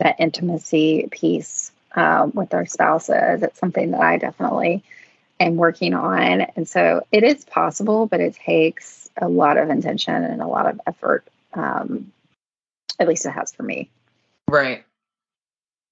that 0.00 0.16
intimacy 0.18 1.08
piece 1.10 1.72
um, 1.94 2.32
with 2.34 2.52
our 2.52 2.66
spouses. 2.66 3.42
It's 3.42 3.58
something 3.58 3.92
that 3.92 4.00
I 4.00 4.18
definitely 4.18 4.82
am 5.38 5.56
working 5.56 5.94
on, 5.94 6.40
and 6.40 6.68
so 6.68 7.06
it 7.12 7.22
is 7.22 7.44
possible, 7.44 8.06
but 8.06 8.20
it 8.20 8.34
takes 8.34 9.08
a 9.16 9.28
lot 9.28 9.56
of 9.56 9.70
intention 9.70 10.14
and 10.14 10.42
a 10.42 10.46
lot 10.46 10.66
of 10.66 10.80
effort. 10.86 11.24
Um, 11.54 12.12
at 12.98 13.08
least 13.08 13.26
it 13.26 13.30
has 13.30 13.52
for 13.52 13.62
me. 13.62 13.90
Right. 14.48 14.84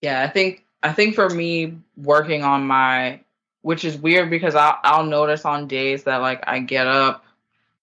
Yeah, 0.02 0.22
I 0.22 0.28
think 0.28 0.64
I 0.82 0.92
think 0.92 1.14
for 1.14 1.28
me 1.28 1.78
working 1.96 2.42
on 2.44 2.66
my 2.66 3.20
which 3.62 3.84
is 3.84 3.96
weird 3.96 4.30
because 4.30 4.54
I'll, 4.54 4.78
I'll 4.84 5.04
notice 5.04 5.44
on 5.44 5.66
days 5.66 6.04
that 6.04 6.18
like 6.18 6.44
I 6.46 6.60
get 6.60 6.86
up 6.86 7.24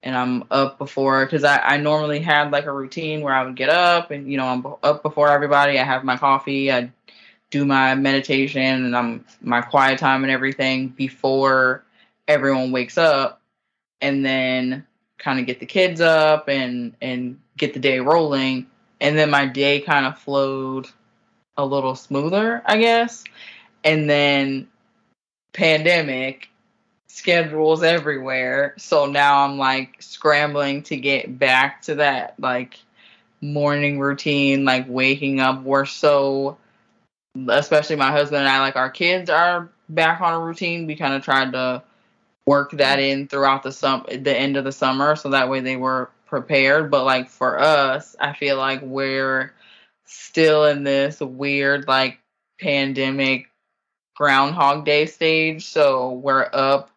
and 0.06 0.16
I'm 0.16 0.44
up 0.52 0.78
before 0.78 1.26
because 1.26 1.44
I, 1.44 1.58
I 1.58 1.78
normally 1.78 2.20
had 2.20 2.52
like 2.52 2.68
a 2.68 2.72
routine 2.72 3.22
where 3.22 3.34
I 3.34 3.44
would 3.44 3.56
get 3.56 3.70
up 3.70 4.12
and 4.12 4.32
you 4.32 4.38
know 4.38 4.46
I'm 4.46 4.66
up 4.84 5.02
before 5.02 5.30
everybody. 5.30 5.80
I 5.80 5.84
have 5.84 6.04
my 6.04 6.16
coffee, 6.16 6.72
I 6.72 6.92
do 7.50 7.66
my 7.66 7.96
meditation 7.96 8.86
and 8.86 8.96
I'm 8.96 9.26
my 9.42 9.62
quiet 9.62 9.98
time 9.98 10.24
and 10.24 10.32
everything 10.32 10.90
before 10.90 11.84
everyone 12.28 12.72
wakes 12.72 12.98
up, 12.98 13.42
and 14.00 14.24
then 14.24 14.86
kind 15.18 15.40
of 15.40 15.48
get 15.48 15.60
the 15.60 15.66
kids 15.66 16.00
up 16.00 16.48
and 16.48 16.96
and 17.02 17.40
get 17.58 17.74
the 17.74 17.80
day 17.80 18.00
rolling, 18.00 18.68
and 19.02 19.18
then 19.18 19.32
my 19.32 19.48
day 19.48 19.82
kind 19.82 20.06
of 20.06 20.20
flowed 20.20 20.88
a 21.58 21.66
little 21.66 21.96
smoother, 21.96 22.62
I 22.66 22.78
guess, 22.78 23.24
and 23.84 24.08
then 24.08 24.68
pandemic 25.54 26.50
schedules 27.16 27.82
everywhere. 27.82 28.74
So 28.78 29.06
now 29.06 29.46
I'm 29.46 29.58
like 29.58 29.96
scrambling 30.02 30.84
to 30.84 30.98
get 30.98 31.40
back 31.40 31.82
to 31.84 31.96
that 31.96 32.36
like 32.38 32.78
morning 33.40 34.00
routine, 34.00 34.66
like 34.66 34.86
waking 34.90 35.40
up. 35.40 35.64
We're 35.64 35.86
so, 35.86 36.58
especially 37.48 37.96
my 37.96 38.12
husband 38.12 38.42
and 38.42 38.50
I, 38.50 38.60
like 38.60 38.76
our 38.76 38.90
kids 38.90 39.30
are 39.30 39.70
back 39.88 40.20
on 40.20 40.34
a 40.34 40.40
routine. 40.40 40.88
We 40.88 40.98
kind 40.98 41.14
of 41.14 41.24
tried 41.24 41.54
to 41.54 41.84
work 42.46 42.72
that 42.72 43.00
in 43.00 43.30
throughout 43.30 43.64
the 43.64 43.72
sum 43.72 44.06
the 44.10 44.38
end 44.38 44.58
of 44.58 44.66
the 44.66 44.74
summer 44.74 45.16
so 45.16 45.30
that 45.30 45.50
way 45.50 45.62
they 45.62 45.78
were 45.78 46.10
prepared. 46.26 46.92
But 46.92 47.06
like 47.06 47.30
for 47.30 47.58
us, 47.58 48.18
I 48.20 48.34
feel 48.34 48.58
like 48.58 48.82
we're 48.82 49.54
still 50.04 50.66
in 50.66 50.84
this 50.84 51.22
weird 51.22 51.88
like 51.88 52.20
pandemic 52.60 53.50
Groundhog 54.18 54.84
Day 54.84 55.06
stage. 55.06 55.66
So 55.66 56.12
we're 56.12 56.50
up 56.52 56.92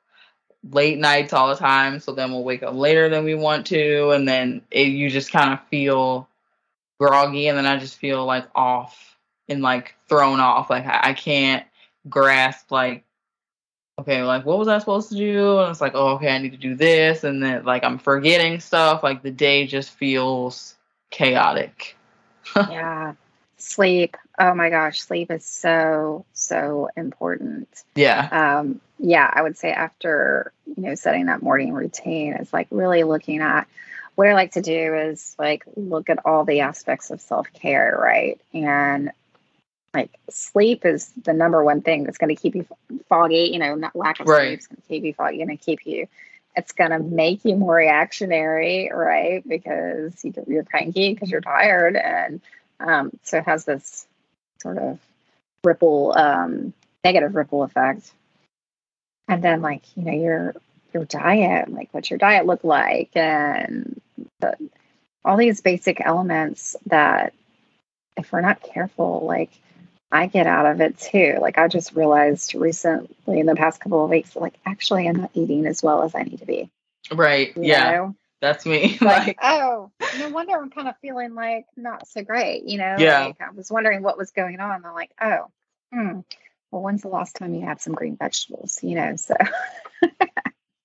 late 0.71 0.99
nights 0.99 1.33
all 1.33 1.49
the 1.49 1.57
time. 1.57 2.01
So 2.01 2.13
then 2.13 2.33
we'll 2.33 2.45
wake 2.45 2.63
up 2.63 2.75
later 2.75 3.09
than 3.09 3.25
we 3.25 3.35
want 3.35 3.67
to. 3.67 4.11
And 4.11 4.27
then 4.27 4.63
it, 4.71 4.89
you 4.89 5.11
just 5.11 5.33
kind 5.33 5.53
of 5.53 5.61
feel 5.69 6.29
groggy. 6.99 7.49
And 7.49 7.57
then 7.57 7.67
I 7.67 7.79
just 7.79 7.99
feel 7.99 8.25
like 8.25 8.47
off 8.55 9.17
and 9.49 9.63
like 9.63 9.95
thrown 10.09 10.41
off. 10.41 10.71
Like 10.71 10.87
I, 10.87 11.11
I 11.11 11.13
can't 11.13 11.65
grasp, 12.09 12.71
like, 12.71 13.05
okay, 13.99 14.23
like 14.23 14.45
what 14.45 14.59
was 14.59 14.69
I 14.69 14.79
supposed 14.79 15.09
to 15.11 15.17
do? 15.17 15.59
And 15.59 15.71
it's 15.71 15.81
like, 15.81 15.95
oh, 15.95 16.15
okay, 16.15 16.35
I 16.35 16.39
need 16.39 16.53
to 16.53 16.59
do 16.59 16.75
this. 16.75 17.25
And 17.25 17.43
then 17.43 17.65
like 17.65 17.85
I'm 17.85 17.99
forgetting 17.99 18.61
stuff. 18.61 19.03
Like 19.03 19.23
the 19.23 19.31
day 19.31 19.67
just 19.67 19.91
feels 19.91 20.77
chaotic. 21.11 21.97
yeah. 22.57 23.15
Sleep. 23.59 24.17
Oh 24.39 24.55
my 24.55 24.71
gosh, 24.71 25.01
sleep 25.01 25.31
is 25.31 25.45
so 25.45 26.25
so 26.33 26.89
important. 26.97 27.69
Yeah. 27.95 28.29
Um 28.59 28.81
yeah, 28.99 29.29
I 29.33 29.43
would 29.43 29.57
say 29.57 29.71
after, 29.73 30.53
you 30.67 30.83
know, 30.83 30.95
setting 30.95 31.27
that 31.27 31.43
morning 31.43 31.73
routine, 31.73 32.35
it's 32.35 32.53
like 32.53 32.69
really 32.71 33.05
looking 33.05 33.41
at 33.41 33.67
what 34.15 34.29
I 34.29 34.35
like 34.35 34.53
to 34.53 34.63
do 34.63 34.95
is 34.95 35.37
like 35.39 35.65
look 35.77 36.11
at 36.11 36.25
all 36.25 36.45
the 36.45 36.61
aspects 36.61 37.11
of 37.11 37.21
self 37.21 37.53
care, 37.53 37.97
right? 38.01 38.41
And 38.53 39.11
like 39.95 40.11
sleep 40.31 40.85
is 40.85 41.11
the 41.25 41.33
number 41.33 41.63
one 41.65 41.83
thing 41.83 42.05
that's 42.05 42.19
going 42.19 42.35
to 42.35 42.41
keep 42.41 42.55
you 42.55 42.67
foggy. 43.09 43.51
You 43.53 43.59
know, 43.59 43.75
not 43.75 43.97
lack 43.97 44.21
of 44.21 44.27
Right. 44.27 44.49
sleep 44.49 44.59
is 44.61 44.67
going 44.69 44.83
to 44.83 44.89
keep 44.89 45.05
you 45.05 45.15
foggy 45.15 45.43
and 45.43 45.61
keep 45.61 45.87
you. 45.87 46.07
It's 46.57 46.73
going 46.73 46.91
to 46.91 46.99
make 46.99 47.45
you 47.45 47.57
more 47.57 47.77
reactionary, 47.77 48.91
right? 48.93 49.47
Because 49.47 50.25
you- 50.25 50.35
you're 50.47 50.65
cranky 50.65 51.15
because 51.15 51.31
you're 51.31 51.41
tired, 51.41 51.97
and 51.97 52.41
um, 52.81 53.11
so 53.23 53.39
it 53.39 53.45
has 53.45 53.65
this 53.65 54.07
sort 54.63 54.79
of 54.79 54.99
ripple, 55.65 56.17
um, 56.17 56.73
negative 57.05 57.35
ripple 57.35 57.63
effect. 57.63 58.11
And 59.27 59.43
then, 59.43 59.61
like 59.61 59.83
you 59.97 60.05
know, 60.05 60.13
your 60.13 60.55
your 60.95 61.05
diet, 61.05 61.71
like 61.71 61.89
what's 61.93 62.11
your 62.11 62.19
diet 62.19 62.47
look 62.47 62.65
like, 62.65 63.11
and 63.15 64.01
the, 64.41 64.57
all 65.25 65.37
these 65.37 65.61
basic 65.61 66.01
elements 66.01 66.77
that 66.87 67.35
if 68.17 68.33
we're 68.33 68.41
not 68.41 68.63
careful, 68.63 69.25
like 69.27 69.51
I 70.11 70.27
get 70.27 70.47
out 70.47 70.67
of 70.67 70.81
it 70.81 70.99
too. 70.99 71.39
Like 71.41 71.59
I 71.59 71.69
just 71.69 71.95
realized 71.95 72.55
recently 72.55 73.41
in 73.41 73.47
the 73.47 73.55
past 73.55 73.81
couple 73.81 74.03
of 74.03 74.11
weeks, 74.11 74.35
like 74.35 74.55
actually 74.65 75.09
I'm 75.09 75.17
not 75.17 75.31
eating 75.35 75.67
as 75.67 75.83
well 75.83 76.03
as 76.03 76.15
I 76.15 76.23
need 76.23 76.39
to 76.39 76.47
be. 76.47 76.71
Right. 77.13 77.55
you 77.57 77.65
Yeah. 77.65 77.91
know? 77.91 78.15
That's 78.41 78.65
me. 78.65 78.99
Like, 79.01 79.27
like 79.27 79.39
oh, 79.43 79.91
no 80.19 80.29
wonder 80.31 80.57
I'm 80.57 80.71
kind 80.71 80.89
of 80.89 80.95
feeling 81.03 81.35
like 81.35 81.67
not 81.77 82.07
so 82.07 82.23
great, 82.23 82.65
you 82.65 82.79
know? 82.79 82.97
Yeah. 82.99 83.27
Like 83.27 83.41
I 83.41 83.51
was 83.51 83.71
wondering 83.71 84.03
what 84.03 84.19
was 84.19 84.31
going 84.31 84.61
on. 84.61 84.85
I'm 84.85 84.95
like, 84.95 85.11
oh, 85.21 85.51
hmm. 85.93 86.21
Well, 86.71 86.83
when's 86.83 87.03
the 87.03 87.09
last 87.09 87.37
time 87.37 87.55
you 87.55 87.65
had 87.65 87.81
some 87.81 87.95
green 87.95 88.17
vegetables? 88.17 88.79
You 88.83 88.95
know, 88.97 89.17
so 89.17 89.35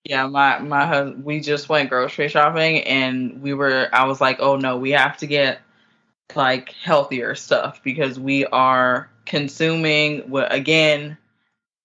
Yeah, 0.05 0.27
my 0.27 0.59
my 0.59 0.85
husband, 0.85 1.23
we 1.23 1.39
just 1.39 1.69
went 1.69 1.89
grocery 1.89 2.27
shopping 2.27 2.81
and 2.81 3.41
we 3.41 3.53
were 3.53 3.87
I 3.93 4.05
was 4.05 4.19
like, 4.19 4.41
"Oh 4.41 4.57
no, 4.57 4.77
we 4.77 4.91
have 4.91 5.17
to 5.17 5.27
get 5.27 5.61
like 6.35 6.71
healthier 6.73 7.35
stuff 7.35 7.81
because 7.83 8.19
we 8.19 8.45
are 8.45 9.09
consuming 9.25 10.29
what 10.29 10.53
again, 10.53 11.17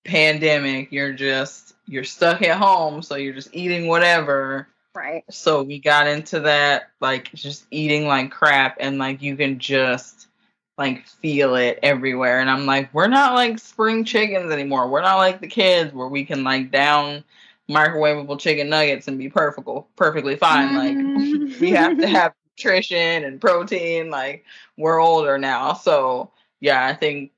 pandemic, 0.05 0.91
you're 0.91 1.13
just 1.13 1.75
you're 1.87 2.05
stuck 2.05 2.43
at 2.43 2.59
home, 2.59 3.03
so 3.03 3.15
you're 3.15 3.35
just 3.35 3.55
eating 3.55 3.87
whatever. 3.87 4.67
Right. 4.95 5.25
So 5.31 5.63
we 5.63 5.79
got 5.79 6.07
into 6.07 6.41
that 6.41 6.91
like 7.01 7.33
just 7.33 7.67
eating 7.71 8.07
like 8.07 8.31
crap 8.31 8.77
and 8.81 8.99
like 8.99 9.23
you 9.23 9.37
can 9.37 9.59
just 9.59 10.29
like 10.77 11.07
feel 11.07 11.57
it 11.57 11.79
everywhere 11.83 12.41
and 12.41 12.49
I'm 12.51 12.65
like 12.67 12.93
we're 12.95 13.09
not 13.09 13.35
like 13.35 13.59
spring 13.59 14.05
chickens 14.05 14.51
anymore. 14.53 14.89
We're 14.89 15.03
not 15.03 15.17
like 15.17 15.41
the 15.41 15.47
kids 15.49 15.93
where 15.93 16.09
we 16.09 16.25
can 16.25 16.45
like 16.45 16.71
down 16.71 17.25
microwavable 17.69 18.39
chicken 18.39 18.69
nuggets 18.71 19.09
and 19.09 19.19
be 19.19 19.29
perfect 19.29 19.69
perfectly 19.97 20.37
fine 20.37 20.75
like 20.75 20.97
Mhm. 20.97 21.61
we 21.61 21.71
have 21.71 21.99
to 21.99 22.07
have 22.09 22.33
nutrition 22.57 23.25
and 23.25 23.41
protein 23.41 24.11
like 24.11 24.45
we're 24.77 25.01
older 25.01 25.39
now. 25.39 25.75
So 25.75 26.31
yeah, 26.61 26.87
I 26.87 26.95
think 26.95 27.33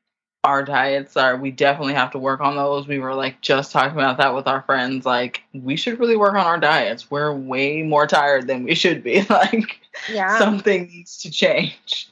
our 0.45 0.62
diets 0.62 1.16
are 1.16 1.36
we 1.36 1.51
definitely 1.51 1.95
have 1.95 2.12
to 2.12 2.18
work 2.18 2.41
on 2.41 2.57
those. 2.57 2.86
We 2.88 2.99
were 2.99 3.14
like 3.14 3.41
just 3.41 3.72
talking 3.72 3.93
about 3.93 4.18
that 4.18 4.34
with 4.34 4.47
our 4.47 4.62
friends 4.62 5.05
like 5.05 5.43
we 5.53 5.76
should 5.76 6.01
really 6.01 6.16
work 6.16 6.34
on 6.34 6.47
our 6.47 6.59
diets. 6.59 7.11
We're 7.11 7.34
way 7.34 7.82
more 7.82 8.07
tired 8.07 8.47
than 8.47 8.64
we 8.64 8.74
should 8.74 9.03
be. 9.03 9.20
Like 9.30 9.80
yeah. 10.11 10.38
something 10.38 10.86
needs 10.86 11.18
to 11.22 11.30
change. 11.30 12.09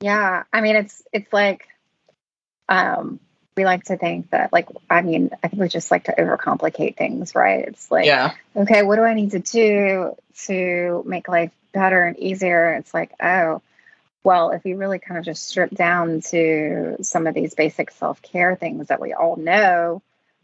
Yeah, 0.00 0.44
I 0.52 0.60
mean 0.60 0.76
it's 0.76 1.02
it's 1.12 1.32
like 1.32 1.66
um 2.68 3.18
we 3.56 3.64
like 3.64 3.84
to 3.84 3.96
think 3.96 4.30
that 4.30 4.52
like 4.52 4.68
I 4.90 5.02
mean 5.02 5.30
I 5.42 5.48
think 5.48 5.60
we 5.60 5.68
just 5.68 5.90
like 5.90 6.04
to 6.04 6.14
overcomplicate 6.16 6.96
things, 6.96 7.34
right? 7.34 7.66
It's 7.66 7.90
like 7.90 8.06
yeah. 8.06 8.34
okay, 8.54 8.82
what 8.82 8.96
do 8.96 9.02
I 9.02 9.14
need 9.14 9.30
to 9.32 9.40
do 9.40 10.14
to 10.44 11.02
make 11.06 11.28
life 11.28 11.50
better 11.72 12.04
and 12.04 12.18
easier? 12.18 12.74
It's 12.74 12.92
like, 12.92 13.12
oh, 13.22 13.62
well, 14.24 14.50
if 14.50 14.64
you 14.64 14.76
really 14.76 14.98
kind 14.98 15.18
of 15.18 15.24
just 15.24 15.48
strip 15.48 15.70
down 15.70 16.20
to 16.30 16.96
some 17.02 17.26
of 17.26 17.34
these 17.34 17.54
basic 17.54 17.90
self-care 17.90 18.56
things 18.56 18.88
that 18.88 19.00
we 19.00 19.12
all 19.12 19.36
know, 19.36 20.02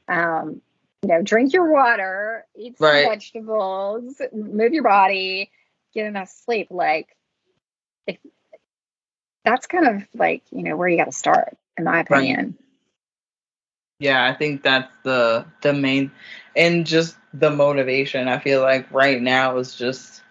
um, 0.08 0.60
you 1.02 1.08
know, 1.08 1.22
drink 1.22 1.52
your 1.52 1.70
water, 1.70 2.46
eat 2.56 2.78
some 2.78 2.86
Right. 2.86 3.08
vegetables, 3.08 4.20
move 4.32 4.72
your 4.72 4.84
body, 4.84 5.50
get 5.92 6.06
enough 6.06 6.30
sleep, 6.30 6.68
like 6.70 7.14
if 8.06 8.18
that's 9.44 9.66
kind 9.66 9.86
of 9.86 10.08
like, 10.14 10.42
you 10.50 10.62
know, 10.62 10.76
where 10.76 10.88
you 10.88 10.96
got 10.96 11.04
to 11.04 11.12
start, 11.12 11.56
in 11.76 11.84
my 11.84 12.00
opinion. 12.00 12.56
Yeah, 14.00 14.24
I 14.24 14.34
think 14.34 14.62
that's 14.62 14.92
the 15.04 15.46
the 15.62 15.72
main 15.72 16.10
and 16.56 16.84
just 16.86 17.16
the 17.32 17.50
motivation. 17.50 18.28
I 18.28 18.38
feel 18.38 18.60
like 18.60 18.90
right 18.90 19.22
now 19.22 19.56
is 19.58 19.74
just 19.74 20.23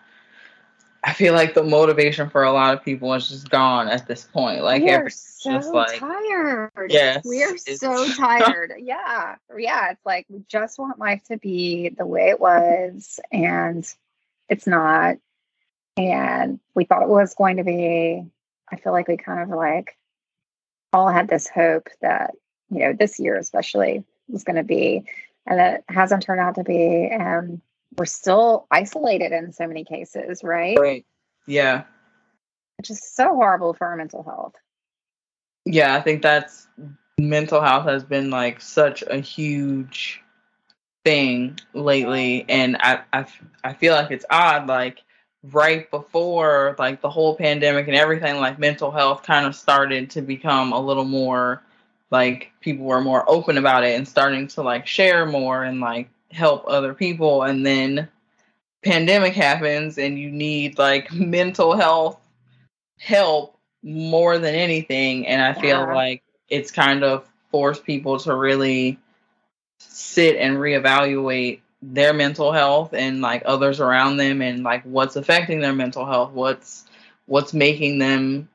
I 1.05 1.11
feel 1.11 1.33
like 1.33 1.53
the 1.53 1.63
motivation 1.63 2.29
for 2.29 2.43
a 2.43 2.51
lot 2.53 2.73
of 2.73 2.83
people 2.83 3.13
is 3.13 3.27
just 3.27 3.49
gone 3.49 3.89
at 3.89 4.07
this 4.07 4.23
point. 4.23 4.63
Like 4.63 4.83
we 4.83 4.91
are 4.91 5.09
so 5.09 5.51
just 5.51 5.73
like 5.73 5.99
tired. 5.99 6.71
Yes, 6.87 7.25
we 7.25 7.43
are 7.43 7.57
so 7.57 8.07
tired. 8.17 8.73
yeah, 8.79 9.35
yeah. 9.57 9.91
It's 9.91 10.05
like 10.05 10.25
we 10.29 10.43
just 10.47 10.79
want 10.79 10.99
life 10.99 11.21
to 11.25 11.37
be 11.37 11.89
the 11.89 12.05
way 12.05 12.29
it 12.29 12.39
was, 12.39 13.19
and 13.31 13.85
it's 14.47 14.65
not. 14.65 15.17
And 15.97 16.59
we 16.73 16.85
thought 16.85 17.03
it 17.03 17.09
was 17.09 17.35
going 17.35 17.57
to 17.57 17.63
be. 17.65 18.23
I 18.71 18.75
feel 18.77 18.93
like 18.93 19.09
we 19.09 19.17
kind 19.17 19.41
of 19.41 19.49
like 19.49 19.97
all 20.93 21.09
had 21.09 21.27
this 21.27 21.49
hope 21.49 21.89
that 22.01 22.31
you 22.69 22.79
know 22.79 22.93
this 22.93 23.19
year 23.19 23.35
especially 23.35 24.05
was 24.29 24.45
going 24.45 24.55
to 24.55 24.63
be, 24.63 25.03
and 25.45 25.59
it 25.59 25.83
hasn't 25.89 26.23
turned 26.23 26.39
out 26.39 26.55
to 26.55 26.63
be. 26.63 27.09
And 27.11 27.61
we're 27.97 28.05
still 28.05 28.67
isolated 28.71 29.31
in 29.31 29.53
so 29.53 29.67
many 29.67 29.83
cases, 29.83 30.43
right? 30.43 30.77
Right. 30.79 31.05
Yeah. 31.45 31.83
Which 32.77 32.89
is 32.89 33.01
so 33.13 33.35
horrible 33.35 33.73
for 33.73 33.87
our 33.87 33.95
mental 33.95 34.23
health. 34.23 34.55
Yeah, 35.65 35.95
I 35.95 36.01
think 36.01 36.21
that's 36.21 36.67
mental 37.19 37.61
health 37.61 37.85
has 37.85 38.03
been 38.03 38.29
like 38.29 38.59
such 38.59 39.03
a 39.03 39.17
huge 39.17 40.21
thing 41.05 41.59
lately 41.73 42.45
and 42.47 42.77
I 42.79 43.01
I 43.11 43.25
I 43.63 43.73
feel 43.73 43.93
like 43.93 44.09
it's 44.09 44.25
odd 44.29 44.67
like 44.67 45.03
right 45.51 45.89
before 45.91 46.75
like 46.79 47.01
the 47.01 47.09
whole 47.09 47.35
pandemic 47.35 47.87
and 47.87 47.95
everything 47.95 48.37
like 48.37 48.57
mental 48.57 48.89
health 48.89 49.23
kind 49.23 49.45
of 49.45 49.53
started 49.53 50.09
to 50.11 50.21
become 50.21 50.71
a 50.71 50.79
little 50.79 51.03
more 51.03 51.61
like 52.09 52.51
people 52.61 52.85
were 52.85 53.01
more 53.01 53.29
open 53.29 53.57
about 53.57 53.83
it 53.83 53.95
and 53.97 54.07
starting 54.07 54.47
to 54.47 54.61
like 54.61 54.87
share 54.87 55.25
more 55.25 55.63
and 55.63 55.81
like 55.81 56.09
help 56.33 56.65
other 56.67 56.93
people 56.93 57.43
and 57.43 57.65
then 57.65 58.07
pandemic 58.83 59.33
happens 59.33 59.97
and 59.97 60.19
you 60.19 60.29
need 60.29 60.77
like 60.77 61.11
mental 61.13 61.75
health 61.75 62.19
help 62.99 63.57
more 63.83 64.37
than 64.37 64.55
anything 64.55 65.27
and 65.27 65.41
i 65.41 65.53
feel 65.53 65.79
Yeah. 65.79 65.93
like 65.93 66.23
it's 66.49 66.71
kind 66.71 67.03
of 67.03 67.25
forced 67.51 67.83
people 67.85 68.19
to 68.19 68.35
really 68.35 68.99
sit 69.79 70.35
and 70.37 70.57
reevaluate 70.57 71.59
their 71.81 72.13
mental 72.13 72.51
health 72.51 72.93
and 72.93 73.21
like 73.21 73.43
others 73.45 73.79
around 73.79 74.17
them 74.17 74.41
and 74.41 74.63
like 74.63 74.83
what's 74.83 75.15
affecting 75.15 75.59
their 75.59 75.73
mental 75.73 76.05
health 76.05 76.31
what's 76.31 76.85
what's 77.25 77.53
making 77.53 77.99
them 77.99 78.49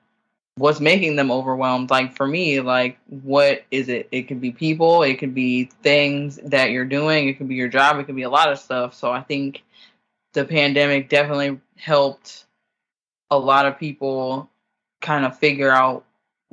what's 0.58 0.80
making 0.80 1.16
them 1.16 1.30
overwhelmed 1.30 1.90
like 1.90 2.14
for 2.16 2.26
me 2.26 2.60
like 2.60 2.98
what 3.08 3.64
is 3.70 3.88
it 3.88 4.08
it 4.12 4.22
could 4.22 4.40
be 4.40 4.50
people 4.50 5.02
it 5.02 5.16
could 5.16 5.34
be 5.34 5.64
things 5.82 6.36
that 6.44 6.70
you're 6.70 6.84
doing 6.84 7.28
it 7.28 7.34
could 7.34 7.48
be 7.48 7.54
your 7.54 7.68
job 7.68 7.98
it 7.98 8.04
could 8.04 8.16
be 8.16 8.22
a 8.22 8.30
lot 8.30 8.50
of 8.50 8.58
stuff 8.58 8.94
so 8.94 9.10
i 9.10 9.20
think 9.20 9.62
the 10.34 10.44
pandemic 10.44 11.08
definitely 11.08 11.58
helped 11.76 12.44
a 13.30 13.38
lot 13.38 13.66
of 13.66 13.78
people 13.78 14.48
kind 15.00 15.24
of 15.24 15.38
figure 15.38 15.70
out 15.70 16.04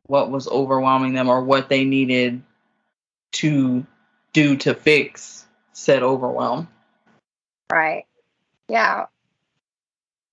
what 0.08 0.30
was 0.30 0.48
overwhelming 0.48 1.14
them 1.14 1.30
or 1.30 1.44
what 1.44 1.70
they 1.70 1.84
needed 1.84 2.42
to 3.32 3.86
do 4.34 4.56
to 4.56 4.74
fix 4.74 5.46
said 5.74 6.04
overwhelm 6.04 6.68
Right. 7.72 8.06
Yeah. 8.68 9.06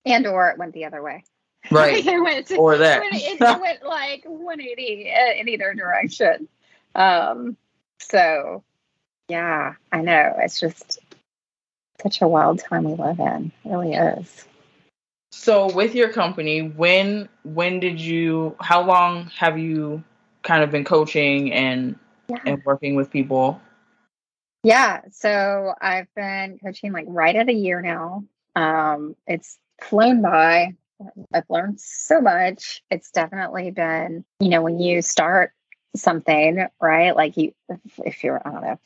And 0.05 0.27
or 0.27 0.49
it 0.49 0.57
went 0.57 0.73
the 0.73 0.85
other 0.85 1.01
way. 1.01 1.23
right 1.71 2.05
it 2.05 2.21
went, 2.21 2.51
or 2.51 2.77
that 2.77 2.99
went- 3.01 3.13
it 3.15 3.39
went 3.61 3.83
like 3.83 4.23
180 4.25 5.13
in 5.39 5.49
either 5.49 5.73
direction. 5.73 6.47
Um, 6.95 7.57
so 7.99 8.63
yeah, 9.29 9.75
I 9.91 10.01
know. 10.01 10.35
It's 10.39 10.59
just 10.59 10.99
such 12.01 12.21
a 12.21 12.27
wild 12.27 12.59
time 12.59 12.83
we 12.83 12.93
live 12.93 13.19
in. 13.19 13.51
It 13.63 13.69
really 13.69 13.93
is. 13.93 14.45
So 15.31 15.73
with 15.73 15.95
your 15.95 16.09
company, 16.09 16.61
when 16.61 17.29
when 17.43 17.79
did 17.79 17.99
you 17.99 18.55
how 18.59 18.83
long 18.83 19.31
have 19.37 19.57
you 19.57 20.03
kind 20.43 20.63
of 20.63 20.71
been 20.71 20.83
coaching 20.83 21.51
and 21.51 21.95
Yeah. 22.27 22.37
and 22.45 22.61
working 22.65 22.95
with 22.95 23.09
people? 23.09 23.59
Yeah. 24.63 25.01
So 25.11 25.73
I've 25.81 26.13
been 26.15 26.59
coaching 26.63 26.91
like 26.91 27.05
right 27.07 27.35
at 27.35 27.49
a 27.49 27.53
year 27.53 27.81
now. 27.81 28.25
Um, 28.55 29.15
it's 29.25 29.57
flown 29.81 30.21
by. 30.21 30.75
I've 31.33 31.49
learned 31.49 31.79
so 31.79 32.21
much. 32.21 32.83
It's 32.89 33.11
definitely 33.11 33.71
been, 33.71 34.25
you 34.39 34.49
know, 34.49 34.61
when 34.61 34.79
you 34.79 35.01
start 35.01 35.51
something, 35.95 36.65
right? 36.81 37.15
Like 37.15 37.37
you, 37.37 37.53
if, 38.03 38.23
you're, 38.23 38.41
I 38.45 38.51
don't 38.51 38.61
know, 38.61 38.79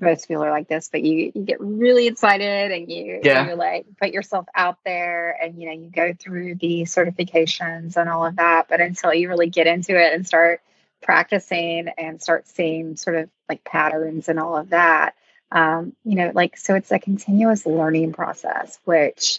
most 0.00 0.28
people 0.28 0.42
are 0.44 0.50
like 0.50 0.68
this, 0.68 0.88
but 0.90 1.02
you 1.02 1.30
you 1.34 1.44
get 1.44 1.60
really 1.60 2.08
excited 2.08 2.72
and 2.72 2.90
you 2.90 3.20
yeah. 3.22 3.48
you 3.48 3.54
like 3.54 3.86
put 4.00 4.10
yourself 4.10 4.46
out 4.54 4.78
there 4.84 5.36
and 5.40 5.60
you 5.60 5.66
know 5.68 5.74
you 5.74 5.90
go 5.90 6.12
through 6.12 6.56
the 6.56 6.82
certifications 6.82 7.96
and 7.96 8.08
all 8.08 8.26
of 8.26 8.36
that, 8.36 8.66
but 8.68 8.80
until 8.80 9.14
you 9.14 9.28
really 9.28 9.48
get 9.48 9.68
into 9.68 9.96
it 9.96 10.12
and 10.12 10.26
start 10.26 10.60
practicing 11.02 11.88
and 11.96 12.20
start 12.20 12.48
seeing 12.48 12.96
sort 12.96 13.16
of 13.16 13.30
like 13.48 13.62
patterns 13.62 14.28
and 14.28 14.40
all 14.40 14.56
of 14.56 14.70
that, 14.70 15.14
um, 15.52 15.92
you 16.04 16.16
know, 16.16 16.32
like 16.34 16.56
so 16.56 16.74
it's 16.74 16.90
a 16.90 16.98
continuous 16.98 17.64
learning 17.64 18.12
process, 18.12 18.80
which 18.84 19.38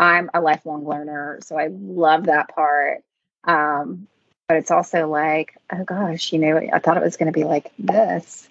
I'm 0.00 0.30
a 0.32 0.40
lifelong 0.40 0.86
learner, 0.86 1.38
so 1.42 1.58
I 1.58 1.68
love 1.68 2.26
that 2.26 2.54
part. 2.54 3.02
Um, 3.44 4.06
but 4.46 4.56
it's 4.56 4.70
also 4.70 5.08
like, 5.08 5.56
oh 5.72 5.84
gosh, 5.84 6.32
you 6.32 6.38
know, 6.38 6.56
I 6.56 6.78
thought 6.78 6.96
it 6.96 7.02
was 7.02 7.16
going 7.16 7.32
to 7.32 7.38
be 7.38 7.44
like 7.44 7.72
this. 7.78 8.48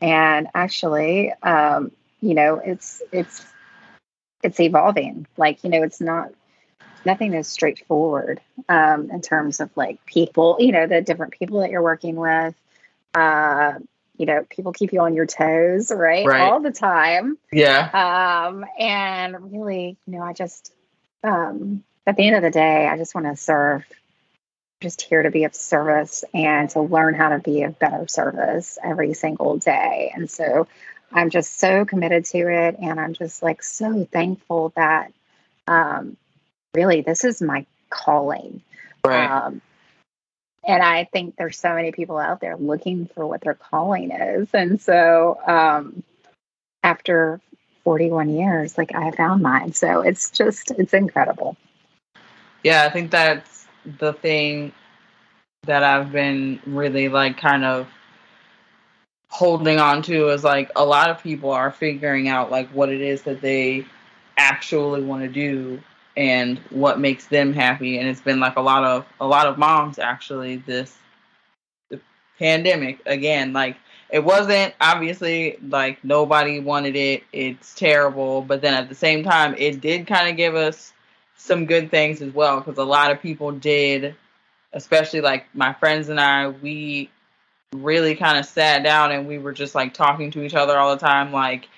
And 0.00 0.48
actually 0.54 1.32
um, 1.42 1.92
you 2.24 2.34
know 2.34 2.56
it's 2.56 3.02
it's 3.12 3.44
it's 4.42 4.58
evolving. 4.58 5.26
Like 5.36 5.62
you 5.62 5.70
know 5.70 5.82
it's 5.82 6.00
not 6.00 6.32
nothing 7.04 7.34
is 7.34 7.46
straightforward 7.46 8.40
um, 8.68 9.10
in 9.10 9.20
terms 9.20 9.60
of 9.60 9.70
like 9.76 10.04
people 10.06 10.56
you 10.58 10.72
know 10.72 10.86
the 10.86 11.02
different 11.02 11.34
people 11.34 11.60
that 11.60 11.70
you're 11.70 11.82
working 11.82 12.16
with. 12.16 12.54
Uh, 13.12 13.74
you 14.16 14.26
know 14.26 14.46
people 14.48 14.72
keep 14.72 14.92
you 14.92 15.00
on 15.00 15.14
your 15.14 15.26
toes 15.26 15.92
right, 15.94 16.26
right. 16.26 16.40
all 16.40 16.60
the 16.60 16.72
time. 16.72 17.36
Yeah. 17.52 18.46
Um, 18.48 18.64
and 18.78 19.52
really 19.52 19.98
you 20.06 20.12
know 20.14 20.22
i 20.22 20.32
just 20.32 20.72
um, 21.24 21.82
at 22.06 22.16
the 22.16 22.26
end 22.26 22.36
of 22.36 22.42
the 22.42 22.50
day 22.50 22.86
i 22.86 22.96
just 22.96 23.14
want 23.14 23.26
to 23.26 23.36
serve 23.36 23.84
just 24.84 25.00
here 25.00 25.22
to 25.22 25.30
be 25.30 25.44
of 25.44 25.54
service 25.54 26.24
and 26.34 26.68
to 26.70 26.80
learn 26.82 27.14
how 27.14 27.30
to 27.30 27.38
be 27.38 27.62
of 27.62 27.78
better 27.78 28.06
service 28.06 28.78
every 28.84 29.14
single 29.14 29.56
day. 29.56 30.12
And 30.14 30.30
so 30.30 30.68
I'm 31.10 31.30
just 31.30 31.58
so 31.58 31.86
committed 31.86 32.26
to 32.26 32.38
it. 32.38 32.76
And 32.78 33.00
I'm 33.00 33.14
just 33.14 33.42
like 33.42 33.62
so 33.62 34.04
thankful 34.04 34.74
that 34.76 35.12
um, 35.66 36.18
really 36.74 37.00
this 37.00 37.24
is 37.24 37.40
my 37.40 37.64
calling. 37.88 38.62
Right. 39.02 39.30
Um, 39.30 39.62
and 40.66 40.82
I 40.82 41.04
think 41.04 41.36
there's 41.36 41.58
so 41.58 41.74
many 41.74 41.90
people 41.90 42.18
out 42.18 42.40
there 42.40 42.56
looking 42.56 43.06
for 43.06 43.26
what 43.26 43.40
their 43.40 43.54
calling 43.54 44.10
is. 44.10 44.48
And 44.52 44.80
so 44.82 45.38
um, 45.46 46.02
after 46.82 47.40
41 47.84 48.30
years, 48.30 48.76
like 48.76 48.94
I 48.94 49.10
found 49.12 49.42
mine. 49.42 49.72
So 49.72 50.00
it's 50.00 50.30
just, 50.30 50.70
it's 50.72 50.94
incredible. 50.94 51.56
Yeah, 52.62 52.84
I 52.84 52.90
think 52.90 53.10
that's 53.10 53.66
the 53.98 54.14
thing 54.14 54.72
that 55.64 55.82
I've 55.82 56.10
been 56.12 56.60
really 56.66 57.08
like 57.08 57.38
kind 57.38 57.64
of 57.64 57.86
holding 59.28 59.78
on 59.80 60.00
to 60.02 60.28
is 60.28 60.44
like 60.44 60.70
a 60.76 60.84
lot 60.84 61.10
of 61.10 61.22
people 61.22 61.50
are 61.50 61.70
figuring 61.70 62.28
out 62.28 62.50
like 62.50 62.68
what 62.70 62.88
it 62.88 63.00
is 63.00 63.22
that 63.22 63.40
they 63.40 63.84
actually 64.36 65.02
want 65.02 65.22
to 65.22 65.28
do 65.28 65.82
and 66.16 66.58
what 66.70 67.00
makes 67.00 67.26
them 67.26 67.52
happy 67.52 67.98
and 67.98 68.08
it's 68.08 68.20
been 68.20 68.38
like 68.38 68.56
a 68.56 68.60
lot 68.60 68.84
of 68.84 69.04
a 69.20 69.26
lot 69.26 69.48
of 69.48 69.58
moms 69.58 69.98
actually 69.98 70.58
this 70.58 70.96
the 71.90 72.00
pandemic 72.38 73.00
again 73.06 73.52
like 73.52 73.76
it 74.14 74.22
wasn't 74.22 74.72
obviously 74.80 75.58
like 75.68 76.04
nobody 76.04 76.60
wanted 76.60 76.94
it. 76.94 77.24
It's 77.32 77.74
terrible. 77.74 78.42
But 78.42 78.62
then 78.62 78.72
at 78.72 78.88
the 78.88 78.94
same 78.94 79.24
time 79.24 79.56
it 79.58 79.80
did 79.80 80.06
kind 80.06 80.28
of 80.28 80.36
give 80.36 80.54
us 80.54 80.92
some 81.36 81.66
good 81.66 81.90
things 81.90 82.22
as 82.22 82.32
well 82.32 82.60
because 82.60 82.78
a 82.78 82.84
lot 82.84 83.10
of 83.10 83.20
people 83.20 83.50
did, 83.50 84.14
especially 84.72 85.20
like 85.20 85.52
my 85.52 85.72
friends 85.72 86.10
and 86.10 86.20
I, 86.20 86.50
we 86.50 87.10
really 87.72 88.14
kind 88.14 88.38
of 88.38 88.46
sat 88.46 88.84
down 88.84 89.10
and 89.10 89.26
we 89.26 89.38
were 89.38 89.52
just 89.52 89.74
like 89.74 89.92
talking 89.92 90.30
to 90.30 90.44
each 90.44 90.54
other 90.54 90.78
all 90.78 90.94
the 90.94 91.04
time 91.04 91.32
like 91.32 91.68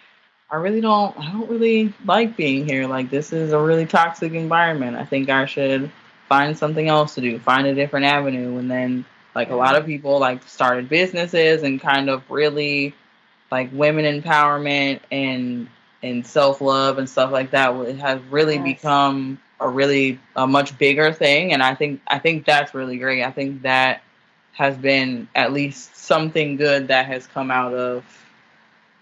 I 0.51 0.57
really 0.57 0.83
don't 0.83 1.19
I 1.19 1.33
don't 1.33 1.49
really 1.49 1.95
like 2.05 2.37
being 2.37 2.69
here. 2.69 2.87
Like 2.87 3.09
this 3.09 3.33
is 3.33 3.55
a 3.55 3.59
really 3.59 3.87
toxic 3.87 4.35
environment. 4.35 4.99
I 4.99 5.07
think 5.07 5.31
I 5.31 5.47
should 5.47 5.91
find 6.29 6.57
something 6.57 6.87
else 6.87 7.15
to 7.15 7.23
do, 7.23 7.39
find 7.39 7.67
a 7.67 7.75
different 7.75 8.05
avenue. 8.05 8.59
And 8.59 8.71
then 8.71 9.07
like 9.37 9.51
a 9.51 9.55
lot 9.55 9.77
of 9.77 9.85
people 9.85 10.19
like 10.19 10.43
started 10.49 10.89
businesses 10.89 11.63
and 11.63 11.79
kind 11.79 12.09
of 12.09 12.29
really 12.31 12.95
like 13.53 13.69
women 13.71 14.23
empowerment 14.23 15.01
and 15.13 15.69
and 16.03 16.27
self-love 16.27 16.97
and 16.97 17.09
stuff 17.09 17.31
like 17.31 17.51
that 17.51 17.75
It 17.87 17.99
has 17.99 18.19
really 18.31 18.55
yes. 18.55 18.65
become 18.65 19.39
a 19.61 19.69
really 19.69 20.19
a 20.37 20.47
much 20.47 20.79
bigger 20.79 21.13
thing. 21.13 21.53
And 21.53 21.63
i 21.63 21.75
think 21.75 22.01
i 22.09 22.19
think 22.19 22.47
that's 22.47 22.73
really 22.75 22.97
great. 22.97 23.23
I 23.23 23.31
think 23.31 23.63
that 23.63 24.03
has 24.53 24.75
been 24.79 25.29
at 25.35 25.53
least 25.53 25.95
something 25.95 26.57
good 26.57 26.89
that 26.89 27.05
has 27.05 27.27
come 27.27 27.51
out 27.51 27.75
of 27.75 28.05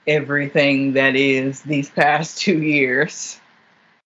everything 0.04 0.94
that 0.94 1.14
is 1.14 1.62
these 1.62 1.88
past 2.02 2.38
two 2.38 2.60
years. 2.60 3.38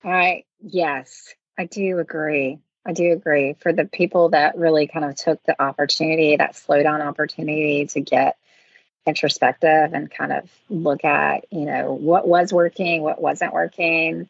I 0.04 0.44
yes 0.60 1.34
i 1.58 1.64
do 1.64 1.98
agree 2.00 2.58
i 2.88 2.92
do 2.92 3.12
agree 3.12 3.54
for 3.60 3.72
the 3.72 3.84
people 3.84 4.30
that 4.30 4.58
really 4.58 4.88
kind 4.88 5.04
of 5.04 5.14
took 5.14 5.40
the 5.44 5.60
opportunity 5.62 6.36
that 6.36 6.56
slow 6.56 6.82
down 6.82 7.00
opportunity 7.00 7.86
to 7.86 8.00
get 8.00 8.36
introspective 9.06 9.94
and 9.94 10.10
kind 10.10 10.32
of 10.32 10.50
look 10.68 11.04
at 11.04 11.44
you 11.52 11.64
know 11.64 11.92
what 11.92 12.26
was 12.26 12.52
working 12.52 13.02
what 13.02 13.22
wasn't 13.22 13.52
working 13.52 14.28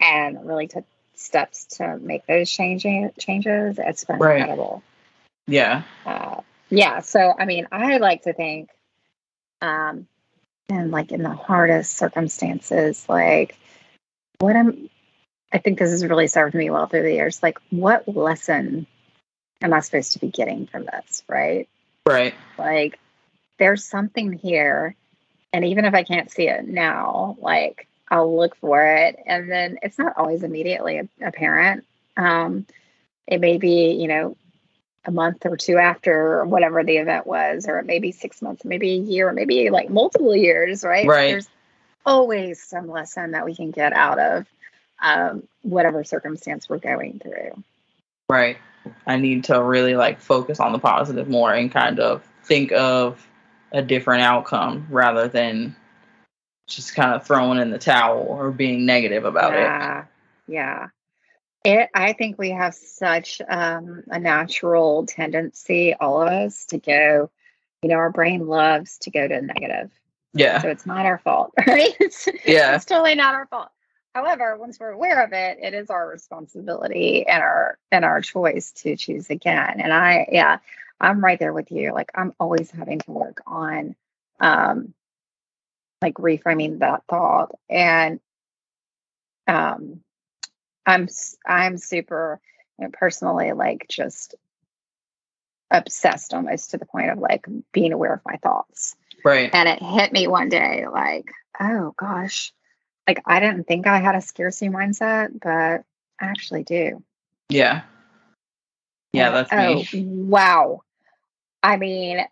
and 0.00 0.46
really 0.46 0.66
took 0.66 0.84
steps 1.16 1.66
to 1.78 1.98
make 1.98 2.26
those 2.26 2.50
changing 2.50 3.10
changes, 3.18 3.78
it's 3.78 4.04
been 4.04 4.18
right. 4.18 4.38
incredible. 4.38 4.82
Yeah. 5.46 5.82
Uh, 6.04 6.42
yeah. 6.68 7.00
So, 7.00 7.32
I 7.36 7.44
mean, 7.44 7.66
I 7.72 7.98
like 7.98 8.22
to 8.22 8.32
think, 8.32 8.70
um, 9.60 10.06
and 10.68 10.90
like 10.90 11.12
in 11.12 11.22
the 11.22 11.30
hardest 11.30 11.96
circumstances, 11.96 13.06
like 13.08 13.56
what 14.38 14.56
I'm, 14.56 14.90
I 15.56 15.58
think 15.58 15.78
this 15.78 15.90
has 15.90 16.04
really 16.04 16.26
served 16.26 16.54
me 16.54 16.68
well 16.68 16.86
through 16.86 17.04
the 17.04 17.14
years. 17.14 17.42
Like, 17.42 17.56
what 17.70 18.06
lesson 18.06 18.86
am 19.62 19.72
I 19.72 19.80
supposed 19.80 20.12
to 20.12 20.18
be 20.18 20.28
getting 20.28 20.66
from 20.66 20.84
this? 20.84 21.22
Right. 21.26 21.66
Right. 22.04 22.34
Like, 22.58 22.98
there's 23.58 23.82
something 23.82 24.34
here. 24.34 24.94
And 25.54 25.64
even 25.64 25.86
if 25.86 25.94
I 25.94 26.02
can't 26.02 26.30
see 26.30 26.46
it 26.46 26.68
now, 26.68 27.38
like, 27.40 27.88
I'll 28.10 28.36
look 28.36 28.56
for 28.56 28.84
it. 28.84 29.16
And 29.24 29.50
then 29.50 29.78
it's 29.80 29.98
not 29.98 30.18
always 30.18 30.42
immediately 30.42 31.08
apparent. 31.22 31.86
Um, 32.18 32.66
it 33.26 33.40
may 33.40 33.56
be, 33.56 33.92
you 33.92 34.08
know, 34.08 34.36
a 35.06 35.10
month 35.10 35.46
or 35.46 35.56
two 35.56 35.78
after 35.78 36.44
whatever 36.44 36.84
the 36.84 36.98
event 36.98 37.26
was, 37.26 37.66
or 37.66 37.80
maybe 37.80 38.12
six 38.12 38.42
months, 38.42 38.62
maybe 38.62 38.92
a 38.92 38.98
year, 38.98 39.30
or 39.30 39.32
maybe 39.32 39.70
like 39.70 39.88
multiple 39.88 40.36
years, 40.36 40.84
right? 40.84 41.06
Right. 41.06 41.28
There's 41.28 41.48
always 42.04 42.62
some 42.62 42.90
lesson 42.90 43.30
that 43.30 43.46
we 43.46 43.56
can 43.56 43.70
get 43.70 43.94
out 43.94 44.18
of 44.18 44.46
um, 45.02 45.46
whatever 45.62 46.04
circumstance 46.04 46.68
we're 46.68 46.78
going 46.78 47.20
through. 47.20 47.62
Right. 48.28 48.58
I 49.06 49.16
need 49.16 49.44
to 49.44 49.62
really 49.62 49.96
like 49.96 50.20
focus 50.20 50.60
on 50.60 50.72
the 50.72 50.78
positive 50.78 51.28
more 51.28 51.52
and 51.52 51.70
kind 51.70 52.00
of 52.00 52.22
think 52.44 52.72
of 52.72 53.26
a 53.72 53.82
different 53.82 54.22
outcome 54.22 54.86
rather 54.90 55.28
than 55.28 55.74
just 56.68 56.94
kind 56.94 57.14
of 57.14 57.26
throwing 57.26 57.58
in 57.58 57.70
the 57.70 57.78
towel 57.78 58.26
or 58.28 58.50
being 58.50 58.86
negative 58.86 59.24
about 59.24 59.52
yeah, 59.52 59.58
it. 59.58 59.62
Yeah. 59.62 60.04
Yeah. 60.48 60.88
It, 61.64 61.90
I 61.94 62.12
think 62.12 62.38
we 62.38 62.50
have 62.50 62.74
such 62.74 63.42
um, 63.48 64.04
a 64.08 64.20
natural 64.20 65.04
tendency, 65.06 65.94
all 65.94 66.22
of 66.22 66.28
us, 66.28 66.66
to 66.66 66.78
go, 66.78 67.30
you 67.82 67.88
know, 67.88 67.96
our 67.96 68.10
brain 68.10 68.46
loves 68.46 68.98
to 68.98 69.10
go 69.10 69.26
to 69.26 69.42
negative. 69.42 69.90
Yeah. 70.32 70.62
So 70.62 70.68
it's 70.68 70.86
not 70.86 71.06
our 71.06 71.18
fault, 71.18 71.52
right? 71.66 71.96
It's, 71.98 72.28
yeah. 72.44 72.76
It's 72.76 72.84
totally 72.84 73.16
not 73.16 73.34
our 73.34 73.46
fault. 73.46 73.70
However, 74.16 74.56
once 74.56 74.80
we're 74.80 74.92
aware 74.92 75.22
of 75.22 75.34
it, 75.34 75.58
it 75.60 75.74
is 75.74 75.90
our 75.90 76.08
responsibility 76.08 77.26
and 77.26 77.42
our 77.42 77.78
and 77.92 78.02
our 78.02 78.22
choice 78.22 78.72
to 78.72 78.96
choose 78.96 79.28
again. 79.28 79.78
And 79.78 79.92
I, 79.92 80.26
yeah, 80.32 80.60
I'm 80.98 81.22
right 81.22 81.38
there 81.38 81.52
with 81.52 81.70
you. 81.70 81.92
Like 81.92 82.12
I'm 82.14 82.32
always 82.40 82.70
having 82.70 83.00
to 83.00 83.10
work 83.10 83.42
on 83.46 83.94
um, 84.40 84.94
like 86.00 86.14
reframing 86.14 86.78
that 86.78 87.02
thought 87.10 87.54
and 87.68 88.20
um 89.48 90.00
i'm 90.86 91.08
i'm 91.46 91.76
super 91.76 92.40
you 92.78 92.86
know, 92.86 92.90
personally 92.92 93.52
like 93.52 93.86
just 93.88 94.34
obsessed 95.70 96.32
almost 96.32 96.70
to 96.70 96.78
the 96.78 96.86
point 96.86 97.10
of 97.10 97.18
like 97.18 97.46
being 97.72 97.92
aware 97.92 98.14
of 98.14 98.20
my 98.24 98.36
thoughts 98.36 98.94
right 99.24 99.50
and 99.52 99.68
it 99.68 99.82
hit 99.82 100.12
me 100.12 100.26
one 100.26 100.48
day 100.48 100.86
like 100.86 101.26
oh 101.60 101.94
gosh 101.98 102.52
like 103.06 103.22
i 103.26 103.40
didn't 103.40 103.64
think 103.64 103.86
i 103.86 103.98
had 103.98 104.14
a 104.14 104.20
scarcity 104.20 104.68
mindset 104.68 105.28
but 105.40 105.84
i 106.20 106.26
actually 106.26 106.64
do 106.64 107.02
yeah 107.48 107.82
yeah 109.12 109.30
that's 109.30 109.50
oh, 109.52 109.96
me 109.96 110.04
wow 110.04 110.80
i 111.62 111.76
mean 111.76 112.24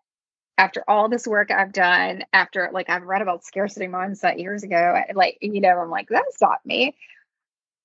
after 0.57 0.85
all 0.87 1.09
this 1.09 1.27
work 1.27 1.51
I've 1.51 1.73
done, 1.73 2.25
after 2.33 2.71
like 2.73 2.89
I've 2.89 3.03
read 3.03 3.23
about 3.23 3.45
scarcity 3.45 3.87
mindset 3.87 4.39
years 4.39 4.63
ago, 4.63 5.03
like, 5.15 5.39
you 5.41 5.61
know, 5.61 5.79
I'm 5.79 5.91
like, 5.91 6.09
that's 6.09 6.41
not 6.41 6.65
me. 6.65 6.95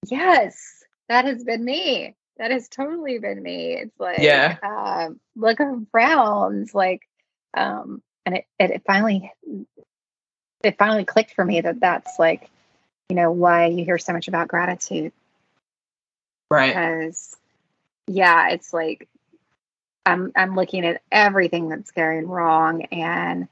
Yes, 0.08 0.84
that 1.08 1.26
has 1.26 1.44
been 1.44 1.64
me. 1.64 2.16
That 2.38 2.52
has 2.52 2.70
totally 2.70 3.20
been 3.20 3.42
me. 3.42 3.74
It's 3.74 4.00
like, 4.00 4.20
yeah, 4.20 4.58
um, 4.64 5.20
look 5.36 5.60
around, 5.60 6.74
like, 6.74 7.02
um, 7.54 8.02
and 8.26 8.38
it, 8.38 8.46
it, 8.60 8.72
it 8.72 8.84
finally 8.86 9.32
it 10.64 10.78
finally 10.78 11.06
clicked 11.06 11.34
for 11.34 11.44
me 11.44 11.62
that 11.62 11.80
that's 11.80 12.20
like, 12.20 12.50
you 13.10 13.16
know, 13.16 13.32
why 13.32 13.68
you 13.68 13.84
hear 13.84 13.98
so 13.98 14.14
much 14.14 14.28
about 14.28 14.48
gratitude. 14.48 15.12
Right. 16.52 16.68
Because, 16.68 17.36
yeah, 18.08 18.50
it's 18.50 18.72
like 18.74 19.08
I'm 20.06 20.32
I'm 20.36 20.56
looking 20.56 20.86
at 20.86 21.02
everything 21.12 21.70
that's 21.70 21.92
going 21.92 22.28
wrong, 22.28 22.84
and 22.92 23.48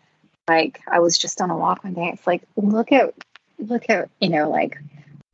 like 0.47 0.81
I 0.87 0.99
was 0.99 1.17
just 1.17 1.41
on 1.41 1.49
a 1.49 1.57
walk 1.57 1.83
one 1.83 1.93
day. 1.93 2.11
It's 2.13 2.25
like 2.25 2.43
look 2.55 2.91
at 2.91 3.13
look 3.59 3.89
at 3.89 4.09
you 4.19 4.29
know 4.29 4.49
like 4.49 4.79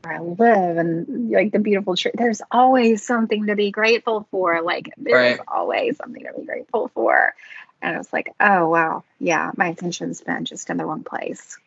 where 0.02 0.16
I 0.16 0.20
live 0.20 0.78
and 0.78 1.32
like 1.32 1.52
the 1.52 1.60
beautiful 1.60 1.96
tree. 1.96 2.12
There's 2.14 2.42
always 2.52 3.04
something 3.04 3.48
to 3.48 3.56
be 3.56 3.72
grateful 3.72 4.28
for. 4.32 4.62
Like 4.62 4.92
there's 4.98 5.38
Right. 5.38 5.48
always 5.48 5.98
something 5.98 6.24
to 6.24 6.34
be 6.38 6.46
grateful 6.46 6.90
for. 6.90 7.34
And 7.82 7.96
I 7.96 7.98
was 7.98 8.12
like, 8.12 8.34
oh 8.40 8.70
wow, 8.70 9.04
yeah, 9.20 9.52
my 9.56 9.68
attention's 9.68 10.22
been 10.22 10.46
just 10.46 10.70
in 10.70 10.78
the 10.78 10.86
wrong 10.86 11.04
place. 11.04 11.58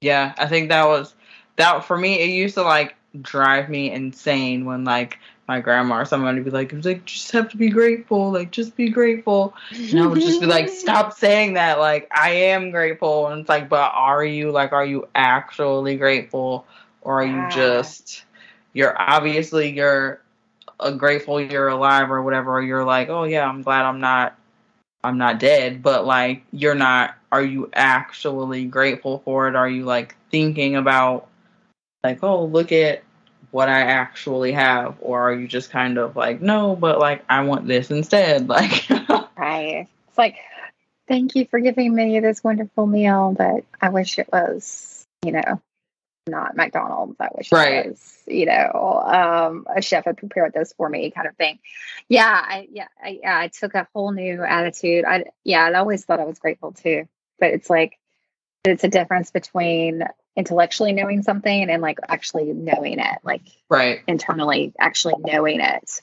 Yeah, 0.00 0.34
I 0.36 0.48
think 0.48 0.70
that 0.70 0.86
was 0.86 1.14
that 1.56 1.84
for 1.84 1.96
me. 1.96 2.20
It 2.20 2.30
used 2.30 2.54
to 2.54 2.62
like 2.62 2.94
drive 3.20 3.68
me 3.68 3.90
insane 3.90 4.64
when 4.64 4.84
like 4.84 5.18
my 5.48 5.60
grandma 5.60 6.00
or 6.00 6.04
somebody 6.04 6.38
would 6.38 6.44
be 6.44 6.50
like, 6.50 6.72
it 6.72 6.76
was 6.76 6.86
like 6.86 7.04
just 7.04 7.30
have 7.32 7.50
to 7.50 7.56
be 7.56 7.68
grateful, 7.68 8.32
like 8.32 8.50
just 8.50 8.76
be 8.76 8.88
grateful, 8.88 9.54
and 9.70 10.00
I 10.00 10.06
would 10.06 10.20
just 10.20 10.40
be 10.40 10.46
like, 10.46 10.68
stop 10.70 11.12
saying 11.12 11.54
that. 11.54 11.78
Like 11.78 12.10
I 12.16 12.30
am 12.30 12.70
grateful, 12.70 13.28
and 13.28 13.40
it's 13.40 13.48
like, 13.48 13.68
but 13.68 13.90
are 13.94 14.24
you 14.24 14.50
like, 14.50 14.72
are 14.72 14.86
you 14.86 15.08
actually 15.14 15.96
grateful, 15.96 16.66
or 17.02 17.22
are 17.22 17.26
you 17.26 17.48
just 17.50 18.24
you're 18.72 18.98
obviously 18.98 19.70
you're 19.70 20.20
uh, 20.80 20.92
grateful 20.92 21.40
you're 21.40 21.68
alive 21.68 22.10
or 22.10 22.22
whatever, 22.22 22.52
or 22.52 22.62
you're 22.62 22.84
like, 22.84 23.08
oh 23.08 23.24
yeah, 23.24 23.46
I'm 23.46 23.62
glad 23.62 23.84
I'm 23.84 24.00
not 24.00 24.38
I'm 25.04 25.18
not 25.18 25.40
dead, 25.40 25.82
but 25.82 26.06
like 26.06 26.44
you're 26.52 26.74
not 26.74 27.16
are 27.32 27.42
you 27.42 27.70
actually 27.72 28.66
grateful 28.66 29.22
for 29.24 29.48
it? 29.48 29.56
Are 29.56 29.68
you 29.68 29.84
like 29.84 30.16
thinking 30.30 30.76
about 30.76 31.28
like, 32.04 32.22
oh, 32.22 32.44
look 32.44 32.72
at 32.72 33.02
what 33.50 33.68
I 33.68 33.80
actually 33.80 34.52
have 34.52 34.96
or 35.00 35.28
are 35.30 35.34
you 35.34 35.46
just 35.46 35.70
kind 35.70 35.98
of 35.98 36.16
like, 36.16 36.40
no, 36.40 36.74
but 36.74 36.98
like 36.98 37.24
I 37.28 37.42
want 37.42 37.66
this 37.66 37.90
instead? 37.90 38.48
Like 38.52 38.88
Right. 39.36 39.88
It's 40.08 40.18
like, 40.18 40.36
thank 41.08 41.34
you 41.34 41.46
for 41.46 41.60
giving 41.60 41.94
me 41.94 42.20
this 42.20 42.42
wonderful 42.42 42.86
meal, 42.86 43.34
but 43.36 43.64
I 43.80 43.90
wish 43.90 44.18
it 44.18 44.28
was, 44.32 45.04
you 45.24 45.32
know, 45.32 45.60
not 46.28 46.56
McDonald's. 46.56 47.16
I 47.20 47.28
wish 47.36 47.50
Right. 47.52 47.86
it 47.86 47.88
was, 47.90 48.22
you 48.26 48.46
know, 48.46 49.02
um, 49.04 49.66
a 49.74 49.82
chef 49.82 50.04
had 50.04 50.16
prepared 50.16 50.52
this 50.52 50.72
for 50.72 50.88
me, 50.88 51.10
kind 51.10 51.26
of 51.26 51.36
thing. 51.36 51.58
Yeah, 52.08 52.28
I 52.28 52.68
yeah, 52.70 52.88
I 53.02 53.18
yeah, 53.22 53.38
I 53.38 53.48
took 53.48 53.74
a 53.74 53.88
whole 53.92 54.12
new 54.12 54.42
attitude. 54.42 55.04
I 55.04 55.24
yeah, 55.44 55.64
I 55.64 55.74
always 55.74 56.04
thought 56.04 56.20
I 56.20 56.24
was 56.24 56.38
grateful 56.38 56.72
too, 56.72 57.08
but 57.40 57.50
it's 57.50 57.68
like 57.68 57.98
it's 58.64 58.84
a 58.84 58.88
difference 58.88 59.30
between 59.32 60.04
intellectually 60.36 60.92
knowing 60.92 61.22
something 61.22 61.70
and 61.70 61.82
like 61.82 61.98
actually 62.08 62.44
knowing 62.52 62.98
it, 62.98 63.18
like 63.22 63.42
Right. 63.68 64.00
internally 64.06 64.72
actually 64.78 65.14
knowing 65.18 65.60
it. 65.60 66.00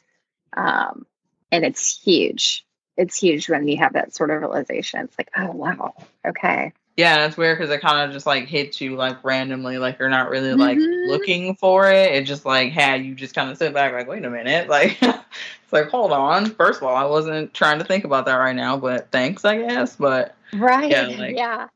Um, 0.56 1.06
and 1.52 1.66
it's 1.66 2.00
huge. 2.02 2.66
It's 2.98 3.18
huge 3.18 3.50
when 3.50 3.68
you 3.68 3.78
have 3.78 3.94
that 3.94 4.14
sort 4.14 4.30
of 4.30 4.40
realization. 4.42 5.02
It's 5.02 5.18
like, 5.18 5.30
oh 5.38 5.52
wow, 5.52 5.94
okay. 6.28 6.74
Yeah, 6.98 7.26
it's 7.28 7.38
weird 7.38 7.58
because 7.58 7.72
it 7.74 7.80
kind 7.80 8.06
of 8.06 8.12
just 8.12 8.26
like 8.26 8.48
hits 8.48 8.82
you 8.82 8.98
like 8.98 9.24
randomly, 9.24 9.78
like 9.78 10.00
you're 10.00 10.10
not 10.10 10.30
really 10.30 10.54
like 10.54 10.78
Mhm. 10.78 11.08
looking 11.08 11.56
for 11.56 11.90
it. 11.90 12.12
It 12.12 12.24
just 12.26 12.46
like 12.46 12.74
had 12.74 13.06
you 13.06 13.16
just 13.16 13.34
kind 13.34 13.50
of 13.50 13.58
sit 13.58 13.74
back, 13.74 13.94
like, 13.94 14.08
wait 14.10 14.26
a 14.26 14.30
minute, 14.30 14.68
like 14.70 15.02
it's 15.02 15.72
like, 15.72 15.88
hold 15.88 16.12
on. 16.12 16.48
First 16.48 16.82
of 16.82 16.88
all, 16.88 16.96
I 16.96 17.06
wasn't 17.06 17.54
trying 17.54 17.80
to 17.80 17.86
think 17.86 18.04
about 18.04 18.26
that 18.26 18.36
right 18.36 18.56
now, 18.56 18.76
but 18.76 19.10
thanks, 19.12 19.46
I 19.46 19.58
guess. 19.60 19.96
But 19.96 20.36
Right. 20.54 20.92
Yeah, 20.92 21.08
like- 21.18 21.38
yeah. 21.38 21.68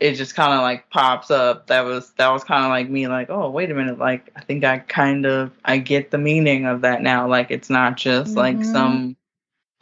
It 0.00 0.14
just 0.14 0.34
kind 0.34 0.52
of 0.54 0.60
like 0.62 0.90
pops 0.90 1.30
up. 1.30 1.68
That 1.68 1.82
was 1.84 2.10
that 2.12 2.30
was 2.30 2.44
kind 2.44 2.64
of 2.64 2.70
like 2.70 2.88
me, 2.90 3.06
like, 3.08 3.30
oh, 3.30 3.50
wait 3.50 3.70
a 3.70 3.74
minute, 3.74 3.98
like 3.98 4.30
I 4.36 4.40
think 4.42 4.64
I 4.64 4.78
kind 4.80 5.26
of 5.26 5.52
I 5.64 5.78
get 5.78 6.10
the 6.10 6.18
meaning 6.18 6.66
of 6.66 6.82
that 6.82 7.02
now. 7.02 7.28
Like 7.28 7.50
it's 7.50 7.70
not 7.70 7.96
just 7.96 8.36
like 8.36 8.60
Mhm. 8.60 8.64
some 8.64 9.16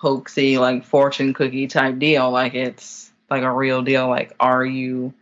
hoaxy 0.00 0.58
like 0.58 0.84
fortune 0.84 1.34
cookie 1.34 1.66
type 1.68 1.98
deal. 1.98 2.30
Like 2.30 2.54
it's 2.54 3.12
like 3.30 3.42
a 3.42 3.52
real 3.52 3.82
deal. 3.82 4.08
Like, 4.08 4.34
are 4.40 4.64
you 4.64 5.12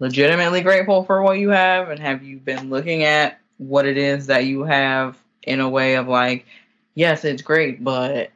legitimately 0.00 0.62
grateful 0.62 1.04
for 1.04 1.22
what 1.22 1.38
you 1.38 1.50
have, 1.50 1.88
and 1.90 2.00
have 2.00 2.22
you 2.22 2.38
been 2.38 2.70
looking 2.70 3.04
at 3.04 3.38
what 3.58 3.86
it 3.86 3.96
is 3.96 4.26
that 4.26 4.44
you 4.46 4.64
have 4.64 5.16
in 5.44 5.60
a 5.60 5.68
way 5.68 5.96
of 5.96 6.08
like, 6.08 6.46
yes, 6.94 7.24
it's 7.24 7.42
great, 7.42 7.82
but 7.84 8.30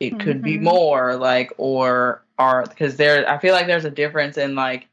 it 0.00 0.18
could 0.18 0.42
be 0.42 0.58
Mhm. 0.58 0.62
more 0.62 1.16
like 1.16 1.52
or 1.58 2.22
are 2.38 2.64
because 2.66 2.96
there 2.96 3.28
i 3.30 3.38
feel 3.38 3.54
like 3.54 3.66
there's 3.66 3.84
a 3.86 3.90
difference 3.90 4.36
in 4.36 4.54
like 4.54 4.86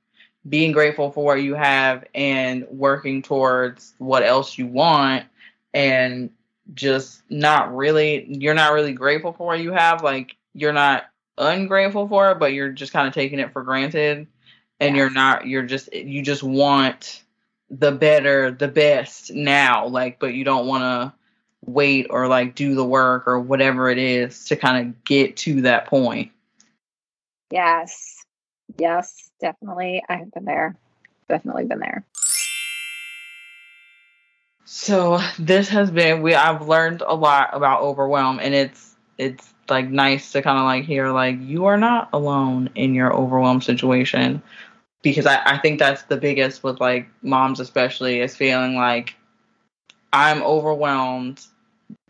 being 0.48 0.72
grateful 0.72 1.12
for 1.12 1.24
what 1.24 1.42
you 1.42 1.56
have 1.56 2.04
and 2.14 2.68
working 2.70 3.22
towards 3.22 3.94
what 3.98 4.24
else 4.24 4.58
you 4.58 4.68
want 4.68 5.26
and 5.74 6.30
just 6.74 7.22
not 7.30 7.74
really 7.76 8.26
you're 8.28 8.54
not 8.54 8.74
really 8.74 8.94
grateful 8.94 9.34
for 9.34 9.48
what 9.48 9.60
you 9.60 9.72
have 9.72 10.04
like 10.04 10.36
you're 10.54 10.74
not 10.74 11.06
ungrateful 11.38 12.08
for 12.08 12.32
it 12.32 12.40
but 12.40 12.54
you're 12.54 12.70
just 12.70 12.94
kind 12.94 13.08
of 13.08 13.14
taking 13.14 13.40
it 13.40 13.52
for 13.52 13.64
granted 13.64 14.28
and 14.80 14.96
you're 14.96 15.10
not 15.10 15.48
you're 15.48 15.64
just 15.64 15.92
you 15.94 16.22
just 16.22 16.44
want 16.44 17.24
the 17.70 17.92
better 17.92 18.52
the 18.52 18.68
best 18.68 19.34
now 19.34 19.88
like 19.88 20.20
but 20.20 20.34
you 20.34 20.44
don't 20.44 20.68
want 20.68 20.82
to 20.82 21.14
wait 21.66 22.08
or 22.10 22.28
like 22.28 22.56
do 22.56 22.76
the 22.76 22.84
work 22.84 23.28
or 23.28 23.40
whatever 23.40 23.90
it 23.90 23.98
is 23.98 24.46
to 24.46 24.56
kind 24.56 24.88
of 24.88 25.04
get 25.06 25.36
to 25.38 25.62
that 25.62 25.88
point 25.88 26.32
Yes. 27.54 28.23
Yes, 28.78 29.32
definitely. 29.40 30.04
I 30.08 30.18
have 30.18 30.32
been 30.32 30.46
there. 30.46 30.76
Definitely 31.30 31.66
been 31.66 31.80
there. 31.80 32.04
So 34.66 35.20
this 35.38 35.70
has 35.70 35.92
been 35.92 36.22
we 36.22 36.36
I've 36.36 36.68
learned 36.68 37.02
a 37.02 37.14
lot 37.14 37.50
about 37.54 37.82
overwhelm 37.82 38.40
and 38.40 38.54
it's 38.54 38.96
it's 39.18 39.54
like 39.70 39.90
nice 39.90 40.32
to 40.32 40.42
kind 40.42 40.58
of 40.58 40.66
like 40.66 40.86
hear 40.86 41.10
like 41.10 41.38
you 41.40 41.66
are 41.66 41.78
not 41.78 42.10
alone 42.14 42.70
in 42.76 42.94
your 42.94 43.14
overwhelmed 43.14 43.64
situation 43.64 44.42
because 45.02 45.26
I, 45.26 45.42
I 45.46 45.58
think 45.60 45.80
that's 45.80 46.04
the 46.04 46.18
biggest 46.18 46.64
with 46.64 46.80
like 46.80 47.08
moms 47.22 47.60
especially 47.60 48.20
is 48.20 48.36
feeling 48.36 48.76
like 48.76 49.16
I'm 50.12 50.42
overwhelmed 50.44 51.42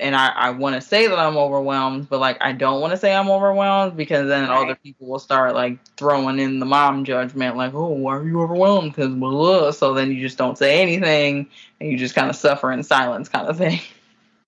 and 0.03 0.15
I, 0.15 0.27
I 0.29 0.49
want 0.51 0.75
to 0.75 0.81
say 0.81 1.07
that 1.07 1.17
I'm 1.17 1.37
overwhelmed, 1.37 2.09
but 2.09 2.19
like 2.19 2.37
I 2.41 2.51
don't 2.51 2.81
want 2.81 2.91
to 2.91 2.97
say 2.97 3.15
I'm 3.15 3.29
overwhelmed 3.29 3.95
because 3.97 4.27
then 4.27 4.49
Right. 4.49 4.51
other 4.51 4.75
people 4.75 5.07
will 5.07 5.19
start 5.19 5.55
like 5.55 5.79
throwing 5.97 6.39
in 6.39 6.59
the 6.59 6.65
mom 6.65 7.05
judgment, 7.05 7.57
like, 7.57 7.73
oh, 7.73 7.87
why 7.87 8.17
are 8.17 8.27
you 8.27 8.41
overwhelmed? 8.41 8.91
Because 8.91 9.13
blah. 9.15 9.71
So 9.71 9.93
then 9.93 10.11
you 10.11 10.21
just 10.21 10.37
don't 10.37 10.57
say 10.57 10.81
anything 10.81 11.47
and 11.79 11.89
you 11.91 11.97
just 11.97 12.15
kind 12.15 12.29
of 12.29 12.35
suffer 12.35 12.71
in 12.71 12.83
silence, 12.83 13.29
kind 13.29 13.47
of 13.47 13.57
thing. 13.57 13.79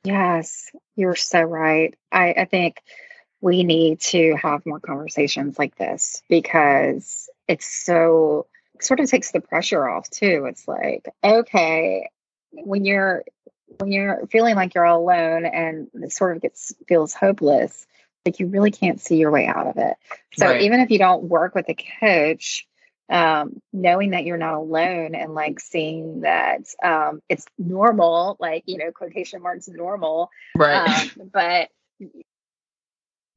Yes, 0.04 0.70
you're 0.96 1.16
so 1.16 1.42
right. 1.42 1.96
I, 2.12 2.34
I 2.34 2.46
think 2.46 2.82
we 3.42 3.64
need 3.64 4.00
to 4.02 4.36
have 4.42 4.66
more 4.66 4.80
conversations 4.80 5.58
like 5.58 5.76
this 5.76 6.22
because 6.30 7.30
it's 7.48 7.66
so 7.66 8.48
sort 8.82 9.00
of 9.00 9.10
takes 9.10 9.32
the 9.32 9.42
pressure 9.42 9.88
off 9.88 10.10
too. 10.10 10.46
It's 10.48 10.68
like, 10.68 11.08
okay, 11.24 12.10
when 12.52 12.86
you're 12.86 13.24
when 13.80 13.92
you're 13.92 14.28
feeling 14.28 14.56
like 14.56 14.74
you're 14.76 14.86
all 14.86 15.02
alone 15.02 15.46
and 15.46 15.88
it 15.94 16.12
sort 16.12 16.36
of 16.36 16.42
gets 16.42 16.74
feels 16.88 17.14
hopeless, 17.14 17.86
like 18.26 18.40
you 18.40 18.48
really 18.48 18.72
can't 18.72 19.00
see 19.00 19.18
your 19.18 19.32
way 19.32 19.46
out 19.48 19.68
of 19.68 19.78
it. 19.78 19.98
So 20.34 20.48
Right. 20.48 20.62
even 20.62 20.80
if 20.80 20.90
you 20.92 20.98
don't 21.00 21.24
work 21.24 21.56
with 21.56 21.70
a 21.70 21.76
coach, 22.00 22.68
um, 23.10 23.62
knowing 23.72 24.12
that 24.12 24.26
you're 24.26 24.38
not 24.38 24.56
alone 24.56 25.14
and 25.14 25.34
like 25.34 25.60
seeing 25.60 26.22
that 26.22 26.62
um, 26.84 27.22
it's 27.30 27.46
normal, 27.58 28.36
like 28.40 28.64
you 28.66 28.78
know, 28.78 28.92
quotation 28.92 29.42
marks 29.42 29.68
normal, 29.68 30.30
Right. 30.56 31.12
um, 31.18 31.30
but 31.32 31.70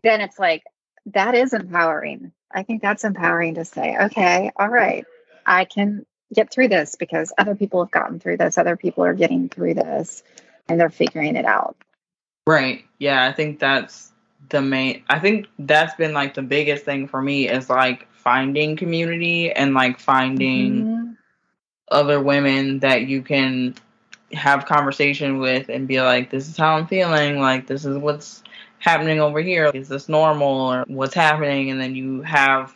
then 0.02 0.20
it's 0.20 0.38
like 0.38 0.62
that 1.06 1.34
is 1.34 1.52
empowering. 1.52 2.32
I 2.50 2.62
think 2.62 2.80
that's 2.80 3.04
empowering 3.04 3.54
to 3.54 3.64
say, 3.64 3.96
okay, 4.04 4.50
all 4.56 4.68
right, 4.68 5.04
I 5.44 5.64
can 5.66 6.06
get 6.34 6.50
through 6.50 6.68
this 6.68 6.96
because 6.96 7.32
other 7.38 7.54
people 7.54 7.82
have 7.82 7.90
gotten 7.90 8.20
through 8.20 8.36
this. 8.36 8.58
Other 8.58 8.76
people 8.76 9.04
are 9.04 9.14
getting 9.14 9.48
through 9.48 9.74
this, 9.74 10.22
and 10.68 10.78
they're 10.80 10.90
figuring 10.90 11.36
it 11.36 11.44
out. 11.44 11.76
Right. 12.46 12.84
Yeah, 12.98 13.26
I 13.26 13.32
think 13.32 13.58
that's 13.58 14.12
the 14.50 14.62
main 14.62 15.02
I 15.08 15.18
think 15.18 15.46
that's 15.58 15.94
been 15.96 16.14
like 16.14 16.34
the 16.34 16.42
biggest 16.42 16.84
thing 16.84 17.08
for 17.08 17.20
me 17.20 17.48
is 17.48 17.68
like 17.68 18.10
finding 18.12 18.76
community 18.76 19.52
and 19.52 19.74
like 19.74 19.98
finding 19.98 20.84
Mhm. 20.84 21.16
other 21.90 22.20
women 22.20 22.78
that 22.80 23.02
you 23.06 23.22
can 23.22 23.74
have 24.32 24.66
conversation 24.66 25.38
with 25.38 25.68
and 25.68 25.88
be 25.88 26.00
like 26.00 26.30
this 26.30 26.48
is 26.48 26.56
how 26.56 26.76
I'm 26.76 26.86
feeling, 26.86 27.38
like 27.40 27.66
this 27.66 27.84
is 27.84 27.98
what's 27.98 28.42
happening 28.78 29.20
over 29.20 29.40
here. 29.40 29.70
Is 29.74 29.88
this 29.88 30.08
normal 30.08 30.72
or 30.72 30.84
what's 30.88 31.14
happening? 31.14 31.70
And 31.70 31.80
then 31.80 31.94
you 31.94 32.22
have 32.22 32.74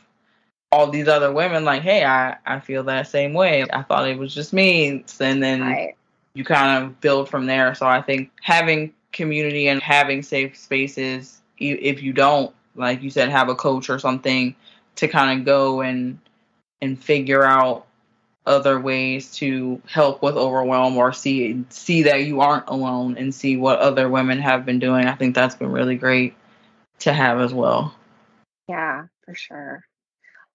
all 0.72 0.90
these 0.90 1.06
other 1.06 1.30
women 1.30 1.64
like, 1.64 1.82
hey, 1.82 2.04
I, 2.04 2.38
I 2.46 2.58
feel 2.58 2.82
that 2.84 3.06
same 3.06 3.34
way. 3.34 3.66
I 3.70 3.82
thought 3.82 4.08
it 4.08 4.18
was 4.18 4.34
just 4.34 4.52
me. 4.54 5.04
And 5.20 5.42
then 5.42 5.60
Right. 5.60 5.96
you 6.34 6.44
kind 6.44 6.82
of 6.82 7.00
build 7.00 7.28
from 7.28 7.46
there. 7.46 7.74
So 7.74 7.86
I 7.86 8.00
think 8.00 8.32
having 8.42 8.94
community 9.12 9.68
and 9.68 9.82
having 9.82 10.22
safe 10.22 10.56
spaces 10.56 11.42
if 11.58 12.02
you 12.02 12.12
don't, 12.12 12.54
like 12.74 13.02
you 13.02 13.10
said, 13.10 13.28
have 13.28 13.48
a 13.48 13.54
coach 13.54 13.90
or 13.90 13.98
something 13.98 14.56
to 14.96 15.08
kind 15.08 15.38
of 15.38 15.46
go 15.46 15.82
and 15.82 16.18
and 16.80 17.02
figure 17.02 17.44
out 17.44 17.86
other 18.44 18.80
ways 18.80 19.32
to 19.36 19.80
help 19.86 20.22
with 20.22 20.34
overwhelm 20.34 20.96
or 20.96 21.12
see 21.12 21.64
see 21.68 22.02
that 22.02 22.24
you 22.24 22.40
aren't 22.40 22.68
alone 22.68 23.16
and 23.16 23.32
see 23.32 23.56
what 23.56 23.78
other 23.78 24.08
women 24.08 24.40
have 24.40 24.66
been 24.66 24.80
doing. 24.80 25.06
I 25.06 25.14
think 25.14 25.34
that's 25.34 25.54
been 25.54 25.70
really 25.70 25.96
great 25.96 26.34
to 27.00 27.12
have 27.12 27.40
as 27.40 27.54
well. 27.54 27.94
Yeah, 28.68 29.06
for 29.24 29.34
sure. 29.34 29.84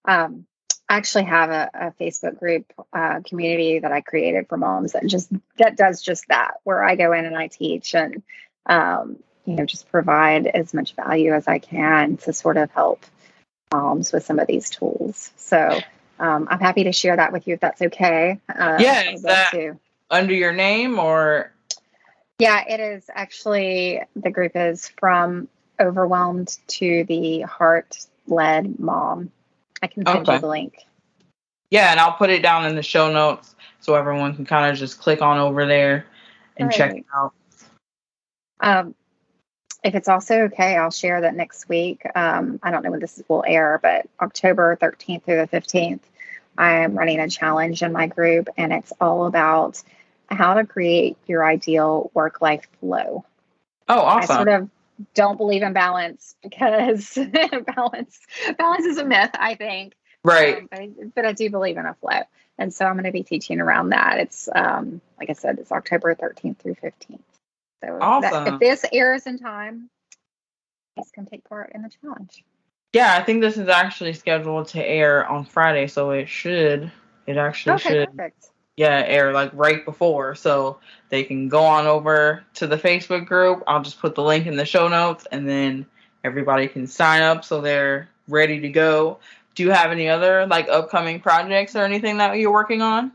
Um, 0.08 0.46
I 0.88 0.96
actually 0.96 1.24
have 1.24 1.50
a, 1.50 1.70
a 1.74 1.92
Facebook 2.02 2.38
group 2.38 2.72
uh, 2.94 3.20
community 3.24 3.78
that 3.78 3.92
I 3.92 4.00
created 4.00 4.48
for 4.48 4.56
moms 4.56 4.92
that 4.92 5.06
just 5.06 5.30
that 5.58 5.76
does 5.76 6.00
just 6.02 6.26
that, 6.28 6.54
where 6.64 6.82
I 6.82 6.96
go 6.96 7.12
in 7.12 7.26
and 7.26 7.36
I 7.36 7.48
teach 7.48 7.94
and 7.94 8.22
um, 8.64 9.18
you 9.44 9.54
know 9.56 9.66
just 9.66 9.90
provide 9.90 10.46
as 10.46 10.72
much 10.72 10.94
value 10.94 11.34
as 11.34 11.46
I 11.46 11.58
can 11.58 12.16
to 12.18 12.32
sort 12.32 12.56
of 12.56 12.70
help 12.70 13.04
moms 13.70 14.12
with 14.12 14.24
some 14.24 14.38
of 14.38 14.46
these 14.46 14.70
tools. 14.70 15.30
So 15.36 15.78
um, 16.18 16.48
I'm 16.50 16.60
happy 16.60 16.84
to 16.84 16.92
share 16.92 17.16
that 17.16 17.32
with 17.32 17.46
you 17.46 17.54
if 17.54 17.60
that's 17.60 17.82
okay. 17.82 18.40
Uh, 18.48 18.78
yeah, 18.80 19.10
is 19.10 19.22
that 19.22 19.50
to. 19.52 19.78
under 20.10 20.34
your 20.34 20.52
name 20.52 20.98
or? 20.98 21.52
Yeah, 22.38 22.64
it 22.66 22.80
is 22.80 23.04
actually 23.12 24.00
the 24.16 24.30
group 24.30 24.52
is 24.54 24.88
from 24.98 25.48
overwhelmed 25.78 26.56
to 26.68 27.04
the 27.04 27.42
heart 27.42 27.98
led 28.26 28.78
mom. 28.78 29.32
I 29.82 29.86
can 29.86 30.06
send 30.06 30.18
okay. 30.20 30.34
you 30.34 30.40
the 30.40 30.48
link. 30.48 30.86
Yeah, 31.70 31.90
and 31.90 32.00
I'll 32.00 32.14
put 32.14 32.30
it 32.30 32.42
down 32.42 32.66
in 32.66 32.74
the 32.74 32.82
show 32.82 33.12
notes 33.12 33.54
so 33.80 33.94
everyone 33.94 34.34
can 34.34 34.44
kind 34.44 34.70
of 34.70 34.78
just 34.78 34.98
click 35.00 35.22
on 35.22 35.38
over 35.38 35.66
there 35.66 36.06
and 36.56 36.68
right. 36.68 36.76
check 36.76 36.96
it 36.96 37.04
out. 37.14 37.32
Um, 38.60 38.94
if 39.84 39.94
it's 39.94 40.08
also 40.08 40.42
okay, 40.44 40.76
I'll 40.76 40.90
share 40.90 41.20
that 41.20 41.34
next 41.34 41.68
week. 41.68 42.02
Um, 42.14 42.58
I 42.62 42.70
don't 42.70 42.82
know 42.82 42.90
when 42.90 43.00
this 43.00 43.22
will 43.28 43.44
air, 43.46 43.78
but 43.82 44.08
October 44.20 44.76
13th 44.80 45.24
through 45.24 45.36
the 45.36 45.48
15th, 45.48 46.00
I 46.56 46.78
am 46.78 46.98
running 46.98 47.20
a 47.20 47.28
challenge 47.28 47.82
in 47.82 47.92
my 47.92 48.06
group, 48.08 48.48
and 48.56 48.72
it's 48.72 48.92
all 49.00 49.26
about 49.26 49.82
how 50.28 50.54
to 50.54 50.66
create 50.66 51.16
your 51.26 51.44
ideal 51.44 52.10
work 52.14 52.40
life 52.40 52.66
flow. 52.80 53.24
Oh, 53.88 54.00
awesome. 54.00 54.32
I 54.32 54.36
sort 54.36 54.48
of 54.48 54.68
don't 55.14 55.36
believe 55.36 55.62
in 55.62 55.72
balance 55.72 56.34
because 56.42 57.14
balance 57.76 58.18
balance 58.58 58.86
is 58.86 58.98
a 58.98 59.04
myth, 59.04 59.30
I 59.34 59.54
think. 59.54 59.94
Right. 60.24 60.58
Um, 60.58 60.68
but, 60.70 61.14
but, 61.14 61.26
I 61.26 61.32
do 61.32 61.48
believe 61.50 61.76
in 61.76 61.86
a 61.86 61.94
flow. 61.94 62.22
And 62.58 62.74
so 62.74 62.84
I'm 62.84 62.94
going 62.94 63.04
to 63.04 63.12
be 63.12 63.22
teaching 63.22 63.60
around 63.60 63.90
that. 63.90 64.18
It's 64.18 64.48
um, 64.52 65.00
like 65.18 65.30
I 65.30 65.34
said, 65.34 65.58
it's 65.58 65.70
October 65.70 66.14
13th 66.14 66.58
through 66.58 66.74
15th. 66.74 67.20
So 67.84 67.98
awesome. 68.00 68.44
that, 68.44 68.54
if 68.54 68.60
this 68.60 68.84
airs 68.92 69.26
in 69.26 69.38
time, 69.38 69.88
you 70.96 71.04
can 71.14 71.26
take 71.26 71.44
part 71.48 71.72
in 71.74 71.82
the 71.82 71.90
challenge. 72.02 72.44
Yeah, 72.92 73.16
I 73.16 73.22
think 73.22 73.42
this 73.42 73.56
is 73.56 73.68
actually 73.68 74.14
scheduled 74.14 74.68
to 74.68 74.84
air 74.84 75.26
on 75.28 75.44
Friday, 75.44 75.86
so 75.86 76.10
it 76.10 76.28
should. 76.28 76.90
It 77.26 77.36
actually 77.36 77.74
okay, 77.74 77.88
should. 77.88 78.08
Perfect. 78.16 78.50
Yeah, 78.78 79.02
air 79.04 79.32
like 79.32 79.50
right 79.54 79.84
before, 79.84 80.36
so 80.36 80.78
they 81.08 81.24
can 81.24 81.48
go 81.48 81.64
on 81.64 81.88
over 81.88 82.44
to 82.54 82.68
the 82.68 82.76
Facebook 82.76 83.26
group. 83.26 83.64
I'll 83.66 83.82
just 83.82 83.98
put 83.98 84.14
the 84.14 84.22
link 84.22 84.46
in 84.46 84.56
the 84.56 84.64
show 84.64 84.86
notes, 84.86 85.26
and 85.32 85.48
then 85.48 85.84
everybody 86.22 86.68
can 86.68 86.86
sign 86.86 87.22
up 87.22 87.44
so 87.44 87.60
they're 87.60 88.08
ready 88.28 88.60
to 88.60 88.68
go. 88.68 89.18
Do 89.56 89.64
you 89.64 89.72
have 89.72 89.90
any 89.90 90.08
other 90.08 90.46
like 90.46 90.68
upcoming 90.68 91.18
projects 91.18 91.74
or 91.74 91.82
anything 91.82 92.18
that 92.18 92.38
you're 92.38 92.52
working 92.52 92.80
on? 92.80 93.10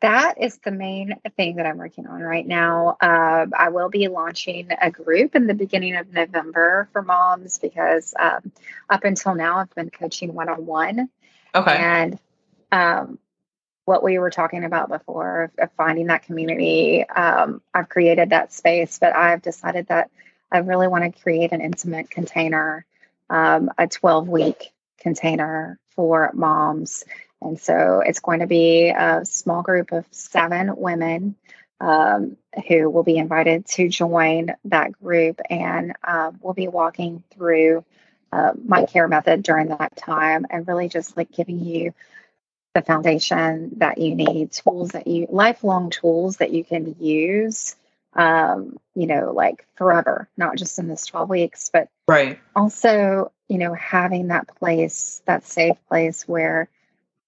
that 0.00 0.40
is 0.40 0.58
the 0.64 0.70
main 0.70 1.14
thing 1.36 1.56
that 1.56 1.66
I'm 1.66 1.76
working 1.76 2.06
on 2.06 2.20
right 2.20 2.46
now. 2.46 2.96
Uh, 3.00 3.46
I 3.56 3.68
will 3.68 3.90
be 3.90 4.08
launching 4.08 4.68
a 4.80 4.90
group 4.90 5.34
in 5.34 5.46
the 5.46 5.54
beginning 5.54 5.94
of 5.96 6.12
November 6.12 6.88
for 6.92 7.02
moms 7.02 7.58
because 7.58 8.14
um, 8.18 8.50
up 8.88 9.04
until 9.04 9.34
now 9.34 9.58
I've 9.58 9.74
been 9.74 9.90
coaching 9.90 10.34
one 10.34 10.48
on 10.48 10.64
one. 10.64 11.10
Okay. 11.54 11.76
And 11.76 12.18
um, 12.72 13.18
what 13.90 14.02
we 14.02 14.18
were 14.18 14.30
talking 14.30 14.64
about 14.64 14.88
before 14.88 15.52
of 15.58 15.70
finding 15.76 16.06
that 16.06 16.22
community, 16.22 17.06
um, 17.08 17.60
I've 17.74 17.88
created 17.88 18.30
that 18.30 18.52
space, 18.52 18.98
but 18.98 19.14
I've 19.14 19.42
decided 19.42 19.88
that 19.88 20.10
I 20.50 20.58
really 20.58 20.88
want 20.88 21.04
to 21.04 21.22
create 21.22 21.52
an 21.52 21.60
intimate 21.60 22.10
container, 22.10 22.86
um, 23.28 23.70
a 23.76 23.86
12 23.86 24.28
week 24.28 24.72
container 25.00 25.78
for 25.94 26.30
moms 26.34 27.04
and 27.42 27.58
so 27.58 28.02
it's 28.04 28.20
going 28.20 28.40
to 28.40 28.46
be 28.46 28.90
a 28.90 29.24
small 29.24 29.62
group 29.62 29.92
of 29.92 30.04
seven 30.10 30.76
women 30.76 31.36
um, 31.80 32.36
who 32.68 32.90
will 32.90 33.02
be 33.02 33.16
invited 33.16 33.66
to 33.66 33.88
join 33.88 34.54
that 34.66 34.92
group. 34.92 35.40
And 35.48 35.94
uh, 36.04 36.32
we'll 36.40 36.54
be 36.54 36.68
walking 36.68 37.22
through 37.32 37.84
uh, 38.32 38.52
my 38.62 38.84
care 38.84 39.08
method 39.08 39.42
during 39.42 39.68
that 39.68 39.96
time 39.96 40.46
and 40.50 40.68
really 40.68 40.88
just 40.88 41.16
like 41.16 41.32
giving 41.32 41.60
you 41.60 41.94
the 42.74 42.82
foundation 42.82 43.72
that 43.78 43.98
you 43.98 44.14
need, 44.14 44.52
tools 44.52 44.90
that 44.90 45.06
you, 45.06 45.26
lifelong 45.30 45.90
tools 45.90 46.36
that 46.36 46.52
you 46.52 46.64
can 46.64 46.96
use, 47.00 47.74
um, 48.14 48.78
you 48.94 49.06
know, 49.06 49.32
like 49.32 49.66
forever, 49.76 50.28
not 50.36 50.56
just 50.56 50.78
in 50.78 50.88
this 50.88 51.06
12 51.06 51.28
weeks, 51.28 51.70
but 51.72 51.88
right. 52.06 52.38
also, 52.54 53.32
you 53.48 53.58
know, 53.58 53.74
having 53.74 54.28
that 54.28 54.48
place, 54.56 55.22
that 55.26 55.44
safe 55.46 55.76
place 55.88 56.28
where 56.28 56.68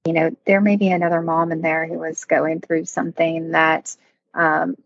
you 0.04 0.12
know, 0.12 0.36
there 0.46 0.60
may 0.60 0.76
be 0.76 0.90
another 0.90 1.22
mom 1.22 1.52
in 1.52 1.60
there 1.60 1.86
who 1.86 2.02
is 2.02 2.24
going 2.24 2.60
through 2.60 2.86
something 2.86 3.52
that 3.52 3.96
um, 4.34 4.76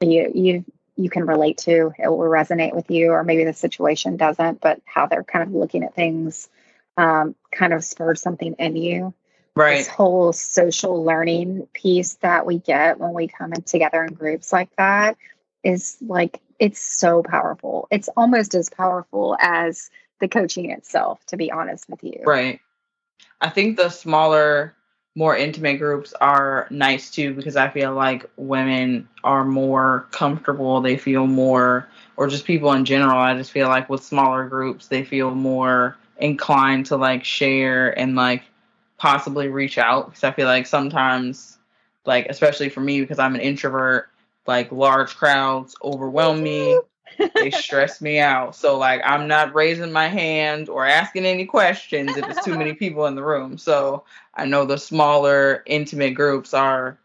you 0.00 0.30
you 0.34 0.64
you 0.96 1.10
can 1.10 1.26
relate 1.26 1.58
to. 1.58 1.92
It 1.98 2.08
will 2.08 2.18
resonate 2.18 2.74
with 2.74 2.90
you, 2.90 3.10
or 3.10 3.24
maybe 3.24 3.44
the 3.44 3.52
situation 3.52 4.16
doesn't, 4.16 4.60
but 4.60 4.80
how 4.86 5.06
they're 5.06 5.24
kind 5.24 5.46
of 5.46 5.54
looking 5.54 5.84
at 5.84 5.94
things 5.94 6.48
um, 6.96 7.34
kind 7.52 7.72
of 7.72 7.84
spurred 7.84 8.18
something 8.18 8.54
in 8.58 8.76
you. 8.76 9.12
Right. 9.56 9.78
This 9.78 9.88
whole 9.88 10.32
social 10.32 11.04
learning 11.04 11.68
piece 11.72 12.14
that 12.14 12.44
we 12.44 12.58
get 12.58 12.98
when 12.98 13.12
we 13.12 13.28
come 13.28 13.52
in 13.52 13.62
together 13.62 14.02
in 14.02 14.12
groups 14.12 14.52
like 14.52 14.74
that 14.76 15.16
is 15.62 15.96
like 16.00 16.40
it's 16.58 16.80
so 16.80 17.22
powerful. 17.22 17.86
It's 17.90 18.08
almost 18.16 18.54
as 18.54 18.68
powerful 18.68 19.36
as 19.40 19.90
the 20.20 20.28
coaching 20.28 20.70
itself, 20.70 21.24
to 21.26 21.36
be 21.36 21.52
honest 21.52 21.88
with 21.88 22.02
you. 22.02 22.22
Right. 22.24 22.60
I 23.40 23.48
think 23.50 23.76
the 23.76 23.90
smaller, 23.90 24.74
more 25.14 25.36
intimate 25.36 25.78
groups 25.78 26.12
are 26.20 26.66
nice 26.70 27.10
too 27.10 27.34
because 27.34 27.56
I 27.56 27.68
feel 27.68 27.94
like 27.94 28.28
women 28.36 29.08
are 29.22 29.44
more 29.44 30.08
comfortable. 30.10 30.80
They 30.80 30.96
feel 30.96 31.28
more, 31.28 31.88
or 32.16 32.26
just 32.26 32.44
people 32.44 32.72
in 32.72 32.84
general. 32.84 33.18
I 33.18 33.36
just 33.36 33.52
feel 33.52 33.68
like 33.68 33.88
with 33.88 34.02
smaller 34.02 34.48
groups, 34.48 34.88
they 34.88 35.04
feel 35.04 35.32
more 35.32 35.96
inclined 36.16 36.86
to 36.86 36.96
like 36.96 37.24
share 37.24 37.96
and 37.96 38.16
like 38.16 38.42
possibly 39.04 39.48
reach 39.48 39.76
out 39.76 40.06
because 40.06 40.24
I 40.24 40.32
feel 40.32 40.46
like 40.46 40.66
sometimes, 40.66 41.58
like, 42.06 42.26
especially 42.30 42.70
for 42.70 42.80
me, 42.80 43.00
because 43.00 43.18
I'm 43.18 43.34
an 43.34 43.40
introvert, 43.42 44.08
like 44.46 44.72
large 44.72 45.14
crowds 45.14 45.74
overwhelm 45.82 46.42
me 46.42 46.78
they 47.34 47.50
stress 47.50 48.00
me 48.00 48.18
out. 48.18 48.56
So 48.56 48.78
like 48.78 49.02
I'm 49.04 49.28
not 49.28 49.54
raising 49.54 49.92
my 49.92 50.08
hand 50.08 50.68
or 50.68 50.86
asking 50.86 51.26
any 51.26 51.46
questions 51.46 52.16
if 52.16 52.28
it's 52.28 52.44
too 52.44 52.56
many 52.56 52.72
people 52.84 53.06
in 53.06 53.14
the 53.14 53.22
room. 53.22 53.58
So 53.58 54.04
I 54.34 54.46
know 54.46 54.64
the 54.64 54.78
smaller 54.78 55.62
intimate 55.66 56.14
groups 56.14 56.54
are 56.54 56.98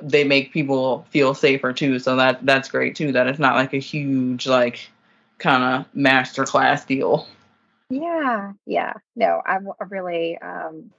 they 0.00 0.24
make 0.24 0.52
people 0.52 1.06
feel 1.10 1.34
safer 1.34 1.72
too. 1.72 1.98
So 1.98 2.16
that 2.16 2.44
that's 2.44 2.68
great 2.68 2.96
too. 2.96 3.12
That 3.12 3.26
it's 3.26 3.38
not 3.38 3.56
like 3.56 3.74
a 3.74 3.78
huge 3.78 4.46
like 4.46 4.90
kind 5.38 5.62
of 5.62 5.86
master 5.94 6.44
class 6.44 6.84
deal. 6.84 7.26
Yeah, 7.90 8.52
yeah. 8.66 8.94
No, 9.16 9.40
I, 9.44 9.56
I 9.56 9.84
really 9.88 10.38
um 10.38 10.90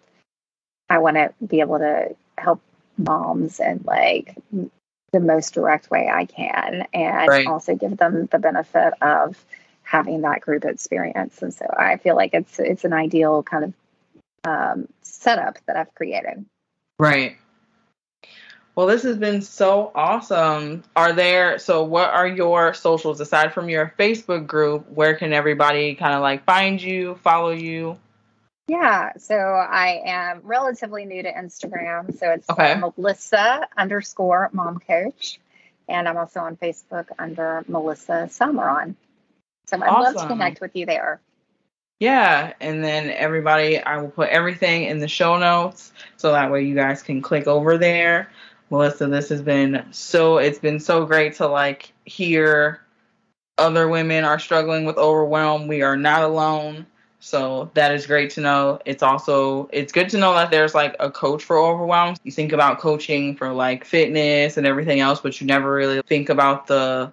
I 0.90 1.00
want 1.00 1.18
to 1.18 1.34
be 1.46 1.60
able 1.60 1.80
to 1.80 2.16
help 2.38 2.62
moms 2.98 3.60
and 3.60 3.84
like 3.86 4.36
the 5.12 5.20
most 5.20 5.54
direct 5.54 5.90
way 5.90 6.10
I 6.12 6.26
can 6.26 6.88
and 6.94 7.28
right. 7.28 7.48
also 7.48 7.76
give 7.76 7.98
them 7.98 8.28
the 8.32 8.40
benefit 8.40 8.94
of 9.02 9.44
having 9.84 10.22
that 10.22 10.42
group 10.42 10.66
experience. 10.66 11.42
And 11.42 11.54
so 11.54 11.66
I 11.78 11.98
feel 11.98 12.16
like 12.16 12.34
it's 12.34 12.60
it's 12.60 12.84
an 12.86 12.94
ideal 12.94 13.44
kind 13.44 13.64
of 13.66 13.74
um, 14.44 14.88
setup 15.02 15.58
that 15.66 15.76
I've 15.76 15.94
created. 15.96 16.46
Right. 16.98 17.38
Well, 18.76 18.88
this 18.88 19.04
has 19.04 19.18
been 19.18 19.42
so 19.42 19.92
awesome. 19.94 20.84
Are 20.96 21.12
there 21.12 21.60
so 21.60 21.84
what 21.84 22.12
are 22.12 22.28
your 22.28 22.74
socials 22.74 23.20
aside 23.20 23.54
from 23.54 23.68
your 23.68 23.94
Facebook 24.00 24.48
group? 24.48 24.90
Where 24.90 25.16
can 25.16 25.34
everybody 25.34 25.96
kind 25.96 26.14
of 26.14 26.22
like 26.22 26.46
find 26.46 26.82
you, 26.82 27.16
follow 27.16 27.52
you? 27.52 27.98
Yeah, 28.70 29.14
so 29.18 29.36
I 29.36 30.04
am 30.06 30.42
relatively 30.44 31.04
new 31.04 31.24
to 31.24 31.34
Instagram. 31.34 32.16
So 32.20 32.30
it's 32.30 32.48
okay. 32.52 32.76
Melissa 32.76 33.68
underscore 33.76 34.52
mom 34.54 34.80
coach. 34.80 35.40
And 35.88 36.08
I'm 36.08 36.18
also 36.18 36.40
on 36.42 36.56
Facebook 36.56 37.08
under 37.18 37.66
Melissa 37.68 38.30
Salmeron. 38.30 38.94
So 39.66 39.78
I'd 39.78 39.90
awesome. 39.90 40.14
love 40.16 40.22
to 40.22 40.28
connect 40.28 40.62
with 40.62 40.76
you 40.76 40.86
there. 40.86 41.20
Yeah, 42.00 42.54
and 42.60 42.84
then 42.84 43.10
everybody, 43.10 43.80
I 43.80 43.98
will 43.98 44.12
put 44.12 44.30
everything 44.30 44.84
in 44.84 45.00
the 45.00 45.08
show 45.08 45.40
notes 45.40 45.92
so 46.18 46.32
that 46.32 46.52
way 46.52 46.64
you 46.64 46.76
guys 46.76 47.02
can 47.02 47.24
click 47.24 47.48
over 47.48 47.80
there. 47.80 48.30
Melissa, 48.70 49.08
this 49.08 49.30
has 49.30 49.42
been 49.42 49.84
so, 49.90 50.38
it's 50.38 50.60
been 50.60 50.80
so 50.80 51.08
great 51.08 51.38
to 51.38 51.48
like 51.48 51.92
hear 52.06 52.82
other 53.58 53.88
women 53.88 54.26
are 54.26 54.38
struggling 54.38 54.86
with 54.86 54.98
overwhelm. 54.98 55.68
We 55.68 55.82
are 55.82 55.98
not 55.98 56.22
alone 56.22 56.86
So 57.20 57.70
that 57.74 57.94
is 57.94 58.08
great 58.08 58.30
to 58.32 58.42
know. 58.42 58.80
It's 58.86 59.04
also 59.04 59.70
it's 59.74 59.92
good 59.92 60.10
to 60.10 60.18
know 60.18 60.34
that 60.34 60.52
there's 60.52 60.74
like 60.74 60.96
a 61.00 61.12
coach 61.12 61.44
for 61.44 61.58
overwhelm. 61.58 62.16
You 62.24 62.32
think 62.32 62.54
about 62.54 62.80
coaching 62.80 63.36
for 63.36 63.52
like 63.52 63.84
fitness 63.84 64.58
and 64.58 64.66
everything 64.66 65.02
else, 65.02 65.20
but 65.20 65.40
you 65.42 65.48
never 65.48 65.72
really 65.72 66.02
think 66.04 66.30
about 66.30 66.68
the 66.68 67.12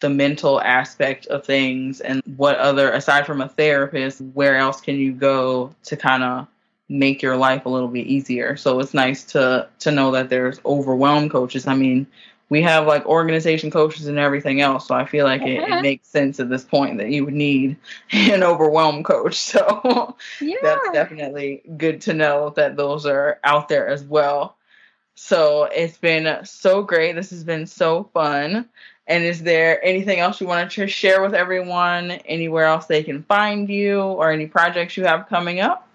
the 0.00 0.08
mental 0.08 0.60
aspect 0.60 1.26
of 1.26 1.44
things 1.44 2.00
and 2.00 2.22
what 2.36 2.56
other 2.58 2.92
aside 2.92 3.26
from 3.26 3.40
a 3.40 3.48
therapist, 3.48 4.20
where 4.34 4.56
else 4.56 4.80
can 4.80 4.96
you 4.96 5.12
go 5.12 5.74
to 5.84 5.96
kind 5.96 6.22
of 6.22 6.46
make 6.88 7.20
your 7.20 7.36
life 7.36 7.66
a 7.66 7.68
little 7.68 7.88
bit 7.88 8.06
easier. 8.06 8.56
So 8.56 8.80
it's 8.80 8.94
nice 8.94 9.24
to 9.32 9.68
to 9.80 9.90
know 9.92 10.10
that 10.12 10.30
there's 10.30 10.60
overwhelmed 10.64 11.30
coaches. 11.30 11.66
I 11.66 11.74
mean, 11.74 12.06
we 12.50 12.62
have 12.62 12.86
like 12.86 13.04
organization 13.06 13.70
coaches 13.70 14.06
and 14.06 14.18
everything 14.18 14.60
else. 14.60 14.88
So 14.88 14.94
I 14.94 15.04
feel 15.04 15.24
like 15.24 15.42
it, 15.42 15.60
it, 15.68 15.82
makes 15.82 16.08
sense 16.08 16.40
at 16.40 16.48
this 16.48 16.64
point 16.64 16.98
that 16.98 17.10
you 17.10 17.24
would 17.24 17.34
need 17.34 17.76
an 18.12 18.42
overwhelmed 18.42 19.04
coach. 19.04 19.36
So 19.36 20.16
yeah. 20.40 20.56
that's 20.62 20.90
definitely 20.92 21.62
good 21.76 22.00
to 22.02 22.14
know 22.14 22.50
that 22.56 22.76
those 22.76 23.06
are 23.06 23.38
out 23.44 23.68
there 23.68 23.88
as 23.88 24.02
well. 24.04 24.56
So 25.14 25.64
it's 25.64 25.98
been 25.98 26.44
so 26.44 26.82
great. 26.82 27.14
This 27.14 27.30
has 27.30 27.44
been 27.44 27.66
so 27.66 28.04
fun. 28.14 28.68
And 29.08 29.24
is 29.24 29.42
there 29.42 29.82
anything 29.84 30.20
else 30.20 30.40
you 30.40 30.46
wanted 30.46 30.70
to 30.70 30.86
share 30.86 31.22
with 31.22 31.34
everyone? 31.34 32.10
Anywhere 32.10 32.66
else 32.66 32.86
they 32.86 33.02
can 33.02 33.22
find 33.24 33.68
you 33.68 34.00
or 34.00 34.30
any 34.30 34.46
projects 34.46 34.96
you 34.96 35.04
have 35.06 35.28
coming 35.28 35.60
up? 35.60 35.87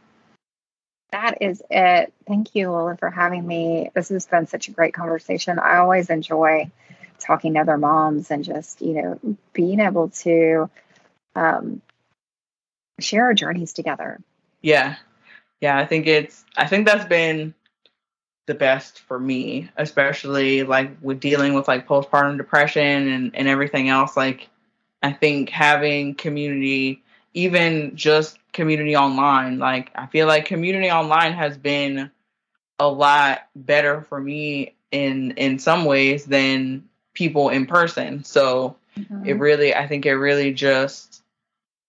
That 1.13 1.37
is 1.41 1.61
it. 1.69 2.11
Thank 2.27 2.55
you, 2.55 2.71
Lola, 2.71 2.97
for 2.97 3.09
having 3.09 3.45
me. 3.45 3.91
This 3.93 4.09
has 4.09 4.25
been 4.25 4.47
such 4.47 4.67
a 4.67 4.71
great 4.71 4.93
conversation. 4.93 5.59
I 5.59 5.77
always 5.77 6.09
enjoy 6.09 6.71
talking 7.19 7.53
to 7.53 7.61
other 7.61 7.77
moms 7.77 8.31
and 8.31 8.43
just, 8.43 8.81
you 8.81 8.93
know, 8.93 9.37
being 9.53 9.79
able 9.79 10.09
to 10.09 10.69
um, 11.35 11.81
share 12.99 13.25
our 13.25 13.33
journeys 13.33 13.73
together. 13.73 14.19
Yeah. 14.61 14.95
Yeah. 15.61 15.77
I 15.77 15.85
think 15.85 16.07
it's, 16.07 16.43
I 16.57 16.67
think 16.67 16.87
that's 16.87 17.05
been 17.05 17.53
the 18.47 18.55
best 18.55 18.99
for 18.99 19.19
me, 19.19 19.69
especially 19.77 20.63
like 20.63 20.97
with 21.01 21.19
dealing 21.19 21.53
with 21.53 21.67
like 21.67 21.87
postpartum 21.87 22.37
depression 22.37 23.07
and, 23.07 23.35
and 23.35 23.47
everything 23.47 23.87
else. 23.87 24.17
Like, 24.17 24.49
I 25.03 25.13
think 25.13 25.49
having 25.49 26.15
community, 26.15 27.02
even 27.33 27.95
just 27.95 28.37
community 28.53 28.95
online. 28.95 29.59
Like 29.59 29.91
I 29.95 30.07
feel 30.07 30.27
like 30.27 30.45
community 30.45 30.91
online 30.91 31.33
has 31.33 31.57
been 31.57 32.11
a 32.79 32.87
lot 32.87 33.47
better 33.55 34.01
for 34.01 34.19
me 34.19 34.75
in 34.91 35.31
in 35.31 35.59
some 35.59 35.85
ways 35.85 36.25
than 36.25 36.87
people 37.13 37.49
in 37.49 37.65
person. 37.65 38.23
So 38.23 38.75
mm-hmm. 38.97 39.25
it 39.25 39.33
really 39.33 39.75
I 39.75 39.87
think 39.87 40.05
it 40.05 40.15
really 40.15 40.53
just 40.53 41.21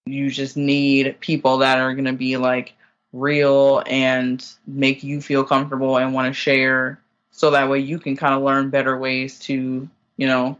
you 0.06 0.30
just 0.30 0.56
need 0.56 1.18
people 1.20 1.58
that 1.58 1.78
are 1.78 1.94
going 1.94 2.04
to 2.04 2.12
be 2.12 2.36
like 2.36 2.74
real 3.12 3.82
and 3.86 4.44
make 4.66 5.02
you 5.02 5.20
feel 5.20 5.44
comfortable 5.44 5.96
and 5.96 6.12
want 6.12 6.26
to 6.26 6.32
share 6.32 7.00
so 7.30 7.50
that 7.50 7.68
way 7.68 7.78
you 7.78 7.98
can 7.98 8.16
kind 8.16 8.34
of 8.34 8.42
learn 8.42 8.70
better 8.70 8.96
ways 8.96 9.38
to, 9.40 9.88
you 10.16 10.26
know, 10.26 10.58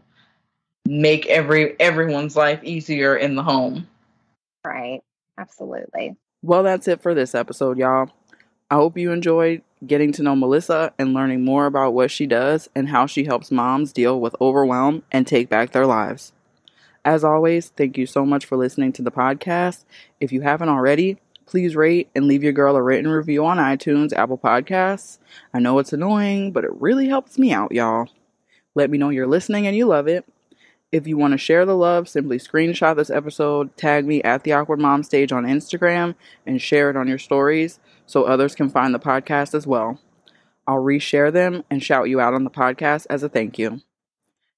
make 0.85 1.25
every 1.27 1.79
everyone's 1.79 2.35
life 2.35 2.63
easier 2.63 3.15
in 3.15 3.35
the 3.35 3.43
home. 3.43 3.87
Right. 4.65 5.01
Absolutely. 5.37 6.15
Well, 6.41 6.63
that's 6.63 6.87
it 6.87 7.01
for 7.01 7.13
this 7.13 7.35
episode, 7.35 7.77
y'all. 7.77 8.09
I 8.69 8.75
hope 8.75 8.97
you 8.97 9.11
enjoyed 9.11 9.61
getting 9.85 10.11
to 10.13 10.23
know 10.23 10.35
Melissa 10.35 10.93
and 10.97 11.13
learning 11.13 11.43
more 11.43 11.65
about 11.65 11.93
what 11.93 12.09
she 12.09 12.25
does 12.25 12.69
and 12.75 12.89
how 12.89 13.05
she 13.05 13.25
helps 13.25 13.51
moms 13.51 13.93
deal 13.93 14.19
with 14.19 14.35
overwhelm 14.41 15.03
and 15.11 15.27
take 15.27 15.49
back 15.49 15.71
their 15.71 15.85
lives. 15.85 16.33
As 17.03 17.23
always, 17.23 17.69
thank 17.69 17.97
you 17.97 18.07
so 18.07 18.25
much 18.25 18.45
for 18.45 18.57
listening 18.57 18.91
to 18.93 19.03
the 19.03 19.11
podcast. 19.11 19.85
If 20.19 20.31
you 20.31 20.41
haven't 20.41 20.69
already, 20.69 21.19
please 21.45 21.75
rate 21.75 22.09
and 22.15 22.25
leave 22.25 22.43
your 22.43 22.53
girl 22.53 22.75
a 22.75 22.81
written 22.81 23.09
review 23.09 23.45
on 23.45 23.57
iTunes, 23.57 24.11
Apple 24.13 24.39
Podcasts. 24.39 25.19
I 25.53 25.59
know 25.59 25.77
it's 25.77 25.93
annoying, 25.93 26.51
but 26.51 26.63
it 26.63 26.71
really 26.73 27.07
helps 27.07 27.37
me 27.37 27.53
out, 27.53 27.71
y'all. 27.71 28.09
Let 28.73 28.89
me 28.89 28.97
know 28.97 29.09
you're 29.09 29.27
listening 29.27 29.67
and 29.67 29.75
you 29.75 29.85
love 29.85 30.07
it. 30.07 30.25
If 30.95 31.07
you 31.07 31.17
want 31.17 31.33
to 31.33 31.37
share 31.37 31.65
the 31.65 31.75
love, 31.75 32.07
simply 32.07 32.37
screenshot 32.37 32.95
this 32.95 33.09
episode, 33.09 33.75
tag 33.75 34.05
me 34.05 34.23
at 34.23 34.45
the 34.45 34.53
Awkward 34.53 34.79
Mom 34.79 35.03
Stage 35.03 35.33
on 35.33 35.43
Instagram, 35.43 36.15
and 36.45 36.61
share 36.61 36.89
it 36.89 36.95
on 36.95 37.09
your 37.09 37.17
stories 37.17 37.81
so 38.05 38.23
others 38.23 38.55
can 38.55 38.69
find 38.69 38.95
the 38.95 38.99
podcast 38.99 39.53
as 39.53 39.67
well. 39.67 39.99
I'll 40.65 40.77
reshare 40.77 41.33
them 41.33 41.65
and 41.69 41.83
shout 41.83 42.07
you 42.07 42.21
out 42.21 42.33
on 42.33 42.45
the 42.45 42.49
podcast 42.49 43.07
as 43.09 43.23
a 43.23 43.27
thank 43.27 43.59
you. 43.59 43.81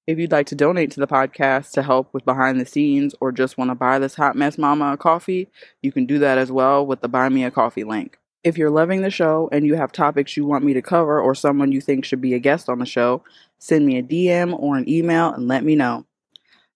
If 0.06 0.20
you'd 0.20 0.30
like 0.30 0.46
to 0.46 0.54
donate 0.54 0.92
to 0.92 1.00
the 1.00 1.08
podcast 1.08 1.72
to 1.72 1.82
help 1.82 2.14
with 2.14 2.24
behind 2.24 2.60
the 2.60 2.66
scenes 2.66 3.16
or 3.20 3.32
just 3.32 3.58
want 3.58 3.72
to 3.72 3.74
buy 3.74 3.98
this 3.98 4.14
hot 4.14 4.36
mess 4.36 4.56
mama 4.56 4.92
a 4.92 4.96
coffee, 4.96 5.48
you 5.82 5.90
can 5.90 6.06
do 6.06 6.20
that 6.20 6.38
as 6.38 6.52
well 6.52 6.86
with 6.86 7.00
the 7.00 7.08
Buy 7.08 7.28
Me 7.30 7.42
a 7.42 7.50
Coffee 7.50 7.82
link. 7.82 8.16
If 8.44 8.56
you're 8.56 8.70
loving 8.70 9.02
the 9.02 9.10
show 9.10 9.48
and 9.50 9.66
you 9.66 9.74
have 9.74 9.90
topics 9.90 10.36
you 10.36 10.46
want 10.46 10.64
me 10.64 10.72
to 10.74 10.82
cover 10.82 11.20
or 11.20 11.34
someone 11.34 11.72
you 11.72 11.80
think 11.80 12.04
should 12.04 12.20
be 12.20 12.34
a 12.34 12.38
guest 12.38 12.68
on 12.68 12.78
the 12.78 12.86
show, 12.86 13.24
send 13.58 13.84
me 13.84 13.98
a 13.98 14.04
DM 14.04 14.56
or 14.56 14.76
an 14.76 14.88
email 14.88 15.32
and 15.32 15.48
let 15.48 15.64
me 15.64 15.74
know. 15.74 16.04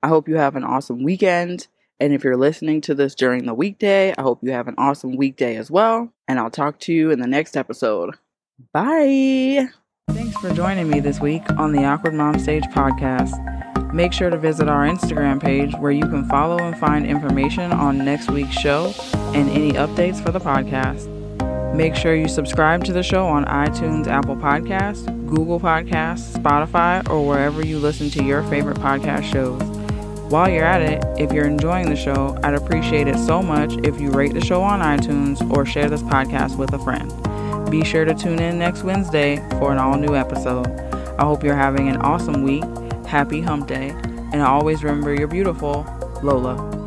I 0.03 0.09
hope 0.09 0.29
you 0.29 0.37
have 0.37 0.57
an 0.57 0.65
awesome 0.65 1.03
weekend. 1.03 1.69
And 2.01 2.13
if 2.13 2.25
you're 2.25 2.37
listening 2.37 2.81
to 2.83 2.95
this 2.95 3.15
during 3.15 3.47
the 3.47 3.55
weekday, 3.55 4.13
I 4.17 4.23
hope 4.23 4.41
you 4.43 4.51
have 4.51 4.67
an 4.67 4.75
awesome 4.77 5.17
weekday 5.17 5.57
as 5.57 5.71
well. 5.71 6.13
And 6.27 6.39
I'll 6.39 6.51
talk 6.51 6.81
to 6.81 6.93
you 6.93 7.11
in 7.11 7.21
the 7.21 7.29
next 7.29 7.57
episode. 7.57 8.17
Bye. 8.73 9.69
Thanks 10.11 10.37
for 10.39 10.53
joining 10.53 10.91
me 10.91 10.99
this 10.99 11.21
week 11.21 11.49
on 11.53 11.73
the 11.73 11.85
Awkward 11.85 12.15
Mom 12.15 12.39
Stage 12.41 12.65
podcast. 12.65 13.33
Make 13.95 14.13
sure 14.13 14.31
to 14.31 14.39
visit 14.39 14.69
our 14.69 14.85
Instagram 14.85 15.41
page 15.41 15.75
where 15.77 15.93
you 15.93 16.07
can 16.09 16.29
follow 16.29 16.59
and 16.59 16.77
find 16.77 17.07
information 17.07 17.73
on 17.73 17.99
next 18.05 18.31
week's 18.31 18.59
show 18.59 18.93
and 19.35 19.49
any 19.51 19.73
updates 19.73 20.23
for 20.23 20.33
the 20.33 20.41
podcast. 20.41 21.09
Make 21.75 21.95
sure 21.95 22.15
you 22.15 22.29
subscribe 22.29 22.85
to 22.85 22.93
the 22.93 23.03
show 23.03 23.27
on 23.27 23.45
iTunes, 23.45 24.07
Apple 24.07 24.37
Podcasts, 24.37 25.07
Google 25.27 25.61
Podcasts, 25.61 26.37
Spotify, 26.37 27.09
or 27.09 27.27
wherever 27.27 27.65
you 27.65 27.79
listen 27.79 28.11
to 28.11 28.25
your 28.25 28.43
favorite 28.45 28.79
podcast 28.79 29.25
shows. 29.25 29.72
While 30.33 30.49
you're 30.49 30.65
at 30.65 30.81
it, 30.81 31.05
if 31.21 31.31
you're 31.31 31.45
enjoying 31.45 31.91
the 31.91 31.95
show, 31.95 32.39
I'd 32.43 32.55
appreciate 32.55 33.07
it 33.07 33.19
so 33.19 33.43
much 33.43 33.75
if 33.85 34.01
you 34.01 34.11
rate 34.11 34.33
the 34.33 34.41
show 34.41 34.63
on 34.63 34.81
iTunes 34.81 35.47
or 35.55 35.67
share 35.67 35.91
this 35.91 36.01
podcast 36.01 36.57
with 36.57 36.73
a 36.73 36.79
friend. 36.79 37.71
Be 37.71 37.85
sure 37.85 38.07
to 38.07 38.15
tune 38.15 38.41
in 38.41 38.59
next 38.59 38.83
Wednesday 38.83 39.47
for 39.59 39.73
an 39.73 39.79
all 39.79 39.99
new 39.99 40.17
episode. 40.17 40.69
I 41.19 41.25
hope 41.27 41.45
you're 41.45 41.55
having 41.55 41.91
an 41.91 41.99
awesome 41.99 42.45
week. 42.45 42.65
Happy 43.07 43.43
hump 43.43 43.67
day. 43.67 43.91
And 44.33 44.41
always 44.41 44.83
remember 44.83 45.15
you're 45.15 45.29
beautiful. 45.29 45.85
Lola. 46.23 46.82